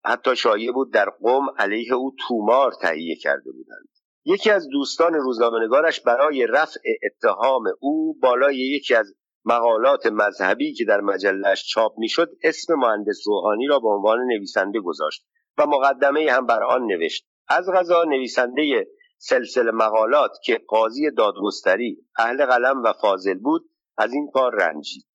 حتی 0.05 0.37
شایع 0.37 0.72
بود 0.72 0.93
در 0.93 1.11
قوم 1.11 1.47
علیه 1.59 1.95
او 1.95 2.14
تومار 2.29 2.72
تهیه 2.72 3.16
کرده 3.16 3.53
بودند. 3.53 3.89
یکی 4.24 4.51
از 4.51 4.68
دوستان 4.68 5.14
روزنامه‌نگارش 5.14 6.01
برای 6.01 6.47
رفع 6.47 6.81
اتهام 7.05 7.62
او 7.81 8.18
بالای 8.22 8.57
یکی 8.57 8.95
از 8.95 9.14
مقالات 9.45 10.07
مذهبی 10.07 10.72
که 10.72 10.85
در 10.85 11.01
مجلش 11.01 11.68
چاپ 11.68 11.93
می‌شد 11.99 12.31
اسم 12.43 12.74
مهندس 12.74 13.18
روحانی 13.27 13.66
را 13.66 13.79
به 13.79 13.89
عنوان 13.89 14.18
نویسنده 14.18 14.81
گذاشت 14.81 15.27
و 15.59 15.66
مقدمه 15.66 16.33
هم 16.33 16.47
بر 16.47 16.64
آن 16.64 16.87
نوشت. 16.87 17.27
از 17.49 17.70
غذا 17.74 18.05
نویسنده 18.05 18.87
سلسله 19.18 19.70
مقالات 19.70 20.31
که 20.45 20.61
قاضی 20.68 21.11
دادگستری 21.11 21.99
اهل 22.18 22.47
قلم 22.47 22.83
و 22.83 22.93
فاضل 22.93 23.39
بود 23.39 23.70
از 23.99 24.12
این 24.12 24.31
کار 24.31 24.55
رنجید. 24.55 25.07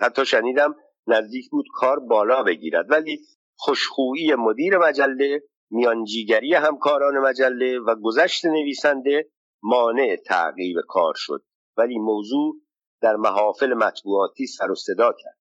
حتی 0.00 0.24
شنیدم 0.24 0.74
نزدیک 1.06 1.50
بود 1.50 1.66
کار 1.74 2.00
بالا 2.00 2.42
بگیرد. 2.42 2.90
ولی 2.90 3.20
خوشخویی 3.56 4.34
مدیر 4.34 4.78
مجله 4.78 5.42
میانجیگری 5.70 6.54
همکاران 6.54 7.18
مجله 7.18 7.78
و 7.78 7.94
گذشت 8.02 8.46
نویسنده 8.46 9.30
مانع 9.62 10.16
تعقیب 10.26 10.76
کار 10.88 11.14
شد. 11.16 11.42
ولی 11.76 11.98
موضوع 11.98 12.56
در 13.02 13.16
محافل 13.16 13.74
مطبوعاتی 13.74 14.46
سر 14.46 14.70
و 14.70 14.74
صدا 14.74 15.12
کرد. 15.12 15.38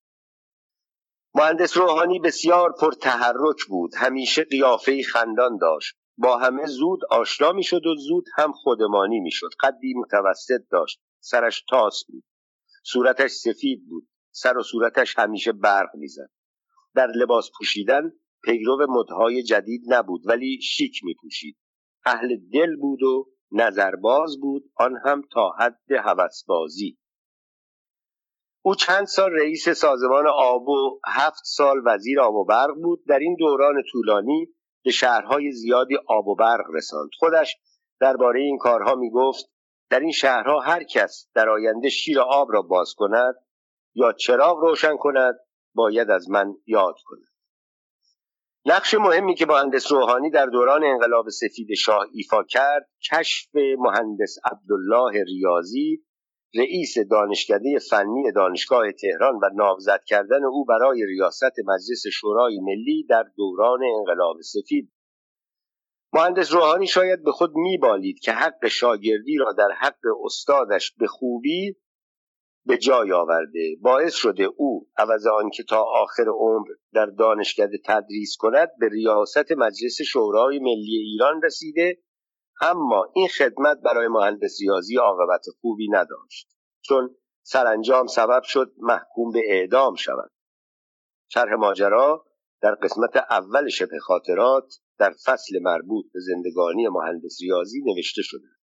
مهندس 1.36 1.78
روحانی 1.78 2.20
بسیار 2.20 2.74
پرتحرک 2.82 3.66
بود. 3.70 3.92
همیشه 3.98 4.44
قیافه 4.44 5.04
خندان 5.04 5.58
داشت. 5.58 5.96
با 6.18 6.38
همه 6.38 6.66
زود 6.66 7.00
آشنا 7.10 7.52
می‌شد 7.52 7.86
و 7.86 7.96
زود 7.96 8.26
هم 8.38 8.52
خودمانی 8.52 9.20
می‌شد. 9.20 9.50
قدی 9.60 9.94
متوسط 9.94 10.62
داشت. 10.72 11.00
سرش 11.20 11.64
تاس 11.70 12.04
بود. 12.08 12.24
صورتش 12.84 13.32
سفید 13.32 13.90
بود. 13.90 14.08
سر 14.42 14.58
و 14.58 14.64
صورتش 14.64 15.20
همیشه 15.20 15.52
برق 15.52 15.96
می‌زد. 15.96 16.30
در 16.96 17.08
لباس 17.08 17.50
پوشیدن 17.58 18.12
پیرو 18.44 18.88
مدهای 18.90 19.44
جدید 19.44 19.82
نبود 19.88 20.22
ولی 20.28 20.62
شیک 20.62 21.04
می 21.04 21.16
پوشید 21.22 21.58
اهل 22.06 22.38
دل 22.54 22.76
بود 22.76 23.04
و 23.04 23.30
نظرباز 23.52 24.40
بود 24.42 24.72
آن 24.76 24.96
هم 25.06 25.22
تا 25.32 25.50
حد 25.60 25.92
هوسبازی. 25.92 26.98
او 28.62 28.76
چند 28.76 29.06
سال 29.06 29.32
رئیس 29.32 29.70
سازمان 29.70 30.28
آب 30.28 30.70
و 30.70 31.00
هفت 31.08 31.42
سال 31.46 31.82
وزیر 31.86 32.20
آب 32.20 32.36
و 32.36 32.46
برق 32.46 32.76
بود. 32.82 33.06
در 33.08 33.20
این 33.20 33.36
دوران 33.40 33.84
طولانی 33.92 34.48
به 34.84 34.92
شهرهای 34.92 35.52
زیادی 35.52 35.96
آب 36.08 36.28
و 36.28 36.36
برق 36.36 36.66
رساند. 36.74 37.10
خودش 37.20 37.56
درباره 38.00 38.42
این 38.42 38.58
کارها 38.58 38.96
می 38.96 39.10
گفت 39.10 39.46
در 39.90 40.00
این 40.00 40.12
شهرها 40.12 40.60
هر 40.60 40.84
کس 40.84 41.28
در 41.34 41.50
آینده 41.50 41.90
شیر 41.90 42.20
آب 42.20 42.52
را 42.52 42.62
باز 42.62 42.94
کند 42.98 43.36
یا 44.00 44.12
چراغ 44.14 44.58
روشن 44.58 44.98
کند 44.98 45.40
باید 45.76 46.10
از 46.10 46.30
من 46.30 46.56
یاد 46.68 46.96
کند. 47.06 47.28
نقش 48.66 48.94
مهمی 48.94 49.36
که 49.36 49.46
مهندس 49.46 49.92
روحانی 49.92 50.30
در 50.30 50.46
دوران 50.46 50.84
انقلاب 50.84 51.30
سفید 51.30 51.74
شاه 51.74 52.06
ایفا 52.14 52.44
کرد 52.44 52.90
کشف 53.12 53.50
مهندس 53.56 54.36
عبدالله 54.52 55.24
ریاضی 55.24 56.04
رئیس 56.56 56.98
دانشکده 57.12 57.80
فنی 57.90 58.32
دانشگاه 58.36 58.92
تهران 58.92 59.36
و 59.36 59.50
نامزد 59.56 60.04
کردن 60.08 60.44
او 60.44 60.66
برای 60.66 61.06
ریاست 61.06 61.60
مجلس 61.66 62.04
شورای 62.14 62.60
ملی 62.60 63.06
در 63.10 63.26
دوران 63.38 63.80
انقلاب 63.98 64.42
سفید. 64.42 64.92
مهندس 66.14 66.54
روحانی 66.54 66.88
شاید 66.88 67.24
به 67.24 67.32
خود 67.32 67.52
میبالید 67.56 68.20
که 68.20 68.32
حق 68.32 68.68
شاگردی 68.68 69.38
را 69.38 69.54
در 69.54 69.70
حق 69.72 70.00
استادش 70.26 70.92
به 70.98 71.08
خوبی 71.08 71.76
به 72.70 72.78
جای 72.78 73.12
آورده. 73.12 73.76
باعث 73.82 74.14
شده 74.14 74.44
او 74.44 74.88
عوض 74.98 75.28
آنکه 75.28 75.64
تا 75.64 75.84
آخر 75.84 76.26
عمر 76.30 76.68
در 76.94 77.06
دانشکده 77.06 77.78
تدریس 77.86 78.38
کند 78.40 78.70
به 78.80 78.90
ریاست 78.90 79.52
مجلس 79.52 80.02
شورای 80.02 80.60
ملی 80.60 80.98
ایران 80.98 81.42
رسیده. 81.44 81.98
اما 82.62 83.12
این 83.16 83.28
خدمت 83.28 83.78
برای 83.86 84.08
مهندس 84.08 84.58
ریاضی 84.62 84.98
عاقبت 84.98 85.46
خوبی 85.62 85.88
نداشت 85.90 86.48
چون 86.82 87.16
سرانجام 87.44 88.08
سبب 88.08 88.42
شد 88.44 88.74
محکوم 88.78 89.32
به 89.32 89.42
اعدام 89.46 89.96
شود. 89.96 90.32
شرح 91.28 91.54
ماجرا 91.54 92.26
در 92.62 92.76
قسمت 92.76 93.18
اول 93.18 93.70
شبه 93.70 94.00
خاطرات 94.00 94.74
در 94.98 95.14
فصل 95.26 95.60
مربوط 95.62 96.06
به 96.14 96.20
زندگانی 96.20 96.88
مهندس 96.88 97.38
ریاضی 97.42 97.82
نوشته 97.82 98.22
شده. 98.22 98.59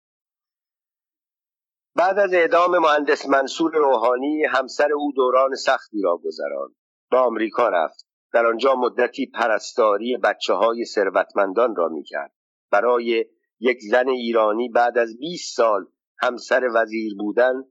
بعد 1.97 2.19
از 2.19 2.35
اعدام 2.35 2.79
مهندس 2.79 3.27
منصور 3.27 3.73
روحانی 3.75 4.45
همسر 4.45 4.93
او 4.93 5.13
دوران 5.17 5.55
سختی 5.55 6.03
را 6.03 6.17
گذراند. 6.17 6.75
به 7.11 7.17
آمریکا 7.17 7.69
رفت. 7.69 8.07
در 8.33 8.47
آنجا 8.47 8.75
مدتی 8.75 9.27
پرستاری 9.27 10.17
بچه 10.17 10.55
های 10.55 10.85
ثروتمندان 10.85 11.77
را 11.77 11.89
می‌کرد. 11.89 12.33
برای 12.71 13.25
یک 13.61 13.79
زن 13.91 14.09
ایرانی 14.09 14.69
بعد 14.69 14.99
از 14.99 15.19
20 15.19 15.57
سال 15.57 15.87
همسر 16.19 16.69
وزیر 16.75 17.15
بودن 17.19 17.65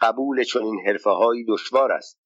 قبول 0.00 0.44
چنین 0.44 0.80
حرفه 0.86 1.10
هایی 1.10 1.44
دشوار 1.48 1.92
است. 1.92 2.20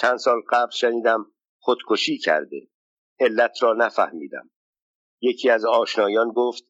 چند 0.00 0.16
سال 0.16 0.40
قبل 0.50 0.70
شنیدم 0.70 1.26
خودکشی 1.58 2.18
کرده. 2.18 2.68
علت 3.20 3.62
را 3.62 3.72
نفهمیدم. 3.72 4.50
یکی 5.20 5.50
از 5.50 5.64
آشنایان 5.64 6.32
گفت 6.36 6.64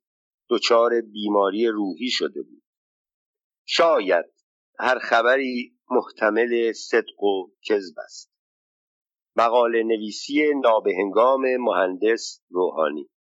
دچار 0.51 1.01
بیماری 1.01 1.69
روحی 1.69 2.11
شده 2.11 2.43
بود. 2.43 2.64
شاید 3.67 4.25
هر 4.79 4.99
خبری 4.99 5.75
محتمل 5.91 6.73
صدق 6.73 7.23
و 7.23 7.51
کذب 7.69 7.95
است. 8.05 8.33
مقاله 9.37 9.83
نویسی 9.83 10.55
نابهنگام 10.55 11.57
مهندس 11.57 12.41
روحانی. 12.51 13.11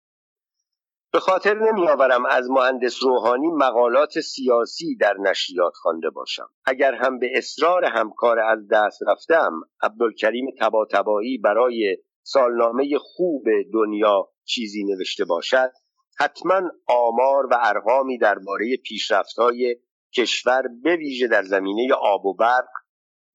به 1.12 1.20
خاطر 1.20 1.54
نمیآورم 1.54 2.26
از 2.26 2.50
مهندس 2.50 3.02
روحانی 3.02 3.46
مقالات 3.46 4.20
سیاسی 4.20 4.96
در 4.96 5.14
نشریات 5.20 5.72
خوانده 5.74 6.10
باشم. 6.10 6.50
اگر 6.64 6.94
هم 6.94 7.18
به 7.18 7.30
اصرار 7.34 7.84
همکار 7.84 8.38
از 8.38 8.58
دست 8.70 9.00
رفتم 9.08 9.60
عبدالکریم 9.82 10.46
تباتبایی 10.60 11.38
برای 11.38 11.96
سالنامه 12.22 12.98
خوب 12.98 13.44
دنیا 13.72 14.28
چیزی 14.44 14.84
نوشته 14.84 15.24
باشد 15.24 15.70
حتما 16.18 16.60
آمار 16.86 17.46
و 17.46 17.58
ارقامی 17.60 18.18
درباره 18.18 18.76
پیشرفتهای 18.76 19.76
کشور 20.16 20.62
به 20.82 20.96
ویژه 20.96 21.28
در 21.28 21.42
زمینه 21.42 21.94
آب 21.94 22.26
و 22.26 22.34
برق 22.34 22.68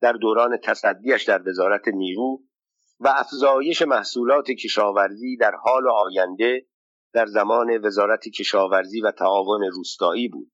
در 0.02 0.14
دوران 0.14 0.58
تصدیش 0.64 1.24
در 1.24 1.50
وزارت 1.50 1.88
نیرو 1.88 2.42
و 3.00 3.08
افزایش 3.08 3.82
محصولات 3.82 4.52
کشاورزی 4.52 5.38
در 5.38 5.56
حال 5.56 5.84
آینده 5.90 6.66
در 7.14 7.26
زمان 7.26 7.86
وزارت 7.86 8.28
کشاورزی 8.30 9.02
و 9.02 9.12
تعاون 9.12 9.62
روستایی 9.72 10.28
بود. 10.28 10.52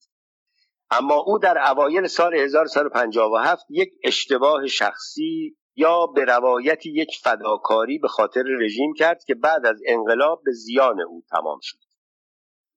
اما 0.91 1.15
او 1.15 1.39
در 1.39 1.71
اوایل 1.71 2.07
سال 2.07 2.35
1157 2.35 3.65
یک 3.69 3.89
اشتباه 4.03 4.67
شخصی 4.67 5.57
یا 5.75 6.05
به 6.05 6.25
روایت 6.25 6.85
یک 6.85 7.17
فداکاری 7.23 7.99
به 7.99 8.07
خاطر 8.07 8.43
رژیم 8.61 8.93
کرد 8.93 9.23
که 9.23 9.35
بعد 9.35 9.65
از 9.65 9.81
انقلاب 9.87 10.41
به 10.45 10.51
زیان 10.51 11.01
او 11.01 11.23
تمام 11.29 11.59
شد. 11.61 11.84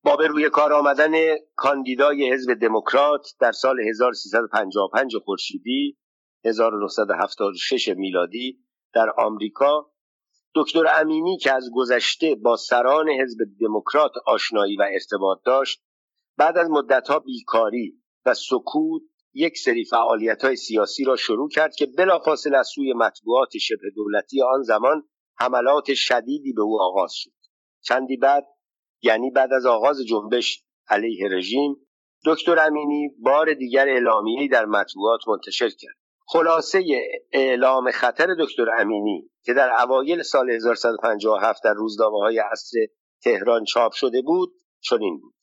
با 0.08 0.16
به 0.16 0.26
روی 0.26 0.50
کار 0.50 0.72
آمدن 0.72 1.12
کاندیدای 1.56 2.32
حزب 2.32 2.54
دموکرات 2.54 3.26
در 3.40 3.52
سال 3.52 3.80
1355 3.80 5.16
خورشیدی 5.24 5.98
1976 6.44 7.88
میلادی 7.88 8.58
در 8.94 9.10
آمریکا 9.18 9.90
دکتر 10.54 10.84
امینی 11.00 11.38
که 11.38 11.52
از 11.54 11.70
گذشته 11.74 12.34
با 12.34 12.56
سران 12.56 13.08
حزب 13.08 13.38
دموکرات 13.60 14.12
آشنایی 14.26 14.76
و 14.76 14.82
ارتباط 14.92 15.38
داشت 15.44 15.82
بعد 16.36 16.58
از 16.58 16.70
مدتها 16.70 17.18
بیکاری 17.18 18.02
و 18.26 18.34
سکوت 18.34 19.02
یک 19.34 19.58
سری 19.58 19.84
فعالیت 19.84 20.44
های 20.44 20.56
سیاسی 20.56 21.04
را 21.04 21.16
شروع 21.16 21.48
کرد 21.48 21.74
که 21.74 21.86
بلافاصله 21.86 22.58
از 22.58 22.68
سوی 22.74 22.92
مطبوعات 22.92 23.58
شبه 23.58 23.90
دولتی 23.96 24.42
آن 24.42 24.62
زمان 24.62 25.08
حملات 25.38 25.94
شدیدی 25.94 26.52
به 26.52 26.62
او 26.62 26.82
آغاز 26.82 27.12
شد. 27.14 27.30
چندی 27.82 28.16
بعد 28.16 28.46
یعنی 29.02 29.30
بعد 29.30 29.52
از 29.52 29.66
آغاز 29.66 30.00
جنبش 30.08 30.64
علیه 30.88 31.28
رژیم 31.30 31.76
دکتر 32.24 32.58
امینی 32.58 33.08
بار 33.18 33.54
دیگر 33.54 33.88
اعلامیه‌ای 33.88 34.48
در 34.48 34.64
مطبوعات 34.64 35.20
منتشر 35.28 35.68
کرد. 35.68 35.94
خلاصه 36.26 36.84
اعلام 37.32 37.90
خطر 37.90 38.34
دکتر 38.38 38.70
امینی 38.78 39.30
که 39.42 39.54
در 39.54 39.82
اوایل 39.82 40.22
سال 40.22 40.50
1157 40.50 41.64
در 41.64 41.72
روزنامه 41.72 42.18
های 42.18 42.38
عصر 42.38 42.78
تهران 43.22 43.64
چاپ 43.64 43.92
شده 43.92 44.22
بود 44.22 44.52
چنین 44.80 45.20
بود. 45.20 45.34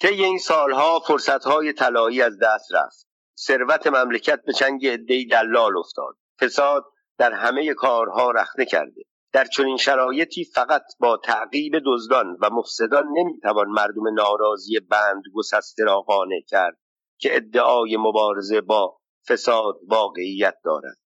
طی 0.00 0.24
این 0.24 0.38
سالها 0.38 1.00
فرصتهای 1.00 1.72
طلایی 1.72 2.22
از 2.22 2.38
دست 2.42 2.74
رفت. 2.74 3.06
ثروت 3.38 3.86
مملکت 3.86 4.42
به 4.42 4.52
چنگ 4.52 4.86
عدهای 4.86 5.24
دلال 5.24 5.78
افتاد. 5.78 6.16
فساد 6.40 6.84
در 7.18 7.32
همه 7.32 7.74
کارها 7.74 8.30
رخنه 8.30 8.64
کرده. 8.64 9.02
در 9.32 9.44
چنین 9.44 9.76
شرایطی 9.76 10.44
فقط 10.44 10.82
با 11.00 11.20
تعقیب 11.24 11.72
دزدان 11.86 12.36
و 12.40 12.50
مفسدان 12.52 13.04
نمی‌توان 13.16 13.68
مردم 13.68 14.14
ناراضی 14.14 14.80
بند 14.80 15.22
گسسته 15.34 15.84
را 15.84 16.00
قانع 16.00 16.40
کرد 16.48 16.78
که 17.18 17.36
ادعای 17.36 17.96
مبارزه 17.96 18.60
با 18.60 18.98
فساد 19.28 19.74
واقعیت 19.88 20.54
دارد. 20.64 20.98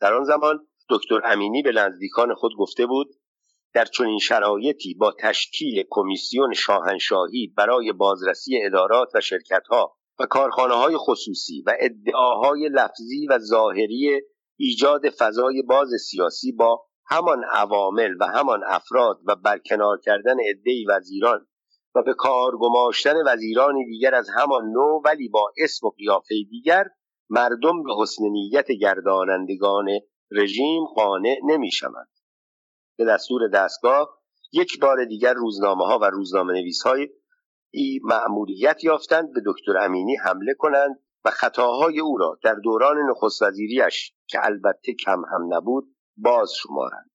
در 0.00 0.14
آن 0.14 0.24
زمان 0.24 0.66
دکتر 0.90 1.20
امینی 1.24 1.62
به 1.62 1.72
نزدیکان 1.72 2.34
خود 2.34 2.52
گفته 2.58 2.86
بود 2.86 3.08
در 3.74 3.84
چنین 3.84 4.18
شرایطی 4.18 4.94
با 4.94 5.14
تشکیل 5.20 5.84
کمیسیون 5.90 6.54
شاهنشاهی 6.54 7.54
برای 7.56 7.92
بازرسی 7.92 8.62
ادارات 8.64 9.08
و 9.14 9.20
شرکتها 9.20 9.96
و 10.18 10.26
کارخانه 10.26 10.74
های 10.74 10.96
خصوصی 10.96 11.62
و 11.66 11.76
ادعاهای 11.80 12.68
لفظی 12.72 13.26
و 13.26 13.38
ظاهری 13.38 14.20
ایجاد 14.58 15.10
فضای 15.10 15.62
باز 15.62 15.88
سیاسی 16.10 16.52
با 16.52 16.84
همان 17.06 17.44
عوامل 17.44 18.14
و 18.20 18.26
همان 18.26 18.60
افراد 18.66 19.20
و 19.26 19.36
برکنار 19.36 20.00
کردن 20.00 20.36
عدهای 20.50 20.86
وزیران 20.88 21.46
و 21.94 22.02
به 22.02 22.14
کار 22.14 22.56
گماشتن 22.56 23.14
وزیرانی 23.26 23.86
دیگر 23.86 24.14
از 24.14 24.28
همان 24.34 24.64
نوع 24.64 25.02
ولی 25.04 25.28
با 25.28 25.52
اسم 25.56 25.86
و 25.86 25.90
قیافه 25.90 26.34
دیگر 26.50 26.84
مردم 27.30 27.82
به 27.82 27.90
حسن 27.98 28.24
نیت 28.24 28.66
گردانندگان 28.80 29.86
رژیم 30.30 30.84
قانع 30.84 31.36
نمی 31.44 31.70
شوند. 31.70 32.08
به 32.98 33.04
دستور 33.04 33.48
دستگاه 33.48 34.18
یک 34.52 34.80
بار 34.80 35.04
دیگر 35.04 35.34
روزنامه 35.34 35.84
ها 35.84 35.98
و 35.98 36.04
روزنامه 36.04 36.52
نویس 36.52 36.82
های 36.82 37.08
ای 37.70 38.00
معمولیت 38.02 38.84
یافتند 38.84 39.32
به 39.32 39.42
دکتر 39.46 39.78
امینی 39.78 40.16
حمله 40.16 40.54
کنند 40.54 41.00
و 41.24 41.30
خطاهای 41.30 42.00
او 42.00 42.18
را 42.18 42.38
در 42.42 42.54
دوران 42.54 42.96
نخست 43.10 43.42
وزیریش 43.42 44.12
که 44.26 44.38
البته 44.42 44.94
کم 44.94 45.22
هم 45.32 45.54
نبود 45.54 45.96
باز 46.16 46.52
شمارند 46.62 47.10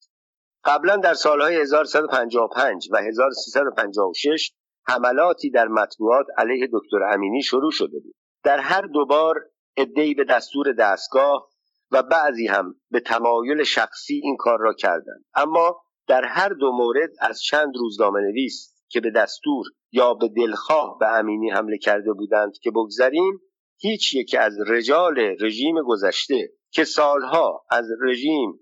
قبلا 0.65 0.95
در 0.95 1.13
سالهای 1.13 1.55
1155 1.55 2.89
و 2.91 2.97
1356 2.97 4.51
حملاتی 4.87 5.49
در 5.49 5.67
مطبوعات 5.67 6.25
علیه 6.37 6.69
دکتر 6.73 7.03
امینی 7.03 7.43
شروع 7.43 7.71
شده 7.71 7.99
بود. 7.99 8.15
در 8.43 8.59
هر 8.59 8.81
دوبار 8.81 9.35
ادهی 9.77 10.13
به 10.13 10.23
دستور 10.23 10.73
دستگاه 10.73 11.49
و 11.91 12.03
بعضی 12.03 12.47
هم 12.47 12.75
به 12.91 12.99
تمایل 12.99 13.63
شخصی 13.63 14.21
این 14.23 14.37
کار 14.37 14.59
را 14.59 14.73
کردند. 14.73 15.25
اما 15.35 15.81
در 16.07 16.25
هر 16.25 16.49
دو 16.49 16.71
مورد 16.71 17.09
از 17.21 17.41
چند 17.41 17.73
روزنامه 17.77 18.19
نویس 18.19 18.73
که 18.89 19.01
به 19.01 19.11
دستور 19.11 19.65
یا 19.91 20.13
به 20.13 20.27
دلخواه 20.27 20.97
به 20.99 21.07
امینی 21.07 21.49
حمله 21.49 21.77
کرده 21.77 22.13
بودند 22.13 22.53
که 22.61 22.71
بگذریم 22.71 23.39
هیچ 23.79 24.13
یک 24.13 24.35
از 24.39 24.53
رجال 24.67 25.19
رژیم 25.41 25.75
گذشته 25.85 26.49
که 26.71 26.83
سالها 26.83 27.65
از 27.71 27.85
رژیم 28.01 28.59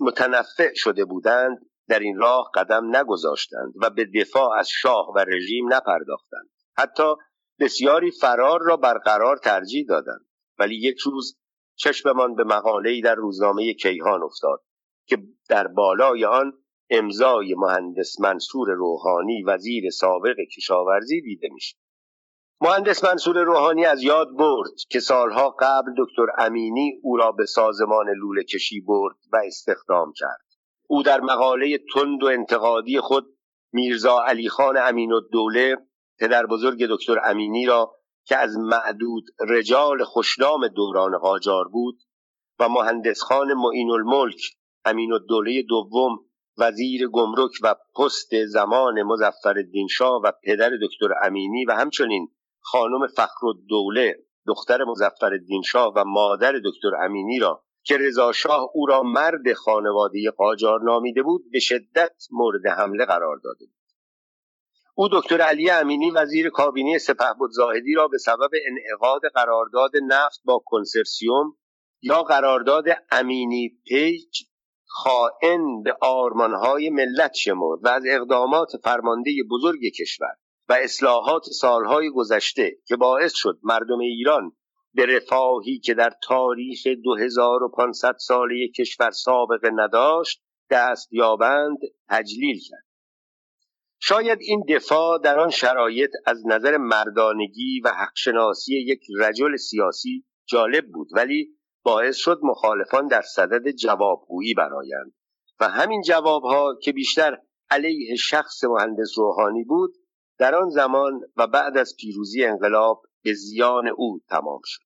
متنفع 0.00 0.74
شده 0.74 1.04
بودند 1.04 1.58
در 1.88 1.98
این 1.98 2.18
راه 2.18 2.50
قدم 2.54 2.96
نگذاشتند 2.96 3.72
و 3.82 3.90
به 3.90 4.04
دفاع 4.20 4.58
از 4.58 4.68
شاه 4.70 5.12
و 5.14 5.18
رژیم 5.18 5.72
نپرداختند. 5.72 6.50
حتی 6.76 7.14
بسیاری 7.60 8.10
فرار 8.10 8.60
را 8.62 8.76
برقرار 8.76 9.36
ترجیح 9.36 9.86
دادند. 9.88 10.26
ولی 10.58 10.74
یک 10.74 10.98
روز 10.98 11.38
چشممان 11.76 12.34
به 12.34 12.44
مقاله‌ای 12.44 13.00
در 13.00 13.14
روزنامه 13.14 13.74
کیهان 13.74 14.22
افتاد 14.22 14.62
که 15.06 15.18
در 15.48 15.66
بالای 15.66 16.24
آن 16.24 16.52
امضای 16.90 17.54
مهندس 17.54 18.20
منصور 18.20 18.70
روحانی 18.70 19.42
وزیر 19.42 19.90
سابق 19.90 20.36
کشاورزی 20.56 21.20
دیده 21.20 21.48
میشه 21.52 21.76
مهندس 22.60 23.04
منصور 23.04 23.38
روحانی 23.38 23.84
از 23.84 24.02
یاد 24.02 24.36
برد 24.36 24.70
که 24.90 25.00
سالها 25.00 25.50
قبل 25.60 25.92
دکتر 25.98 26.26
امینی 26.38 27.00
او 27.02 27.16
را 27.16 27.32
به 27.32 27.46
سازمان 27.46 28.06
لوله 28.10 28.44
کشی 28.44 28.80
برد 28.80 29.16
و 29.32 29.36
استخدام 29.46 30.12
کرد. 30.16 30.44
او 30.86 31.02
در 31.02 31.20
مقاله 31.20 31.78
تند 31.94 32.22
و 32.22 32.26
انتقادی 32.26 33.00
خود 33.00 33.26
میرزا 33.72 34.24
علی 34.24 34.48
خان 34.48 34.76
امین 34.76 35.12
الدوله 35.12 35.76
پدر 36.18 36.46
بزرگ 36.46 36.86
دکتر 36.90 37.18
امینی 37.24 37.66
را 37.66 37.94
که 38.24 38.36
از 38.36 38.56
معدود 38.58 39.24
رجال 39.48 40.04
خوشنام 40.04 40.68
دوران 40.68 41.18
قاجار 41.18 41.68
بود 41.68 41.98
و 42.58 42.68
مهندس 42.68 43.22
خان 43.22 43.54
معین 43.54 43.90
الملک 43.90 44.40
امین 44.84 45.12
الدوله 45.12 45.62
دوم 45.62 46.18
وزیر 46.58 47.08
گمرک 47.08 47.52
و 47.62 47.74
پست 47.96 48.44
زمان 48.44 49.02
مزفر 49.02 49.54
شاه 49.90 50.20
و 50.24 50.32
پدر 50.44 50.70
دکتر 50.82 51.14
امینی 51.22 51.64
و 51.64 51.72
همچنین 51.72 52.28
خانم 52.70 53.06
فخر 53.06 53.46
الدوله 53.46 54.14
دختر 54.46 54.84
مزفر 54.84 55.30
شاه 55.64 55.92
و 55.96 56.04
مادر 56.04 56.52
دکتر 56.52 57.04
امینی 57.04 57.38
را 57.38 57.64
که 57.82 57.98
رضا 57.98 58.32
شاه 58.32 58.70
او 58.74 58.86
را 58.86 59.02
مرد 59.02 59.52
خانواده 59.52 60.30
قاجار 60.30 60.80
نامیده 60.82 61.22
بود 61.22 61.50
به 61.52 61.58
شدت 61.58 62.26
مورد 62.30 62.66
حمله 62.66 63.04
قرار 63.04 63.36
داده 63.44 63.66
بود. 63.66 63.74
او 64.94 65.08
دکتر 65.12 65.40
علی 65.40 65.70
امینی 65.70 66.10
وزیر 66.10 66.50
کابینه 66.50 66.98
سپهبد 66.98 67.50
زاهدی 67.50 67.94
را 67.94 68.08
به 68.08 68.18
سبب 68.18 68.50
انعقاد 68.66 69.20
قرارداد 69.34 69.90
نفت 70.02 70.40
با 70.44 70.62
کنسرسیوم 70.66 71.56
یا 72.02 72.22
قرارداد 72.22 72.84
امینی 73.10 73.68
پیج 73.86 74.42
خائن 74.86 75.82
به 75.82 75.96
آرمانهای 76.00 76.90
ملت 76.90 77.34
شمرد 77.34 77.84
و 77.84 77.88
از 77.88 78.02
اقدامات 78.08 78.76
فرمانده 78.84 79.30
بزرگ 79.50 79.80
کشور 80.00 80.34
و 80.68 80.72
اصلاحات 80.72 81.44
سالهای 81.44 82.10
گذشته 82.10 82.76
که 82.86 82.96
باعث 82.96 83.32
شد 83.34 83.58
مردم 83.62 83.98
ایران 83.98 84.52
به 84.94 85.06
رفاهی 85.06 85.78
که 85.78 85.94
در 85.94 86.10
تاریخ 86.22 86.86
2500 87.04 88.16
ساله 88.18 88.68
کشور 88.68 89.10
سابقه 89.10 89.70
نداشت 89.74 90.42
دست 90.70 91.08
یابند 91.12 91.78
تجلیل 92.08 92.58
کرد. 92.68 92.84
شاید 94.00 94.38
این 94.40 94.64
دفاع 94.68 95.18
در 95.18 95.38
آن 95.38 95.50
شرایط 95.50 96.10
از 96.26 96.46
نظر 96.46 96.76
مردانگی 96.76 97.80
و 97.84 97.88
حقشناسی 97.88 98.74
یک 98.74 99.00
رجل 99.20 99.56
سیاسی 99.56 100.24
جالب 100.46 100.86
بود 100.92 101.08
ولی 101.12 101.48
باعث 101.82 102.16
شد 102.16 102.40
مخالفان 102.42 103.06
در 103.06 103.22
صدد 103.22 103.70
جوابگویی 103.70 104.54
برایند 104.54 105.14
و 105.60 105.68
همین 105.68 106.02
جوابها 106.02 106.74
که 106.82 106.92
بیشتر 106.92 107.38
علیه 107.70 108.16
شخص 108.16 108.64
مهندس 108.64 109.18
روحانی 109.18 109.64
بود 109.64 109.94
در 110.38 110.54
آن 110.54 110.68
زمان 110.68 111.20
و 111.36 111.46
بعد 111.46 111.76
از 111.76 111.94
پیروزی 111.98 112.44
انقلاب 112.44 113.02
به 113.22 113.34
زیان 113.34 113.88
او 113.88 114.20
تمام 114.28 114.60
شد. 114.64 114.82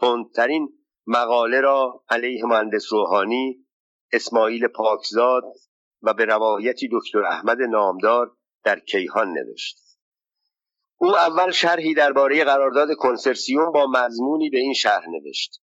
تندترین 0.00 0.68
مقاله 1.06 1.60
را 1.60 2.04
علیه 2.08 2.44
مهندس 2.44 2.92
روحانی 2.92 3.66
اسماعیل 4.12 4.68
پاکزاد 4.68 5.42
و 6.02 6.14
به 6.14 6.24
روایتی 6.24 6.88
دکتر 6.92 7.24
احمد 7.24 7.62
نامدار 7.62 8.36
در 8.64 8.78
کیهان 8.78 9.32
نوشت. 9.32 9.78
او 10.96 11.16
اول 11.16 11.50
شرحی 11.50 11.94
درباره 11.94 12.44
قرارداد 12.44 12.88
کنسرسیوم 12.94 13.72
با 13.72 13.86
مضمونی 13.86 14.50
به 14.50 14.58
این 14.58 14.74
شرح 14.74 15.08
نوشت. 15.08 15.62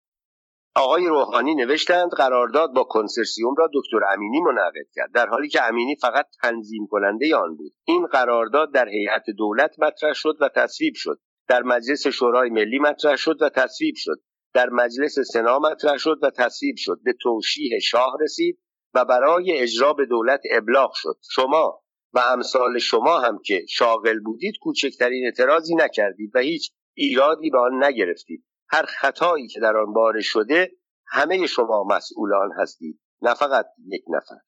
آقای 0.78 1.08
روحانی 1.08 1.56
نوشتند 1.56 2.12
قرارداد 2.12 2.74
با 2.74 2.84
کنسرسیوم 2.84 3.56
را 3.58 3.70
دکتر 3.74 4.14
امینی 4.14 4.42
منعقد 4.42 4.88
کرد 4.96 5.12
در 5.12 5.28
حالی 5.28 5.50
که 5.50 5.64
امینی 5.64 5.96
فقط 6.02 6.26
تنظیم 6.42 6.88
کننده 6.88 7.36
آن 7.36 7.56
بود. 7.56 7.74
این 7.86 8.06
قرارداد 8.06 8.74
در 8.74 8.90
هیئت 8.90 9.24
دولت 9.38 9.80
مطرح 9.80 10.14
شد 10.14 10.38
و 10.42 10.50
تصویب 10.56 10.94
شد. 10.96 11.20
در 11.48 11.64
مجلس 11.64 12.08
شورای 12.08 12.50
ملی 12.50 12.80
مطرح 12.80 13.16
شد 13.16 13.42
و 13.42 13.50
تصویب 13.50 13.96
شد. 13.98 14.22
در 14.54 14.70
مجلس 14.70 15.20
سنا 15.20 15.60
مطرح 15.60 15.98
شد 15.98 16.20
و 16.22 16.30
تصویب 16.30 16.76
شد. 16.78 17.00
به 17.04 17.14
توشیح 17.22 17.80
شاه 17.80 18.18
رسید 18.22 18.60
و 18.94 19.06
برای 19.06 19.58
اجرا 19.58 19.94
به 19.94 20.06
دولت 20.06 20.42
ابلاغ 20.52 20.92
شد. 20.94 21.18
شما 21.32 21.82
و 22.14 22.20
امثال 22.20 22.80
شما 22.80 23.20
هم 23.20 23.40
که 23.46 23.66
شاغل 23.70 24.20
بودید 24.20 24.56
کوچکترین 24.62 25.26
اعتراضی 25.26 25.76
نکردید 25.76 26.32
و 26.36 26.40
هیچ 26.40 26.72
ایرادی 26.94 27.50
به 27.50 27.60
آن 27.60 27.84
نگرفتید. 27.84 28.44
هر 28.76 28.86
خطایی 28.86 29.48
که 29.48 29.60
در 29.60 29.78
آن 29.78 29.94
بار 29.94 30.22
شده 30.22 30.72
همه 31.08 31.48
شما 31.48 31.84
مسئولان 31.84 32.52
هستید 32.60 33.02
نه 33.22 33.34
فقط 33.34 33.66
یک 33.88 34.04
نفر. 34.10 34.40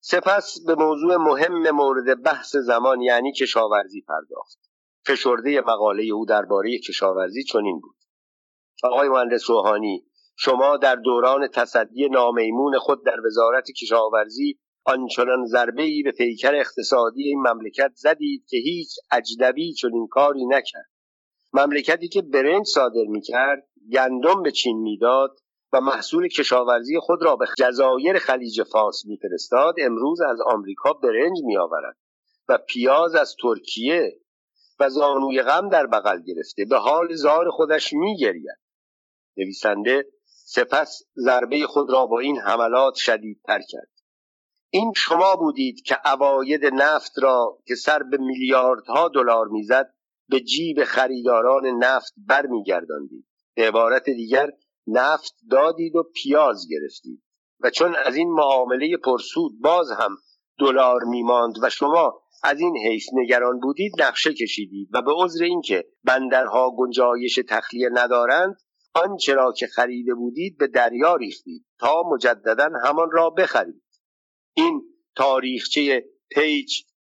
سپس 0.00 0.58
به 0.66 0.74
موضوع 0.74 1.16
مهم 1.16 1.70
مورد 1.70 2.22
بحث 2.22 2.56
زمان 2.56 3.00
یعنی 3.00 3.32
کشاورزی 3.32 4.00
پرداخت. 4.00 4.58
فشرده 5.06 5.60
مقاله 5.60 6.04
او 6.04 6.26
درباره 6.26 6.78
کشاورزی 6.78 7.44
چنین 7.44 7.80
بود. 7.80 7.96
آقای 8.82 9.08
مهندس 9.08 9.50
روحانی 9.50 10.06
شما 10.36 10.76
در 10.76 10.96
دوران 10.96 11.48
تصدی 11.48 12.08
نامیمون 12.08 12.78
خود 12.78 13.04
در 13.04 13.16
وزارت 13.26 13.70
کشاورزی 13.70 14.58
آنچنان 14.84 15.46
ضربه 15.46 15.82
ای 15.82 16.02
به 16.02 16.12
پیکر 16.12 16.54
اقتصادی 16.54 17.22
این 17.22 17.38
مملکت 17.38 17.92
زدید 17.94 18.46
که 18.48 18.56
هیچ 18.56 18.90
اجنبی 19.10 19.72
چنین 19.72 20.06
کاری 20.10 20.46
نکرد. 20.46 20.89
مملکتی 21.52 22.08
که 22.08 22.22
برنج 22.22 22.66
صادر 22.66 23.04
می‌کرد 23.08 23.68
گندم 23.92 24.42
به 24.42 24.52
چین 24.52 24.78
می‌داد 24.78 25.38
و 25.72 25.80
محصول 25.80 26.28
کشاورزی 26.28 26.98
خود 26.98 27.22
را 27.22 27.36
به 27.36 27.46
جزایر 27.58 28.18
خلیج 28.18 28.62
فارس 28.62 29.06
میفرستاد 29.06 29.74
امروز 29.78 30.20
از 30.20 30.40
آمریکا 30.40 30.92
برنج 30.92 31.38
میآورد 31.44 31.96
و 32.48 32.58
پیاز 32.58 33.14
از 33.14 33.36
ترکیه 33.42 34.20
و 34.80 34.88
زانوی 34.88 35.42
غم 35.42 35.68
در 35.68 35.86
بغل 35.86 36.22
گرفته 36.22 36.64
به 36.64 36.76
حال 36.76 37.14
زار 37.14 37.50
خودش 37.50 37.92
میگرید. 37.92 38.46
نویسنده 39.36 40.06
سپس 40.24 41.02
ضربه 41.16 41.66
خود 41.66 41.90
را 41.90 42.06
با 42.06 42.18
این 42.18 42.38
حملات 42.38 42.94
شدیدتر 42.94 43.60
کرد. 43.68 43.90
این 44.70 44.92
شما 44.96 45.36
بودید 45.36 45.82
که 45.82 45.94
عواید 45.94 46.66
نفت 46.66 47.12
را 47.18 47.58
که 47.66 47.74
سر 47.74 48.02
به 48.02 48.16
میلیاردها 48.16 49.08
دلار 49.08 49.48
می‌زد 49.48 49.94
به 50.30 50.40
جیب 50.40 50.84
خریداران 50.84 51.66
نفت 51.66 52.12
برمیگرداندید. 52.16 53.26
به 53.54 53.68
عبارت 53.68 54.04
دیگر 54.04 54.50
نفت 54.86 55.34
دادید 55.50 55.96
و 55.96 56.02
پیاز 56.14 56.66
گرفتید. 56.70 57.22
و 57.60 57.70
چون 57.70 57.96
از 57.96 58.16
این 58.16 58.32
معامله 58.32 58.96
پرسود 58.96 59.60
باز 59.60 59.90
هم 59.90 60.16
دلار 60.58 61.04
میماند 61.04 61.54
و 61.62 61.70
شما 61.70 62.22
از 62.42 62.60
این 62.60 62.76
حیث 62.76 63.06
نگران 63.12 63.60
بودید 63.60 64.02
نقشه 64.02 64.34
کشیدید 64.34 64.88
و 64.92 65.02
به 65.02 65.12
عذر 65.16 65.44
اینکه 65.44 65.84
بندرها 66.04 66.70
گنجایش 66.76 67.38
تخلیه 67.48 67.88
ندارند 67.92 68.56
آنچه 68.94 69.34
را 69.34 69.52
که 69.52 69.66
خریده 69.66 70.14
بودید 70.14 70.58
به 70.58 70.66
دریا 70.66 71.16
ریختید 71.16 71.66
تا 71.78 72.02
مجددا 72.12 72.68
همان 72.84 73.10
را 73.12 73.30
بخرید. 73.30 73.82
این 74.54 74.82
تاریخچه 75.16 76.04
پیج 76.30 76.72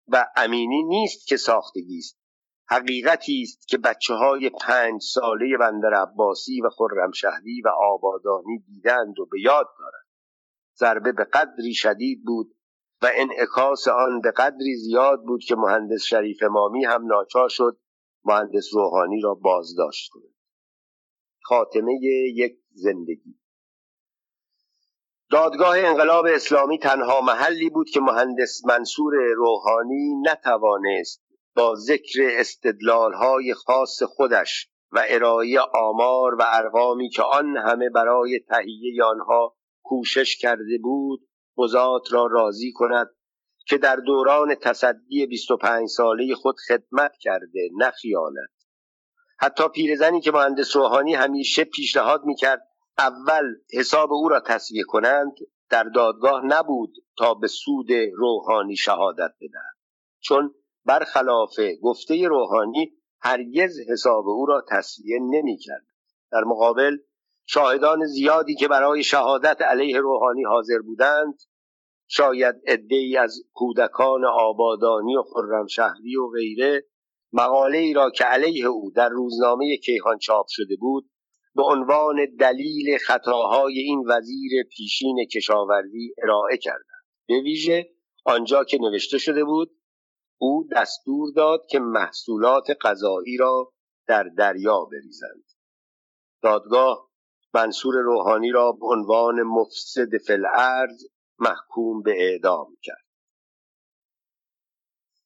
و 0.09 0.27
امینی 0.37 0.83
نیست 0.83 1.27
که 1.27 1.37
ساختگی 1.37 1.99
است. 1.99 2.24
حقیقتی 2.69 3.43
است 3.43 3.69
که 3.69 3.79
بچه 3.79 4.15
های 4.15 4.51
پنج 4.51 5.03
ساله 5.03 5.57
بندر 5.61 5.95
عباسی 5.95 6.61
و 6.61 6.71
خرمشهری 6.71 7.63
و 7.65 7.69
آبادانی 7.69 8.59
دیدند 8.59 9.21
و 9.21 9.27
به 9.27 9.41
یاد 9.41 9.67
دارند. 9.79 10.07
ضربه 10.79 11.13
به 11.13 11.25
قدری 11.25 11.75
شدید 11.75 12.25
بود 12.25 12.55
و 13.03 13.11
انعکاس 13.15 13.89
آن 13.89 14.21
به 14.21 14.31
قدری 14.31 14.77
زیاد 14.77 15.23
بود 15.23 15.45
که 15.45 15.57
مهندس 15.57 16.03
شریف 16.03 16.43
مامی 16.43 16.85
هم 16.85 17.07
ناچار 17.07 17.49
شد 17.49 17.79
مهندس 18.25 18.75
روحانی 18.75 19.21
را 19.21 19.35
بازداشت 19.35 20.11
کند. 20.13 20.35
خاتمه 21.43 21.93
یک 22.35 22.59
زندگی. 22.73 23.39
دادگاه 25.31 25.79
انقلاب 25.79 26.27
اسلامی 26.29 26.79
تنها 26.79 27.21
محلی 27.21 27.71
بود 27.71 27.91
که 27.91 28.01
مهندس 28.01 28.65
منصور 28.65 29.15
روحانی 29.37 30.15
نتوانست 30.23 31.24
با 31.57 31.75
ذکر 31.75 32.29
استدلالهای 32.39 33.55
خاص 33.55 34.03
خودش 34.03 34.69
و 34.93 35.05
ارائه 35.09 35.61
آمار 35.61 36.35
و 36.35 36.43
ارقامی 36.47 37.11
که 37.11 37.23
آن 37.23 37.57
همه 37.57 37.91
برای 37.91 38.41
تهیه 38.49 39.05
آنها 39.05 39.57
کوشش 39.83 40.37
کرده 40.37 40.79
بود 40.83 41.29
بزات 41.57 42.13
را 42.13 42.27
راضی 42.27 42.73
کند 42.73 43.11
که 43.67 43.79
در 43.79 43.97
دوران 43.97 44.55
تصدی 44.55 45.27
25 45.27 45.89
ساله 45.89 46.35
خود 46.35 46.57
خدمت 46.69 47.13
کرده 47.21 47.71
نه 47.77 47.91
خیانت. 47.91 48.51
حتی 49.39 49.69
پیرزنی 49.69 50.21
که 50.21 50.33
مهندس 50.33 50.77
روحانی 50.77 51.15
همیشه 51.15 51.65
پیشنهاد 51.65 52.25
می‌کرد 52.25 52.69
اول 52.99 53.55
حساب 53.73 54.13
او 54.13 54.29
را 54.29 54.41
تصویه 54.41 54.83
کنند 54.85 55.33
در 55.71 55.83
دادگاه 55.85 56.45
نبود 56.45 56.95
تا 57.19 57.35
به 57.35 57.49
سود 57.49 57.93
روحانی 58.15 58.77
شهادت 58.77 59.33
بدهد. 59.41 59.75
چون 60.21 60.55
برخلاف 60.85 61.55
گفته 61.83 62.29
روحانی 62.29 62.93
هرگز 63.21 63.81
حساب 63.91 64.29
او 64.29 64.47
را 64.47 64.65
تصویه 64.71 65.19
نمی‌کرد. 65.23 65.87
در 66.33 66.45
مقابل 66.47 66.97
شاهدان 67.47 68.07
زیادی 68.07 68.55
که 68.55 68.69
برای 68.69 69.03
شهادت 69.03 69.63
علیه 69.63 69.99
روحانی 69.99 70.45
حاضر 70.45 70.79
بودند 70.79 71.35
شاید 72.07 72.55
ای 72.91 73.17
از 73.17 73.43
کودکان 73.53 74.25
آبادانی 74.25 75.17
و 75.17 75.23
خرمشهری 75.23 76.17
و 76.17 76.29
غیره 76.29 76.85
مقاله 77.33 77.79
ای 77.79 77.93
را 77.93 78.11
که 78.11 78.25
علیه 78.25 78.67
او 78.67 78.91
در 78.91 79.09
روزنامه 79.09 79.77
کیهان 79.77 80.19
چاپ 80.19 80.47
شده 80.49 80.77
بود 80.81 81.11
به 81.55 81.63
عنوان 81.63 82.17
دلیل 82.39 82.99
خطاهای 82.99 83.79
این 83.79 84.03
وزیر 84.09 84.51
پیشین 84.77 85.27
کشاورزی 85.35 86.15
ارائه 86.23 86.57
کردند. 86.57 87.05
به 87.29 87.41
ویژه 87.41 87.91
آنجا 88.25 88.65
که 88.65 88.79
نوشته 88.79 89.19
شده 89.19 89.45
بود 89.45 89.71
او 90.39 90.69
دستور 90.77 91.29
داد 91.37 91.67
که 91.67 91.79
محصولات 91.79 92.67
غذایی 92.81 93.37
را 93.37 93.73
در 94.07 94.23
دریا 94.23 94.85
بریزند. 94.85 95.45
دادگاه 96.43 97.11
منصور 97.55 97.95
روحانی 97.95 98.51
را 98.51 98.73
به 98.73 98.87
عنوان 98.87 99.43
مفسد 99.43 100.17
فی 100.27 100.37
محکوم 101.39 102.03
به 102.03 102.15
اعدام 102.17 102.77
کرد. 102.83 103.04